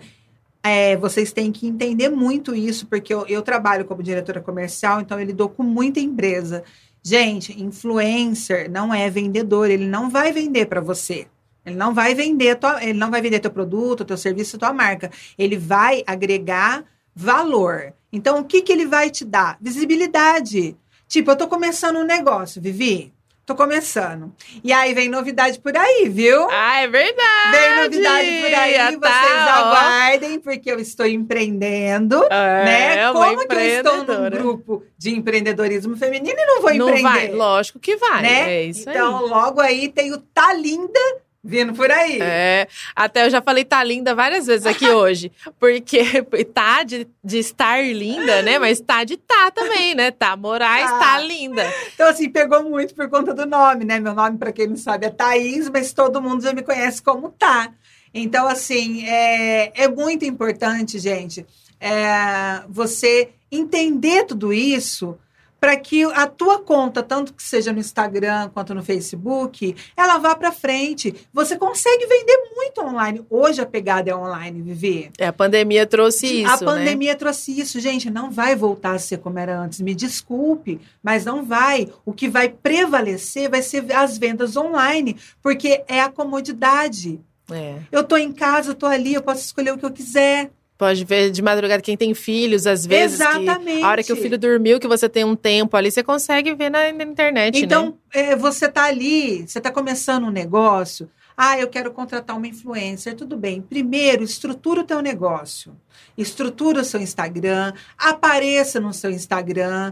É, 0.64 0.96
vocês 0.98 1.32
têm 1.32 1.52
que 1.52 1.68
entender 1.68 2.10
muito 2.10 2.56
isso, 2.56 2.88
porque 2.88 3.14
eu, 3.14 3.26
eu 3.28 3.42
trabalho 3.42 3.86
como 3.86 4.02
diretora 4.04 4.42
comercial, 4.42 5.02
então 5.02 5.20
eu 5.20 5.26
lido 5.26 5.48
com 5.50 5.64
muita 5.64 6.00
empresa. 6.00 6.64
Gente, 7.04 7.60
influencer 7.62 8.70
não 8.70 8.94
é 8.94 9.10
vendedor, 9.10 9.70
ele 9.70 9.86
não 9.86 10.10
vai 10.10 10.32
vender 10.32 10.66
para 10.66 10.82
você. 10.82 11.28
Ele 11.66 11.76
não 11.76 11.94
vai 11.94 12.14
vender 12.14 12.56
tua, 12.58 12.84
ele 12.84 12.98
não 12.98 13.10
vai 13.10 13.22
vender 13.22 13.40
teu 13.40 13.52
produto, 13.52 14.06
teu 14.06 14.18
serviço, 14.18 14.58
tua 14.58 14.74
marca. 14.74 15.12
Ele 15.38 15.58
vai 15.58 16.04
agregar 16.06 16.84
valor. 17.16 17.94
Então, 18.16 18.40
o 18.40 18.44
que, 18.46 18.62
que 18.62 18.72
ele 18.72 18.86
vai 18.86 19.10
te 19.10 19.26
dar? 19.26 19.58
Visibilidade. 19.60 20.76
Tipo, 21.08 21.32
eu 21.32 21.36
tô 21.36 21.48
começando 21.48 21.98
um 21.98 22.04
negócio, 22.06 22.62
Vivi. 22.62 23.14
Tô 23.46 23.54
começando. 23.54 24.34
E 24.64 24.74
aí 24.74 24.92
vem 24.96 25.08
novidade 25.08 25.60
por 25.60 25.78
aí, 25.78 26.10
viu? 26.10 26.48
Ah, 26.50 26.82
é 26.82 26.88
verdade! 26.88 27.52
Vem 27.52 27.76
novidade 27.84 28.26
por 28.42 28.54
aí, 28.60 28.76
Ah, 28.76 28.90
vocês 28.90 29.00
tá, 29.02 29.54
aguardem, 29.58 30.40
porque 30.40 30.72
eu 30.72 30.80
estou 30.80 31.06
empreendendo. 31.06 32.24
É, 32.32 32.66
né? 32.66 33.14
Como 33.14 33.48
que 33.48 33.54
eu 33.54 33.60
estou 33.60 33.98
num 34.04 34.30
grupo 34.32 34.84
de 34.98 35.12
empreendedorismo 35.12 35.96
feminino 35.96 36.36
e 36.40 36.46
não 36.48 36.62
vou 36.62 36.74
Não 36.74 36.90
empreender? 36.90 37.04
vai, 37.04 37.32
lógico 37.34 37.78
que 37.78 37.96
vai. 37.98 38.24
né? 38.24 38.52
É 38.52 38.64
isso 38.64 38.90
então, 38.90 39.20
aí. 39.26 39.30
logo 39.30 39.62
aí 39.62 39.90
tem 39.90 40.12
o 40.12 40.18
Tá 40.18 40.52
Linda 40.52 41.00
vindo 41.46 41.74
por 41.74 41.92
aí. 41.92 42.20
É, 42.20 42.68
até 42.96 43.26
eu 43.26 43.30
já 43.30 43.40
falei 43.42 43.64
tá 43.64 43.84
linda 43.84 44.16
várias 44.16 44.48
vezes 44.48 44.66
aqui 44.66 44.90
hoje, 44.90 45.32
porque 45.60 46.02
tá 46.54 46.82
de, 46.84 47.08
de 47.24 47.38
estar 47.38 47.82
linda, 47.86 48.42
né? 48.42 48.58
Mas 48.58 48.82
tá 48.82 49.04
de 49.04 49.16
tá 49.16 49.52
também, 49.52 49.94
né? 49.94 50.10
Tá 50.10 50.36
Moraes, 50.36 50.90
Tá. 50.90 51.00
tá 51.00 51.20
linda. 51.20 51.64
Então, 51.94 52.10
assim, 52.10 52.30
pegou 52.30 52.64
muito 52.64 52.96
por 52.96 53.08
conta 53.10 53.34
do 53.34 53.46
nome, 53.46 53.86
né? 53.86 54.00
Meu 54.00 54.16
nome, 54.16 54.38
para 54.40 54.52
quem 54.52 54.68
não 54.68 54.76
sabe, 54.76 55.06
é 55.06 55.10
Thaís, 55.10 55.70
mas 55.70 55.94
todo 55.94 56.22
mundo 56.22 56.42
já 56.42 56.52
me 56.52 56.64
conhece 56.64 57.02
como 57.02 57.30
Tá. 57.30 57.72
Então, 58.14 58.48
assim, 58.48 59.06
é, 59.08 59.72
é 59.84 59.88
muito 59.90 60.24
importante, 60.26 60.98
gente, 60.98 61.46
é, 61.80 62.64
você 62.70 63.30
entender 63.52 64.24
tudo 64.26 64.54
isso 64.54 65.18
para 65.60 65.78
que 65.78 66.04
a 66.04 66.28
tua 66.28 66.60
conta, 66.60 67.02
tanto 67.02 67.34
que 67.34 67.42
seja 67.42 67.74
no 67.74 67.80
Instagram 67.80 68.50
quanto 68.54 68.74
no 68.76 68.84
Facebook, 68.84 69.76
ela 69.98 70.18
vá 70.18 70.36
para 70.36 70.52
frente. 70.52 71.28
Você 71.34 71.58
consegue 71.58 72.06
vender 72.06 72.38
muito 72.56 72.82
online. 72.82 73.26
Hoje 73.30 73.62
a 73.62 73.66
pegada 73.66 74.10
é 74.10 74.16
online, 74.16 74.62
Vivi. 74.62 75.12
É, 75.18 75.28
a 75.28 75.34
pandemia 75.34 75.86
trouxe 75.86 76.42
isso, 76.44 76.54
A 76.54 76.58
né? 76.58 76.66
pandemia 76.66 77.16
trouxe 77.16 77.60
isso, 77.60 77.80
gente. 77.80 78.10
Não 78.10 78.30
vai 78.30 78.56
voltar 78.56 78.92
a 78.92 79.00
ser 79.00 79.18
como 79.18 79.40
era 79.40 79.60
antes. 79.60 79.82
Me 79.82 79.96
desculpe, 79.96 80.80
mas 81.02 81.26
não 81.26 81.44
vai. 81.44 81.90
O 82.06 82.14
que 82.14 82.28
vai 82.28 82.50
prevalecer 82.50 83.50
vai 83.50 83.62
ser 83.62 83.92
as 83.94 84.18
vendas 84.18 84.56
online, 84.56 85.18
porque 85.42 85.84
é 85.88 86.02
a 86.02 86.10
comodidade. 86.10 87.20
É. 87.52 87.78
Eu 87.92 88.04
tô 88.04 88.18
em 88.18 88.32
casa, 88.32 88.74
tô 88.74 88.86
ali, 88.86 89.14
eu 89.14 89.22
posso 89.22 89.42
escolher 89.42 89.72
o 89.72 89.78
que 89.78 89.86
eu 89.86 89.92
quiser. 89.92 90.52
Pode 90.78 91.06
ver 91.06 91.32
de 91.32 91.42
madrugada 91.42 91.82
quem 91.82 91.96
tem 91.96 92.14
filhos, 92.14 92.68
às 92.68 92.86
vezes. 92.86 93.20
Exatamente. 93.20 93.82
a 93.82 93.90
hora 93.90 94.04
que 94.04 94.12
o 94.12 94.16
filho 94.16 94.38
dormiu, 94.38 94.80
que 94.80 94.88
você 94.88 95.08
tem 95.08 95.24
um 95.24 95.36
tempo 95.36 95.78
ali, 95.78 95.90
você 95.90 96.04
consegue 96.04 96.54
ver 96.54 96.70
na, 96.70 96.92
na 96.92 97.04
internet, 97.04 97.60
né? 97.60 97.66
Então, 97.66 97.98
é, 98.14 98.36
você 98.36 98.68
tá 98.68 98.84
ali, 98.84 99.48
você 99.48 99.62
tá 99.62 99.72
começando 99.72 100.26
um 100.26 100.32
negócio. 100.32 101.10
Ah, 101.38 101.60
eu 101.60 101.68
quero 101.68 101.92
contratar 101.92 102.36
uma 102.36 102.48
influencer. 102.48 103.16
Tudo 103.16 103.36
bem. 103.36 103.62
Primeiro, 103.62 104.24
estrutura 104.24 104.82
o 104.82 104.86
teu 104.86 105.02
negócio. 105.02 105.76
Estrutura 106.18 106.82
o 106.82 106.86
seu 106.86 107.02
Instagram. 107.02 107.74
Apareça 107.98 108.80
no 108.80 108.94
seu 108.94 109.12
Instagram. 109.12 109.92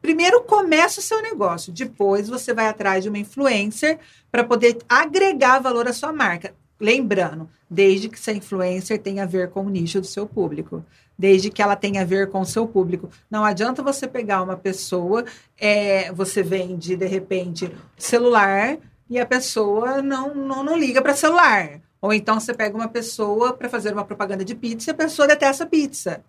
Primeiro, 0.00 0.42
começa 0.42 1.00
o 1.00 1.02
seu 1.02 1.22
negócio. 1.22 1.72
Depois, 1.72 2.28
você 2.28 2.52
vai 2.52 2.66
atrás 2.66 3.02
de 3.02 3.08
uma 3.08 3.18
influencer 3.18 3.98
para 4.30 4.44
poder 4.44 4.78
agregar 4.88 5.58
valor 5.58 5.88
à 5.88 5.92
sua 5.92 6.12
marca. 6.12 6.54
Lembrando, 6.80 7.48
desde 7.68 8.08
que 8.08 8.16
essa 8.16 8.32
influencer 8.32 9.00
tenha 9.00 9.24
a 9.24 9.26
ver 9.26 9.50
com 9.50 9.62
o 9.62 9.70
nicho 9.70 10.00
do 10.00 10.06
seu 10.06 10.26
público 10.26 10.84
desde 11.18 11.50
que 11.50 11.60
ela 11.60 11.74
tenha 11.74 12.02
a 12.02 12.04
ver 12.04 12.30
com 12.30 12.40
o 12.40 12.46
seu 12.46 12.66
público. 12.66 13.10
Não 13.28 13.44
adianta 13.44 13.82
você 13.82 14.06
pegar 14.06 14.40
uma 14.40 14.56
pessoa, 14.56 15.24
é, 15.58 16.12
você 16.12 16.42
vende, 16.42 16.94
de 16.94 17.06
repente, 17.06 17.74
celular 17.96 18.78
e 19.10 19.18
a 19.18 19.26
pessoa 19.26 20.00
não, 20.00 20.32
não, 20.34 20.62
não 20.62 20.78
liga 20.78 21.02
para 21.02 21.16
celular. 21.16 21.80
Ou 22.00 22.12
então 22.12 22.38
você 22.38 22.54
pega 22.54 22.76
uma 22.76 22.88
pessoa 22.88 23.52
para 23.52 23.68
fazer 23.68 23.92
uma 23.92 24.04
propaganda 24.04 24.44
de 24.44 24.54
pizza 24.54 24.90
e 24.90 24.92
a 24.92 24.94
pessoa 24.94 25.26
detesta 25.26 25.66
pizza. 25.66 26.22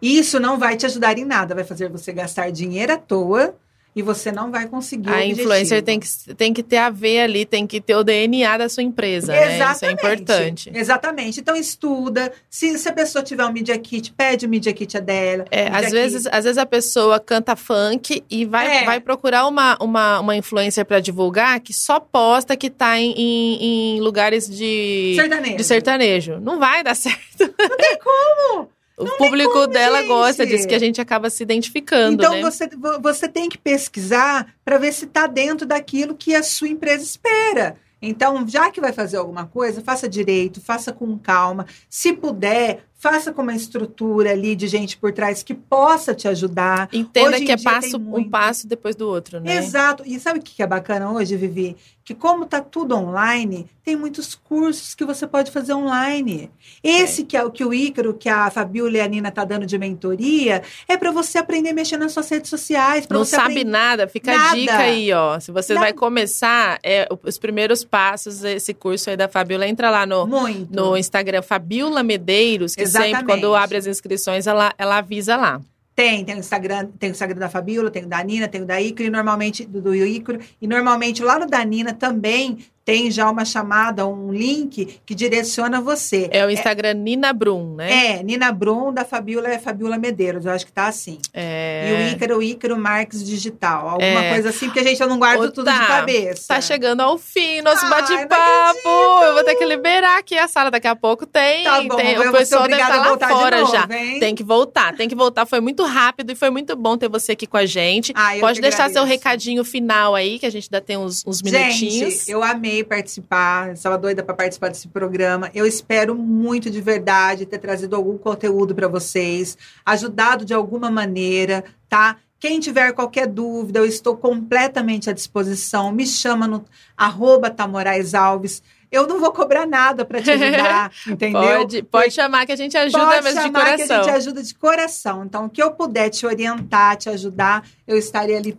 Isso 0.00 0.38
não 0.38 0.58
vai 0.58 0.76
te 0.76 0.86
ajudar 0.86 1.18
em 1.18 1.24
nada, 1.24 1.54
vai 1.54 1.64
fazer 1.64 1.88
você 1.88 2.12
gastar 2.12 2.52
dinheiro 2.52 2.92
à 2.92 2.98
toa 2.98 3.56
e 3.96 4.02
você 4.02 4.30
não 4.30 4.50
vai 4.50 4.68
conseguir. 4.68 5.08
A 5.08 5.24
influencer 5.24 5.82
tem 5.82 5.98
que, 5.98 6.06
tem 6.34 6.52
que 6.52 6.62
ter 6.62 6.76
a 6.76 6.90
ver 6.90 7.20
ali, 7.20 7.46
tem 7.46 7.66
que 7.66 7.80
ter 7.80 7.96
o 7.96 8.04
DNA 8.04 8.58
da 8.58 8.68
sua 8.68 8.82
empresa. 8.82 9.34
Exatamente. 9.34 9.58
Né? 9.58 9.72
Isso 9.72 9.84
é 9.86 9.90
importante. 9.92 10.72
Exatamente. 10.74 11.40
Então 11.40 11.56
estuda. 11.56 12.30
Se, 12.50 12.76
se 12.76 12.86
a 12.90 12.92
pessoa 12.92 13.24
tiver 13.24 13.46
um 13.46 13.52
Media 13.52 13.78
Kit, 13.78 14.12
pede 14.12 14.44
o 14.44 14.50
Media 14.50 14.70
Kit 14.74 15.00
dela. 15.00 15.46
É, 15.50 15.68
às, 15.68 15.90
vezes, 15.90 16.26
às 16.26 16.44
vezes 16.44 16.58
a 16.58 16.66
pessoa 16.66 17.18
canta 17.18 17.56
funk 17.56 18.22
e 18.28 18.44
vai, 18.44 18.82
é. 18.82 18.84
vai 18.84 19.00
procurar 19.00 19.46
uma, 19.46 19.78
uma, 19.80 20.20
uma 20.20 20.36
influencer 20.36 20.84
para 20.84 21.00
divulgar 21.00 21.58
que 21.60 21.72
só 21.72 21.98
posta 21.98 22.54
que 22.54 22.68
tá 22.68 22.98
em, 22.98 23.12
em, 23.12 23.96
em 23.96 24.00
lugares 24.00 24.46
de 24.46 25.14
sertanejo. 25.16 25.56
de 25.56 25.64
sertanejo. 25.64 26.40
Não 26.40 26.58
vai 26.58 26.84
dar 26.84 26.92
certo. 26.94 27.54
Não 27.58 27.76
tem 27.78 27.98
como! 27.98 28.75
O 28.96 29.04
não 29.04 29.16
público 29.18 29.52
como, 29.52 29.66
dela 29.66 29.98
gente. 29.98 30.08
gosta 30.08 30.46
disso, 30.46 30.66
que 30.66 30.74
a 30.74 30.78
gente 30.78 31.00
acaba 31.00 31.28
se 31.28 31.42
identificando. 31.42 32.14
Então 32.14 32.32
né? 32.32 32.40
você, 32.40 32.68
você 33.00 33.28
tem 33.28 33.48
que 33.48 33.58
pesquisar 33.58 34.54
para 34.64 34.78
ver 34.78 34.92
se 34.92 35.04
está 35.04 35.26
dentro 35.26 35.66
daquilo 35.66 36.14
que 36.14 36.34
a 36.34 36.42
sua 36.42 36.68
empresa 36.68 37.04
espera. 37.04 37.76
Então, 38.00 38.46
já 38.46 38.70
que 38.70 38.80
vai 38.80 38.92
fazer 38.92 39.16
alguma 39.16 39.46
coisa, 39.46 39.80
faça 39.80 40.08
direito, 40.08 40.60
faça 40.60 40.92
com 40.92 41.18
calma. 41.18 41.66
Se 41.88 42.12
puder, 42.12 42.84
faça 42.94 43.32
com 43.32 43.42
uma 43.42 43.54
estrutura 43.54 44.32
ali 44.32 44.54
de 44.54 44.68
gente 44.68 44.96
por 44.96 45.12
trás 45.12 45.42
que 45.42 45.54
possa 45.54 46.14
te 46.14 46.28
ajudar. 46.28 46.88
Entenda 46.92 47.40
que 47.40 47.50
é 47.50 47.56
passo, 47.56 47.96
um 47.96 48.28
passo 48.28 48.66
depois 48.66 48.94
do 48.94 49.08
outro, 49.08 49.40
né? 49.40 49.56
Exato. 49.56 50.02
E 50.06 50.20
sabe 50.20 50.38
o 50.38 50.42
que 50.42 50.62
é 50.62 50.66
bacana 50.66 51.10
hoje, 51.10 51.36
Vivi? 51.36 51.76
Que 52.06 52.14
como 52.14 52.46
tá 52.46 52.60
tudo 52.60 52.94
online, 52.94 53.68
tem 53.82 53.96
muitos 53.96 54.36
cursos 54.36 54.94
que 54.94 55.04
você 55.04 55.26
pode 55.26 55.50
fazer 55.50 55.74
online. 55.74 56.48
Esse 56.80 57.22
é. 57.22 57.24
que 57.24 57.36
é 57.36 57.42
o 57.42 57.50
que 57.50 57.64
o 57.64 57.74
Ícaro, 57.74 58.14
que 58.14 58.28
a 58.28 58.48
Fabiola 58.48 58.98
e 58.98 59.00
a 59.00 59.08
Nina 59.08 59.32
tá 59.32 59.44
dando 59.44 59.66
de 59.66 59.76
mentoria, 59.76 60.62
é 60.86 60.96
para 60.96 61.10
você 61.10 61.38
aprender 61.38 61.70
a 61.70 61.74
mexer 61.74 61.96
nas 61.96 62.12
suas 62.12 62.28
redes 62.28 62.48
sociais. 62.48 63.08
Não 63.10 63.24
sabe 63.24 63.64
nada, 63.64 64.06
fica 64.06 64.32
nada. 64.32 64.50
a 64.50 64.54
dica 64.54 64.78
aí, 64.78 65.12
ó. 65.12 65.40
Se 65.40 65.50
você 65.50 65.74
vai 65.74 65.92
começar, 65.92 66.78
é, 66.80 67.08
os 67.24 67.38
primeiros 67.38 67.82
passos, 67.82 68.44
esse 68.44 68.72
curso 68.72 69.10
aí 69.10 69.16
da 69.16 69.26
Fabiola, 69.26 69.66
entra 69.66 69.90
lá 69.90 70.06
no, 70.06 70.28
no 70.70 70.96
Instagram, 70.96 71.42
Fabiola 71.42 72.04
Medeiros, 72.04 72.76
que 72.76 72.82
Exatamente. 72.82 73.16
sempre 73.16 73.26
quando 73.26 73.52
abre 73.52 73.78
as 73.78 73.86
inscrições, 73.88 74.46
ela, 74.46 74.72
ela 74.78 74.98
avisa 74.98 75.36
lá. 75.36 75.60
Tem, 75.96 76.22
tem 76.26 76.36
o 76.36 76.38
Instagram, 76.38 76.90
tem 76.98 77.08
o 77.08 77.12
Instagram 77.12 77.38
da 77.38 77.48
Fabiola, 77.48 77.90
tem 77.90 78.04
o 78.04 78.06
da 78.06 78.22
Nina, 78.22 78.46
tem 78.46 78.60
o 78.60 78.66
da 78.66 78.78
Icro, 78.78 79.02
e 79.02 79.08
normalmente 79.08 79.64
do, 79.64 79.80
do 79.80 79.94
Icro, 79.94 80.38
e 80.60 80.66
normalmente 80.66 81.22
lá 81.22 81.38
no 81.38 81.46
da 81.46 81.64
Nina 81.64 81.94
também 81.94 82.58
tem 82.86 83.10
já 83.10 83.28
uma 83.28 83.44
chamada, 83.44 84.06
um 84.06 84.32
link 84.32 85.00
que 85.04 85.12
direciona 85.12 85.80
você. 85.80 86.28
É 86.30 86.46
o 86.46 86.50
Instagram 86.50 86.90
é, 86.90 86.94
Nina 86.94 87.32
Brum, 87.32 87.74
né? 87.74 88.18
É, 88.18 88.22
Nina 88.22 88.52
Brum, 88.52 88.92
da 88.92 89.04
Fabiola 89.04 89.48
é 89.48 89.58
Fabiola 89.58 89.98
Medeiros, 89.98 90.46
eu 90.46 90.52
acho 90.52 90.64
que 90.64 90.70
tá 90.70 90.86
assim. 90.86 91.18
É... 91.34 91.90
E 91.90 91.92
o 91.92 92.14
Ícaro, 92.14 92.38
o 92.38 92.42
Ícaro 92.42 92.78
Marques 92.78 93.24
Digital, 93.24 93.88
alguma 93.88 94.24
é... 94.24 94.34
coisa 94.34 94.50
assim, 94.50 94.66
porque 94.66 94.78
a 94.78 94.84
gente 94.84 95.04
não 95.04 95.18
guarda 95.18 95.50
tudo 95.50 95.64
tá, 95.64 95.80
de 95.80 95.86
cabeça. 95.88 96.46
Tá 96.46 96.60
chegando 96.60 97.00
ao 97.00 97.18
fim 97.18 97.60
nosso 97.60 97.88
bate-papo. 97.90 98.88
Eu 99.24 99.34
vou 99.34 99.42
ter 99.42 99.56
que 99.56 99.64
liberar 99.64 100.18
aqui 100.18 100.38
a 100.38 100.46
sala, 100.46 100.70
daqui 100.70 100.86
a 100.86 100.94
pouco 100.94 101.26
tem. 101.26 101.64
Tá 101.64 101.82
bom, 101.82 101.96
tem 101.96 102.16
o 102.16 102.30
pessoal 102.30 102.68
deve 102.68 102.80
estar 102.80 103.02
tá 103.02 103.10
lá 103.10 103.28
fora 103.28 103.60
novo, 103.62 103.72
já. 103.72 103.88
Hein? 103.90 104.20
Tem 104.20 104.32
que 104.32 104.44
voltar, 104.44 104.94
tem 104.94 105.08
que 105.08 105.14
voltar. 105.16 105.44
Foi 105.44 105.58
muito 105.58 105.82
rápido 105.82 106.30
e 106.30 106.36
foi 106.36 106.50
muito 106.50 106.76
bom 106.76 106.96
ter 106.96 107.08
você 107.08 107.32
aqui 107.32 107.48
com 107.48 107.56
a 107.56 107.66
gente. 107.66 108.12
Ah, 108.14 108.34
Pode 108.38 108.60
deixar 108.60 108.84
agradeço. 108.84 109.00
seu 109.00 109.04
recadinho 109.04 109.64
final 109.64 110.14
aí, 110.14 110.38
que 110.38 110.46
a 110.46 110.50
gente 110.50 110.68
ainda 110.72 110.80
tem 110.80 110.96
uns, 110.96 111.24
uns 111.26 111.42
minutinhos. 111.42 112.14
Gente, 112.14 112.30
eu 112.30 112.44
amei 112.44 112.75
participar 112.84 113.72
estava 113.72 113.98
doida 113.98 114.22
para 114.22 114.34
participar 114.34 114.68
desse 114.68 114.88
programa. 114.88 115.50
Eu 115.54 115.66
espero 115.66 116.14
muito 116.14 116.70
de 116.70 116.80
verdade 116.80 117.46
ter 117.46 117.58
trazido 117.58 117.96
algum 117.96 118.16
conteúdo 118.18 118.74
para 118.74 118.88
vocês, 118.88 119.56
ajudado 119.84 120.44
de 120.44 120.54
alguma 120.54 120.90
maneira, 120.90 121.64
tá? 121.88 122.16
Quem 122.38 122.60
tiver 122.60 122.92
qualquer 122.92 123.26
dúvida, 123.26 123.78
eu 123.78 123.86
estou 123.86 124.16
completamente 124.16 125.08
à 125.08 125.12
disposição. 125.12 125.90
Me 125.90 126.06
chama 126.06 126.46
no 126.46 126.64
arroba 126.96 127.50
Tamorais 127.50 128.14
Alves. 128.14 128.62
Eu 128.92 129.06
não 129.06 129.18
vou 129.18 129.32
cobrar 129.32 129.66
nada 129.66 130.04
para 130.04 130.22
te 130.22 130.30
ajudar, 130.30 130.92
entendeu? 131.08 131.40
Pode, 131.42 131.82
pode 131.82 132.14
chamar 132.14 132.46
que 132.46 132.52
a 132.52 132.56
gente 132.56 132.76
ajuda 132.76 133.04
pode 133.04 133.24
mesmo 133.24 133.42
de 133.42 133.50
coração. 133.50 133.76
que 133.76 133.82
a 133.82 133.96
gente 133.96 134.10
ajuda 134.10 134.42
de 134.42 134.54
coração. 134.54 135.24
Então, 135.24 135.46
o 135.46 135.50
que 135.50 135.62
eu 135.62 135.72
puder 135.72 136.08
te 136.10 136.24
orientar, 136.24 136.96
te 136.96 137.08
ajudar, 137.08 137.66
eu 137.86 137.96
estarei 137.96 138.36
ali 138.36 138.52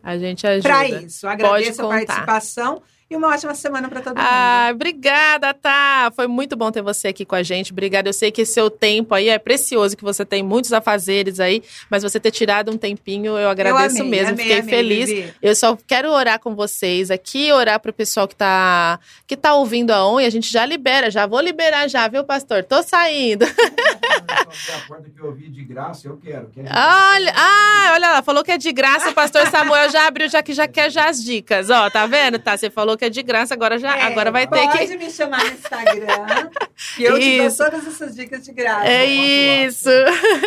para 0.61 0.87
isso. 0.89 1.27
Agradeço 1.27 1.85
a 1.85 1.87
participação. 1.87 2.81
E 3.09 3.15
uma 3.15 3.29
ótima 3.29 3.55
semana 3.55 3.87
para 3.87 4.01
todo 4.01 4.17
mundo. 4.17 4.27
Ah, 4.29 4.69
obrigada, 4.73 5.53
Tá. 5.53 6.11
Foi 6.15 6.27
muito 6.27 6.55
bom 6.55 6.71
ter 6.71 6.81
você 6.81 7.07
aqui 7.07 7.25
com 7.25 7.35
a 7.35 7.41
gente. 7.41 7.71
Obrigada. 7.71 8.09
Eu 8.09 8.13
sei 8.13 8.31
que 8.31 8.45
seu 8.45 8.69
tempo 8.69 9.13
aí 9.13 9.29
é 9.29 9.39
precioso, 9.39 9.95
que 9.95 10.03
você 10.03 10.25
tem 10.25 10.43
muitos 10.43 10.73
afazeres 10.73 11.39
aí, 11.39 11.63
mas 11.89 12.03
você 12.03 12.19
ter 12.19 12.31
tirado 12.31 12.71
um 12.71 12.77
tempinho, 12.77 13.37
eu 13.37 13.49
agradeço 13.49 13.97
eu 13.97 14.01
amei, 14.01 14.09
mesmo. 14.09 14.33
Amei, 14.33 14.45
Fiquei 14.45 14.59
amei, 14.59 14.75
feliz. 14.75 15.09
Vivi. 15.09 15.33
Eu 15.41 15.55
só 15.55 15.77
quero 15.87 16.11
orar 16.11 16.39
com 16.39 16.53
vocês 16.55 17.09
aqui, 17.09 17.51
orar 17.51 17.79
pro 17.79 17.93
pessoal 17.93 18.27
que 18.27 18.35
tá, 18.35 18.99
que 19.25 19.37
tá 19.37 19.53
ouvindo 19.55 19.91
a 19.91 20.05
ON 20.05 20.19
e 20.19 20.25
a 20.25 20.29
gente 20.29 20.51
já 20.51 20.65
libera, 20.65 21.09
já 21.09 21.25
vou 21.25 21.39
liberar 21.39 21.87
já, 21.87 22.07
viu, 22.07 22.23
pastor? 22.23 22.63
Tô 22.63 22.83
saindo. 22.83 23.45
a 23.45 24.87
porta 24.87 25.09
que 25.09 25.19
eu 25.19 25.27
ouvi 25.27 25.49
de 25.49 25.63
graça, 25.63 26.07
eu 26.07 26.17
quero. 26.17 26.49
quero 26.53 26.67
olha, 26.67 27.33
ah, 27.35 27.91
olha 27.93 28.11
lá, 28.11 28.21
falou 28.21 28.43
que 28.43 28.51
é 28.51 28.57
de 28.57 28.71
graça, 28.71 29.09
o 29.09 29.13
pastor 29.13 29.47
Samuel 29.47 29.89
já 29.89 30.07
abriu, 30.07 30.29
já 30.29 30.43
que 30.43 30.53
já 30.53 30.67
quer 30.67 30.89
já 30.91 31.09
as 31.09 31.23
dicas. 31.23 31.69
Ó, 31.69 31.89
tá 31.89 32.05
vendo? 32.05 32.39
Tá, 32.39 32.57
você 32.57 32.69
falou 32.69 32.96
que 32.97 33.05
é 33.05 33.09
de 33.09 33.21
graça, 33.23 33.53
agora 33.53 33.77
já 33.77 33.97
é, 33.97 34.03
agora 34.03 34.31
vai 34.31 34.47
ter 34.47 34.57
pode 34.57 34.71
que. 34.71 34.77
Pode 34.79 34.97
me 34.97 35.11
chamar 35.11 35.43
no 35.43 35.51
Instagram, 35.51 36.49
que 36.95 37.03
eu 37.03 37.17
isso. 37.17 37.55
te 37.55 37.57
dou 37.57 37.71
todas 37.71 37.87
essas 37.87 38.15
dicas 38.15 38.43
de 38.43 38.51
graça. 38.51 38.87
É 38.87 39.05
isso. 39.05 39.89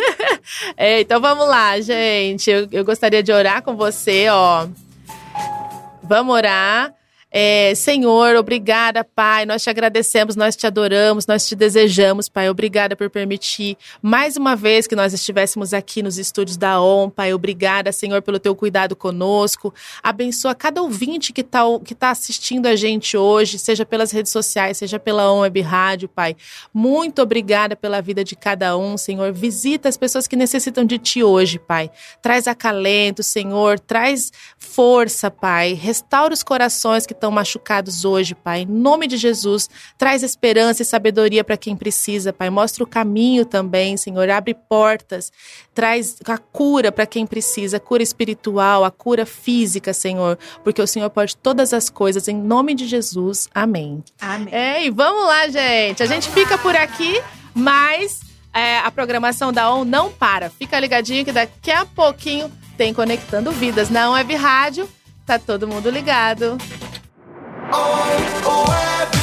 é, 0.77 1.01
então 1.01 1.19
vamos 1.21 1.47
lá, 1.47 1.79
gente. 1.79 2.49
Eu, 2.49 2.67
eu 2.71 2.85
gostaria 2.85 3.23
de 3.23 3.31
orar 3.31 3.61
com 3.63 3.75
você, 3.75 4.27
ó. 4.29 4.67
Vamos 6.03 6.35
orar. 6.35 6.93
É, 7.33 7.73
Senhor, 7.75 8.35
obrigada, 8.35 9.05
Pai. 9.05 9.45
Nós 9.45 9.63
te 9.63 9.69
agradecemos, 9.69 10.35
nós 10.35 10.53
te 10.53 10.67
adoramos, 10.67 11.25
nós 11.25 11.47
te 11.47 11.55
desejamos, 11.55 12.27
Pai. 12.27 12.49
Obrigada 12.49 12.93
por 12.93 13.09
permitir 13.09 13.77
mais 14.01 14.35
uma 14.35 14.53
vez 14.53 14.85
que 14.85 14.97
nós 14.97 15.13
estivéssemos 15.13 15.73
aqui 15.73 16.03
nos 16.03 16.17
estúdios 16.17 16.57
da 16.57 16.81
ON, 16.81 17.09
Pai. 17.09 17.33
Obrigada, 17.33 17.93
Senhor, 17.93 18.21
pelo 18.21 18.37
teu 18.37 18.53
cuidado 18.53 18.97
conosco. 18.97 19.73
Abençoa 20.03 20.53
cada 20.53 20.81
ouvinte 20.81 21.31
que 21.31 21.39
está 21.39 21.61
que 21.85 21.95
tá 21.95 22.09
assistindo 22.09 22.65
a 22.65 22.75
gente 22.75 23.15
hoje, 23.15 23.57
seja 23.57 23.85
pelas 23.85 24.11
redes 24.11 24.31
sociais, 24.31 24.77
seja 24.77 24.99
pela 24.99 25.31
ON 25.31 25.39
Web 25.39 25.61
Rádio, 25.61 26.09
Pai. 26.09 26.35
Muito 26.73 27.21
obrigada 27.21 27.77
pela 27.77 28.01
vida 28.01 28.25
de 28.25 28.35
cada 28.35 28.75
um, 28.77 28.97
Senhor. 28.97 29.31
Visita 29.31 29.87
as 29.87 29.95
pessoas 29.95 30.27
que 30.27 30.35
necessitam 30.35 30.83
de 30.83 30.97
Ti 30.97 31.23
hoje, 31.23 31.59
Pai. 31.59 31.89
Traz 32.21 32.45
acalento, 32.45 33.23
Senhor. 33.23 33.79
Traz 33.79 34.33
força, 34.57 35.31
Pai. 35.31 35.73
Restaura 35.73 36.33
os 36.33 36.43
corações 36.43 37.05
que 37.05 37.20
estão 37.21 37.29
machucados 37.29 38.03
hoje, 38.03 38.33
Pai. 38.33 38.61
Em 38.61 38.65
nome 38.65 39.05
de 39.05 39.15
Jesus, 39.15 39.69
traz 39.95 40.23
esperança 40.23 40.81
e 40.81 40.85
sabedoria 40.85 41.43
para 41.43 41.55
quem 41.55 41.75
precisa, 41.75 42.33
Pai. 42.33 42.49
Mostra 42.49 42.83
o 42.83 42.87
caminho 42.87 43.45
também, 43.45 43.95
Senhor. 43.95 44.27
Abre 44.29 44.55
portas, 44.55 45.31
traz 45.73 46.17
a 46.25 46.37
cura 46.39 46.91
para 46.91 47.05
quem 47.05 47.27
precisa, 47.27 47.77
a 47.77 47.79
cura 47.79 48.01
espiritual, 48.01 48.83
a 48.83 48.89
cura 48.89 49.25
física, 49.25 49.93
Senhor, 49.93 50.37
porque 50.63 50.81
o 50.81 50.87
Senhor 50.87 51.09
pode 51.11 51.37
todas 51.37 51.73
as 51.73 51.89
coisas. 51.89 52.27
Em 52.27 52.35
nome 52.35 52.73
de 52.73 52.87
Jesus, 52.87 53.47
amém. 53.53 54.03
Amém. 54.19 54.53
É, 54.53 54.83
e 54.83 54.89
vamos 54.89 55.25
lá, 55.25 55.47
gente. 55.47 56.01
A 56.01 56.07
gente 56.07 56.27
fica 56.31 56.57
por 56.57 56.75
aqui, 56.75 57.21
mas 57.53 58.21
é, 58.51 58.79
a 58.79 58.89
programação 58.89 59.53
da 59.53 59.71
ON 59.71 59.85
não 59.85 60.11
para. 60.11 60.49
Fica 60.49 60.79
ligadinho 60.79 61.23
que 61.23 61.31
daqui 61.31 61.71
a 61.71 61.85
pouquinho 61.85 62.51
tem 62.75 62.93
Conectando 62.93 63.51
Vidas 63.51 63.91
na 63.91 64.09
Web 64.09 64.33
Rádio. 64.35 64.89
Tá 65.25 65.37
todo 65.37 65.67
mundo 65.67 65.89
ligado. 65.89 66.57
Oh, 67.73 68.41
oh, 68.43 69.20